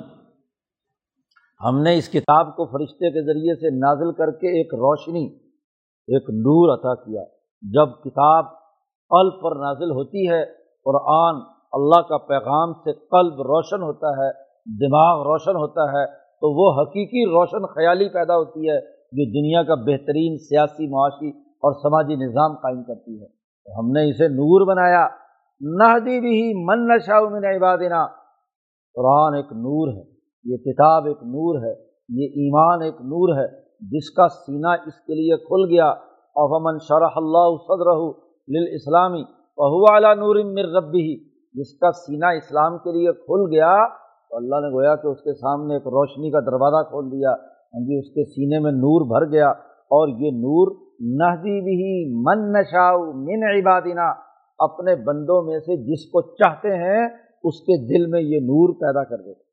ہم 1.65 1.79
نے 1.79 1.97
اس 1.97 2.09
کتاب 2.09 2.55
کو 2.55 2.65
فرشتے 2.65 3.09
کے 3.09 3.25
ذریعے 3.25 3.55
سے 3.55 3.69
نازل 3.75 4.11
کر 4.11 4.31
کے 4.31 4.47
ایک 4.47 4.73
روشنی، 4.73 5.25
ایک 6.07 6.29
نور 6.29 6.73
عطا 6.73 6.95
کیا۔ 6.95 7.23
جب 7.61 8.03
کتاب 8.03 8.45
قلب 9.09 9.41
پر 9.41 9.55
نازل 9.55 9.91
ہوتی 9.91 10.29
ہے، 10.29 10.45
قرآن 10.85 11.35
اللہ 11.71 12.01
کا 12.01 12.17
پیغام 12.17 12.73
سے 12.73 12.93
قلب 12.93 13.41
روشن 13.41 13.81
ہوتا 13.81 14.07
ہے، 14.07 14.31
دماغ 14.65 15.23
روشن 15.23 15.55
ہوتا 15.55 15.83
ہے 15.83 16.22
تو 16.43 16.51
وہ 16.51 16.81
حقیقی 16.81 17.25
روشن 17.25 17.65
خیالی 17.65 18.09
پیدا 18.09 18.35
ہوتی 18.35 18.69
ہے 18.69 18.79
جو 18.85 19.25
دنیا 19.25 19.63
کا 19.63 19.75
بہترین 19.75 20.37
سیاسی 20.37 20.87
معاشی 20.87 21.29
اور 21.39 21.73
سماجی 21.73 22.15
نظام 22.15 22.55
قائم 22.55 22.83
کرتی 22.83 23.21
ہے۔ 23.21 23.27
تو 23.65 23.79
ہم 23.79 23.91
نے 23.91 24.09
اسے 24.09 24.27
نور 24.27 24.67
بنایا۔ 24.67 25.07
نہ 25.61 25.99
دی 25.99 26.19
بھی 26.19 26.65
من 26.65 26.87
نشا 26.87 27.19
من 27.19 27.45
عبادنا۔ 27.45 28.07
قرآن 28.93 29.33
ایک 29.35 29.45
نور 29.45 29.87
ہے، 29.93 30.09
یہ 30.43 30.57
کتاب 30.57 31.05
ایک 31.05 31.17
نور 31.17 31.65
ہے، 31.65 31.81
یہ 32.09 32.25
ایمان 32.25 32.81
ایک 32.81 32.95
نور 32.95 33.37
ہے، 33.37 33.47
جس 33.79 34.11
کا 34.11 34.27
سینہ 34.27 34.67
اس 34.67 34.95
کے 34.95 35.13
لیے 35.13 35.37
کھل 35.37 35.73
گیا۔ 35.73 35.89
اور 36.35 36.61
من 36.61 36.79
شرح 36.79 37.11
اللہ 37.15 37.55
صدر 37.57 38.17
اسلامی 38.73 39.23
بہو 39.57 39.93
اعلیٰ 39.93 40.15
نور 40.15 40.35
مر 40.35 40.83
ربی 40.83 41.23
جس 41.53 41.79
کا 41.79 41.91
سینہ 41.91 42.25
اسلام 42.25 42.77
کے 42.77 42.91
لیے 42.91 43.13
کھل 43.13 43.55
گیا۔ 43.55 44.02
تو 44.33 44.37
اللہ 44.37 44.55
نے 44.55 44.73
گویا 44.73 44.95
کہ 44.95 45.07
اس 45.07 45.17
کے 45.17 45.33
سامنے 45.33 45.73
ایک 45.73 45.81
روشنی 45.81 46.31
کا 46.31 46.39
دروازہ 46.39 46.89
کھول 46.89 47.11
دیا۔ 47.11 47.29
ہاں 47.29 47.85
جی 47.85 47.99
اس 47.99 48.09
کے 48.09 48.23
سینے 48.29 48.59
میں 48.59 48.71
نور 48.71 49.01
بھر 49.05 49.31
گیا 49.31 49.49
اور 49.67 50.07
یہ 50.07 50.31
نور 50.31 50.75
نہدی 50.99 51.61
بھی 51.61 52.15
من 52.15 52.51
نشا 52.51 52.91
من 53.13 53.43
عبادنا۔ 53.43 54.13
اپنے 54.59 54.95
بندوں 54.95 55.43
میں 55.43 55.59
سے 55.59 55.75
جس 55.75 56.05
کو 56.05 56.21
چاہتے 56.21 56.69
ہیں، 56.69 57.09
اس 57.43 57.59
کے 57.61 57.77
دل 57.77 58.05
میں 58.05 58.21
یہ 58.21 58.39
نور 58.39 58.73
پیدا 58.73 59.03
کر 59.03 59.17
دیتے 59.17 59.43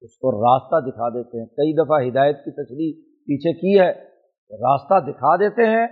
اس 0.00 0.18
کو 0.18 0.32
راستہ 0.32 0.90
دکھا 0.90 1.08
دیتے 1.08 1.38
ہیں۔ 1.38 1.46
کئی 1.46 1.74
دفعہ 1.74 2.08
ہدایت 2.08 2.36
کی 2.36 2.50
تشریح 2.50 2.92
پیچھے 3.02 3.52
کی 3.52 3.80
ہے۔ 3.80 3.92
راستہ 4.50 5.10
دکھا 5.10 5.36
دیتے 5.36 5.66
ہیں 5.66 5.86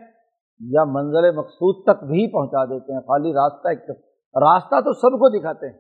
یا 0.61 0.85
منزل 0.85 1.37
مقصود 1.37 1.85
تک 1.85 2.05
بھی 2.05 2.33
پہنچا 2.33 2.65
دیتے 2.65 2.93
ہیں۔ 2.93 3.01
خالی 3.01 3.33
راستہ 3.33 3.69
ایک 3.69 3.91
راستہ 4.37 4.81
تو 4.81 4.93
سب 4.93 5.19
کو 5.19 5.39
دکھاتے 5.39 5.67
ہیں۔ 5.67 5.79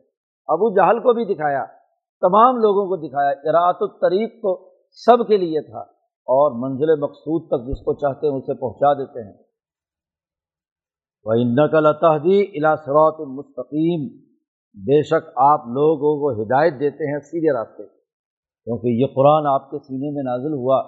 ابو 0.48 0.74
جہل 0.74 0.98
کو 0.98 1.12
بھی 1.12 1.34
دکھایا۔ 1.34 1.64
تمام 2.22 2.56
لوگوں 2.58 2.84
کو 2.88 2.96
دکھایا 2.98 3.32
اراۃ 3.44 3.80
الطریق 3.82 4.36
تو 4.42 4.52
سب 5.06 5.26
کے 5.28 5.36
لیے 5.36 5.60
تھا، 5.62 5.80
اور 6.28 6.58
منزل 6.60 6.94
مقصود 7.00 7.46
تک 7.48 7.66
جس 7.66 7.80
کو 7.84 7.94
چاہتے 8.02 8.26
ہیں 8.26 8.36
اسے 8.36 8.54
پہنچا 8.60 8.92
دیتے 9.00 9.24
ہیں۔ 9.24 9.32
وہ 11.26 11.34
نقل 11.52 11.92
تحدی 12.00 12.40
الاسرات 12.52 13.20
المستقیم 13.20 14.06
بے 14.76 15.02
شک 15.10 15.28
آپ 15.42 15.66
لوگوں 15.74 16.12
کو 16.20 16.30
ہدایت 16.40 16.80
دیتے 16.80 17.10
ہیں 17.10 17.18
سیدھے 17.26 17.52
راستے، 17.54 17.84
کیونکہ 17.86 19.02
یہ 19.02 19.14
قرآن 19.14 19.46
آپ 19.48 19.70
کے 19.70 19.78
سینے 19.80 20.10
میں 20.14 20.24
نازل 20.24 20.54
ہوا، 20.54 20.80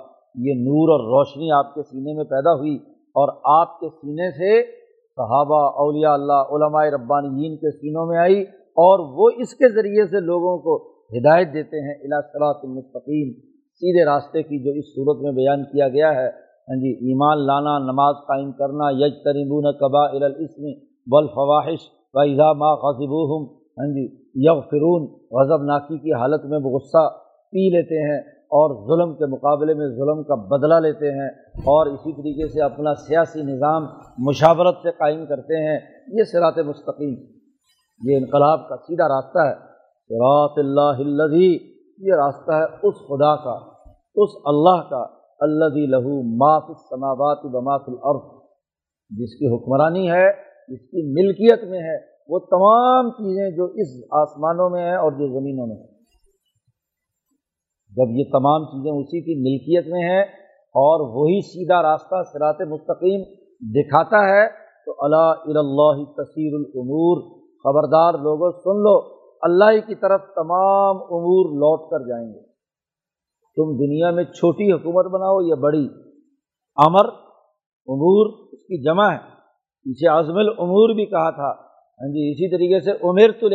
یہ 0.47 0.59
نور 0.63 0.93
اور 0.95 1.07
روشنی 1.11 1.51
آپ 1.59 1.75
کے 1.75 1.83
سینے 1.85 2.17
میں 2.17 2.25
پیدا 2.33 2.55
ہوئی، 2.55 2.75
اور 3.17 3.29
آپ 3.53 3.79
کے 3.81 3.89
سینے 3.91 4.31
سے 4.33 4.51
صحابہ، 5.19 5.61
اولیاء 5.83 6.13
اللہ، 6.13 6.53
علماء 6.55 6.85
ربانیین 6.95 7.57
کے 7.57 7.71
سینوں 7.73 8.07
میں 8.07 8.19
آئی، 8.21 8.43
اور 8.85 9.09
وہ 9.19 9.31
اس 9.37 9.55
کے 9.55 9.69
ذریعے 9.75 10.07
سے 10.07 10.21
لوگوں 10.25 10.59
کو 10.59 10.75
ہدایت 11.13 11.49
دیتے 11.55 11.81
ہیں 11.81 11.95
صلاحت 12.33 12.57
المستقیم، 12.63 13.33
سیدھے 13.81 14.05
راستے 14.05 14.43
کی 14.43 14.59
جو 14.65 14.71
اس 14.71 14.85
صورت 14.85 15.23
میں 15.23 15.33
بیان 15.33 15.65
کیا 15.65 15.89
گیا 15.89 16.15
ہے۔ 16.15 16.29
ہاں 16.69 16.77
جی 16.77 16.93
ایمان 16.93 17.47
لانا، 17.47 17.79
نماز 17.79 18.15
قائم 18.17 18.53
کرنا 18.53 18.91
یج 18.91 19.15
تریبون 19.25 19.73
قبا 19.73 20.05
الاسم 20.05 20.63
بلفواہش 21.07 21.79
و 22.15 22.19
اضا 22.19 22.53
ما 22.53 22.71
غذب 22.75 23.13
ہاں 23.79 23.87
جی 23.87 24.05
یغ 24.35 24.61
فرون 24.61 25.03
غضب 25.31 25.63
ناکی 25.63 25.99
کی 25.99 26.13
حالت 26.13 26.45
میں 26.45 26.59
غصہ 26.59 27.09
پی 27.51 27.69
لیتے 27.77 28.03
ہیں 28.11 28.19
اور 28.57 28.75
ظلم 28.89 29.15
کے 29.15 29.27
مقابلے 29.27 29.75
میں 29.75 29.89
ظلم 29.89 30.23
کا 30.23 30.35
بدلہ 30.35 30.75
لیتے 30.75 31.13
ہیں 31.13 31.29
اور 31.57 31.87
اسی 31.87 32.13
طریقے 32.13 32.49
سے 32.49 32.63
اپنا 32.63 32.95
سیاسی 32.95 33.43
نظام 33.43 33.87
مشاورت 34.19 34.75
سے 34.83 34.91
قائم 34.91 35.27
کرتے 35.27 35.63
ہیں۔ 35.69 35.79
یہ 36.09 36.23
سرات 36.23 36.59
مستقیم، 36.59 37.15
یہ 38.11 38.17
انقلاب 38.17 38.69
کا 38.69 38.77
سیدھا 38.77 39.09
راستہ 39.09 39.39
ہے۔ 39.39 39.66
سراط 40.11 40.53
اللہ 40.57 40.99
الذی، 40.99 41.55
یہ 41.99 42.15
راستہ 42.15 42.53
ہے 42.53 42.89
اس 42.89 42.95
خدا 42.95 43.37
کا، 43.37 43.55
اس 44.15 44.31
اللہ 44.45 44.83
کا 44.91 45.07
اللہ 45.41 45.65
لہو 45.65 46.37
معاف 46.37 46.63
السماوات 46.69 47.45
بماف 47.45 47.83
العرف 47.87 48.23
جس 49.11 49.35
کی 49.35 49.57
حکمرانی 49.57 50.11
ہے، 50.11 50.33
جس 50.69 50.81
کی 50.81 51.03
ملکیت 51.13 51.65
میں 51.65 51.79
ہے، 51.79 51.97
وہ 52.29 52.39
تمام 52.39 53.11
چیزیں 53.11 53.51
جو 53.51 53.65
اس 53.65 54.05
آسمانوں 54.11 54.71
میں 54.71 54.83
ہیں 54.83 54.97
اور 54.97 55.13
جو 55.13 55.29
زمینوں 55.29 55.67
میں 55.67 55.77
ہیں۔ 55.77 55.97
جب 57.93 58.17
یہ 58.19 58.25
تمام 58.33 58.65
چیزیں 58.65 58.93
اسی 58.93 59.21
کی 59.21 59.35
ملکیت 59.41 59.93
میں 59.93 60.03
ہیں 60.03 60.23
اور 60.75 61.01
وہی 61.15 61.41
سیدھا 61.41 61.83
راستہ 61.83 62.23
سرات 62.33 62.61
مستقیم 62.61 63.21
دکھاتا 63.61 64.25
ہے، 64.29 64.49
تو 64.87 64.95
اللہ 64.99 65.59
اللہ 65.59 66.05
تصیر 66.05 66.55
العمور 66.55 67.23
خبردار 67.35 68.15
لوگوں 68.15 68.51
سن 68.51 68.83
لو۔ 68.83 69.16
اللہ 69.43 69.87
کی 69.87 69.95
طرف 69.95 70.21
تمام 70.35 70.97
امور 70.97 71.51
لوٹ 71.51 71.91
کر 71.91 72.09
جائیں 72.09 72.35
گے۔ 72.35 72.41
تم 73.57 73.77
دنیا 73.77 74.11
میں 74.11 74.25
چھوٹی 74.25 74.73
حکومت 74.73 75.07
بناؤ 75.07 75.41
یا 75.41 75.55
بڑی؟ 75.55 75.89
امر 76.87 77.09
امور 77.87 78.49
اس 78.53 78.63
کی 78.63 78.83
جمع 78.85 79.13
ہے۔ 79.13 79.19
پیچھے 79.85 80.09
عزم 80.09 80.37
العمور 80.37 80.95
بھی 80.95 81.07
کہا 81.07 81.31
تھا۔ 81.31 81.51
ہاں 81.51 82.09
جی 82.09 82.31
اسی 82.31 82.51
طریقے 82.51 82.81
سے 82.81 82.91
عمر 82.91 83.33
تو 83.41 83.49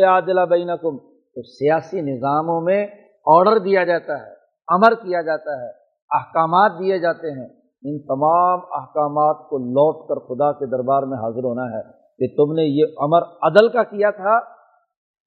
بین 0.46 0.76
تو 0.76 1.42
سیاسی 1.42 2.00
نظاموں 2.00 2.60
میں 2.60 2.86
آڈر 3.26 3.58
دیا 3.58 3.84
جاتا 3.84 4.26
ہے، 4.26 4.32
امر 4.68 4.94
کیا 4.94 5.22
جاتا 5.22 5.62
ہے، 5.62 5.68
احکامات 6.10 6.72
دیے 6.78 6.98
جاتے 6.98 7.40
ہیں۔ 7.40 7.48
ان 7.84 7.98
تمام 7.98 8.58
احکامات 8.72 9.36
کو 9.48 9.58
لوٹ 9.58 10.08
کر 10.08 10.14
خدا 10.14 10.52
کے 10.52 10.66
دربار 10.66 11.02
میں 11.02 11.18
حاضر 11.18 11.44
ہونا 11.44 11.78
ہے۔ 11.78 12.02
کہ 12.18 12.36
تم 12.36 12.52
نے 12.52 12.62
یہ 12.62 12.84
امر 12.96 13.22
عدل 13.42 13.68
کا 13.68 13.82
کیا 13.82 14.10
تھا 14.10 14.61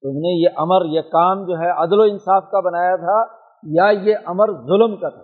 تم 0.06 0.12
نے 0.12 0.42
یہ 0.42 0.48
امر، 0.56 0.84
یہ 0.84 1.00
کام 1.00 1.46
جو 1.46 1.58
ہے 1.58 1.70
عدل 1.70 1.98
و 1.98 2.02
انصاف 2.02 2.50
کا 2.50 2.60
بنایا 2.60 2.96
تھا 2.96 3.36
یا 3.62 3.90
یہ 4.02 4.16
امر 4.26 4.52
ظلم 4.52 4.96
کا 4.96 5.08
تھا؟ 5.08 5.22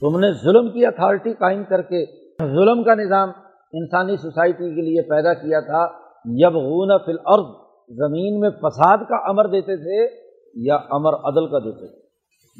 تم 0.00 0.18
نے 0.18 0.32
ظلم 0.32 0.70
کی 0.70 0.86
اتھارٹی 0.86 1.32
قائم 1.32 1.64
کر 1.64 1.82
کے 1.82 2.04
ظلم 2.42 2.82
کا 2.82 2.94
نظام 2.94 3.28
انسانی 3.72 4.16
سوسائٹی 4.16 4.74
کے 4.74 4.80
لیے 4.80 5.02
پیدا 5.02 5.34
کیا 5.34 5.60
تھا۔ 5.60 5.86
یب 6.24 6.54
غون 6.54 6.98
فل 7.06 7.16
عرض 7.26 7.46
زمین 7.88 8.40
میں 8.40 8.50
فساد 8.50 8.98
کا 8.98 9.16
امر 9.28 9.46
دیتے 9.46 9.76
تھے 9.76 10.24
یا 10.54 10.74
امر 10.74 11.14
عدل 11.14 11.46
کا 11.46 11.58
دیتے 11.58 11.86
تھے؟ 11.86 12.00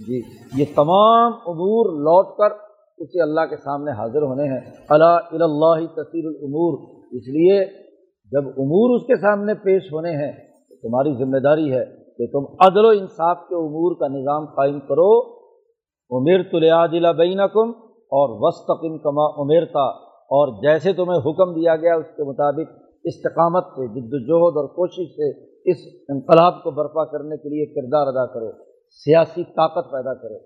جی 0.07 0.21
یہ 0.55 0.65
تمام 0.77 1.33
امور 1.33 1.93
لوٹ 1.93 2.37
کر 2.39 2.57
اسی 2.99 3.21
اللہ 3.21 3.41
کے 3.51 3.57
سامنے 3.57 3.91
حاضر 3.91 4.23
ہونے 4.23 4.45
ہیں۔ 4.45 4.61
اللہ 4.89 5.19
اللہ 5.33 5.87
تصیر 5.87 6.25
العمور 6.25 6.97
اس 7.13 7.29
لیے 7.29 7.65
جب 8.33 8.49
امور 8.49 8.97
اس 8.97 9.07
کے 9.07 9.15
سامنے 9.15 9.55
پیش 9.55 9.83
ہونے 9.93 10.11
ہیں 10.11 10.50
تمہاری 10.83 11.15
ذمہ 11.15 11.39
داری 11.39 11.73
ہے 11.73 11.85
کہ 12.19 12.27
تم 12.27 12.55
عدل 12.61 12.85
و 12.85 12.89
انصاف 12.89 13.39
کے 13.49 13.55
امور 13.55 13.97
کا 14.01 14.09
نظام 14.09 14.47
قائم 14.47 14.81
کرو۔ 14.81 15.41
عمر 16.11 16.43
تلیادل 16.43 17.13
بین 17.17 17.41
کم 17.53 17.71
اور 17.89 18.29
وسطم 18.41 18.99
کما 18.99 19.43
عمرتا 19.43 19.89
اور 20.09 20.63
جیسے 20.63 20.93
تمہیں 20.93 21.19
حکم 21.19 21.55
دیا 21.55 21.77
گیا 21.77 21.95
اس 21.95 22.17
کے 22.17 22.23
مطابق 22.23 22.83
استقامت 23.05 23.65
سے 23.65 23.87
جد 23.87 24.09
وجہد 24.13 24.57
اور 24.57 24.67
کوشش 24.69 25.09
سے 25.17 25.51
اس 25.71 25.77
انقلاب 26.09 26.63
کو 26.63 26.71
برپا 26.71 27.05
کرنے 27.05 27.37
کے 27.37 27.49
لیے 27.49 27.67
کردار 27.67 28.07
ادا 28.07 28.27
کرو۔ 28.27 28.51
سیاسی 28.91 29.45
طاقت 29.45 29.93
پیدا 29.93 30.15
کرو۔ 30.15 30.37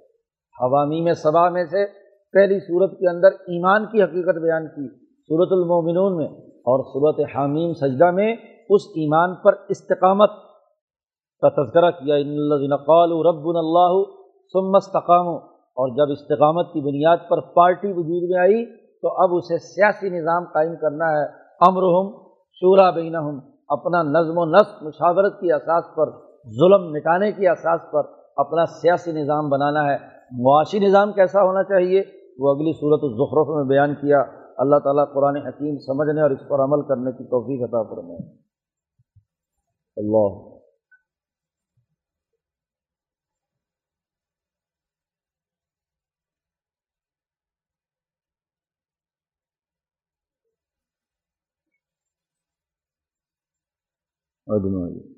عوامی 0.61 1.01
میں 1.01 1.12
صبا 1.12 1.49
میں 1.49 1.64
سے 1.64 1.87
پہلی 2.32 2.61
صورت 2.61 2.91
کے 2.91 3.11
اندر 3.11 3.26
ایمان 3.26 3.87
کی 3.87 4.03
حقیقت 4.03 4.39
بیان 4.39 4.66
کی۔ 4.66 4.89
صورت 5.05 5.49
المومنون 5.51 6.16
میں 6.16 6.28
اور 6.49 6.85
صورت 6.85 7.37
حامیم 7.37 7.72
سجدہ 7.72 8.11
میں 8.11 8.37
اس 8.71 8.83
ایمان 8.89 9.35
پر 9.35 9.53
استقامت 9.69 10.31
کا 11.41 11.49
تذکرہ 11.49 11.91
کیا، 11.91 12.15
ان 12.15 12.77
قال 12.77 13.12
رب 13.12 13.49
اللہ 13.49 14.11
استقام 14.77 15.29
اور 15.55 15.89
جب 15.89 16.12
استقامت 16.12 16.67
کی 16.73 16.81
بنیاد 16.81 17.17
پر 17.29 17.41
پارٹی 17.41 17.89
وجود 17.91 18.31
میں 18.31 18.41
آئی 18.41 18.67
تو 19.03 19.23
اب 19.23 19.35
اسے 19.35 19.59
سیاسی 19.59 20.09
نظام 20.09 20.45
قائم 20.45 20.77
کرنا 20.77 21.05
ہے۔ 21.05 21.25
امرحم 21.61 22.29
شورا 22.53 22.91
بینہم، 22.91 23.39
اپنا 23.69 24.03
نظم 24.03 24.39
و 24.39 24.45
نسق، 24.45 24.83
مشاورت 24.83 25.41
کی 25.41 25.53
اساس 25.53 25.85
پر، 25.97 26.11
ظلم 26.49 26.93
مٹانے 26.93 27.33
کی 27.33 27.49
اساس 27.49 27.81
پر 27.93 28.03
اپنا 28.37 28.67
سیاسی 28.67 29.12
نظام 29.12 29.49
بنانا 29.49 29.85
ہے۔ 29.85 29.97
معاشی 30.33 30.79
نظام 30.79 31.12
کیسا 31.12 31.43
ہونا 31.43 31.62
چاہیے؟ 31.62 32.03
وہ 32.39 32.51
اگلی 32.51 32.73
صورت 32.73 33.01
الظخرف 33.03 33.57
میں 33.57 33.65
بیان 33.65 33.95
کیا۔ 33.95 34.19
اللہ 34.57 34.77
تعالیٰ 34.77 35.05
قرآن 35.15 35.37
حکیم 35.37 35.77
سمجھنے 35.79 36.23
اور 36.23 36.31
اس 36.31 36.49
پر 36.49 36.65
عمل 36.65 36.83
کرنے 36.83 37.12
کی 37.12 37.25
توفیق 37.25 37.69
عطا 37.69 37.83
فرمائے۔ 37.83 38.43
اللہ۔ 39.97 40.55
اجمعین۔ 54.47 55.14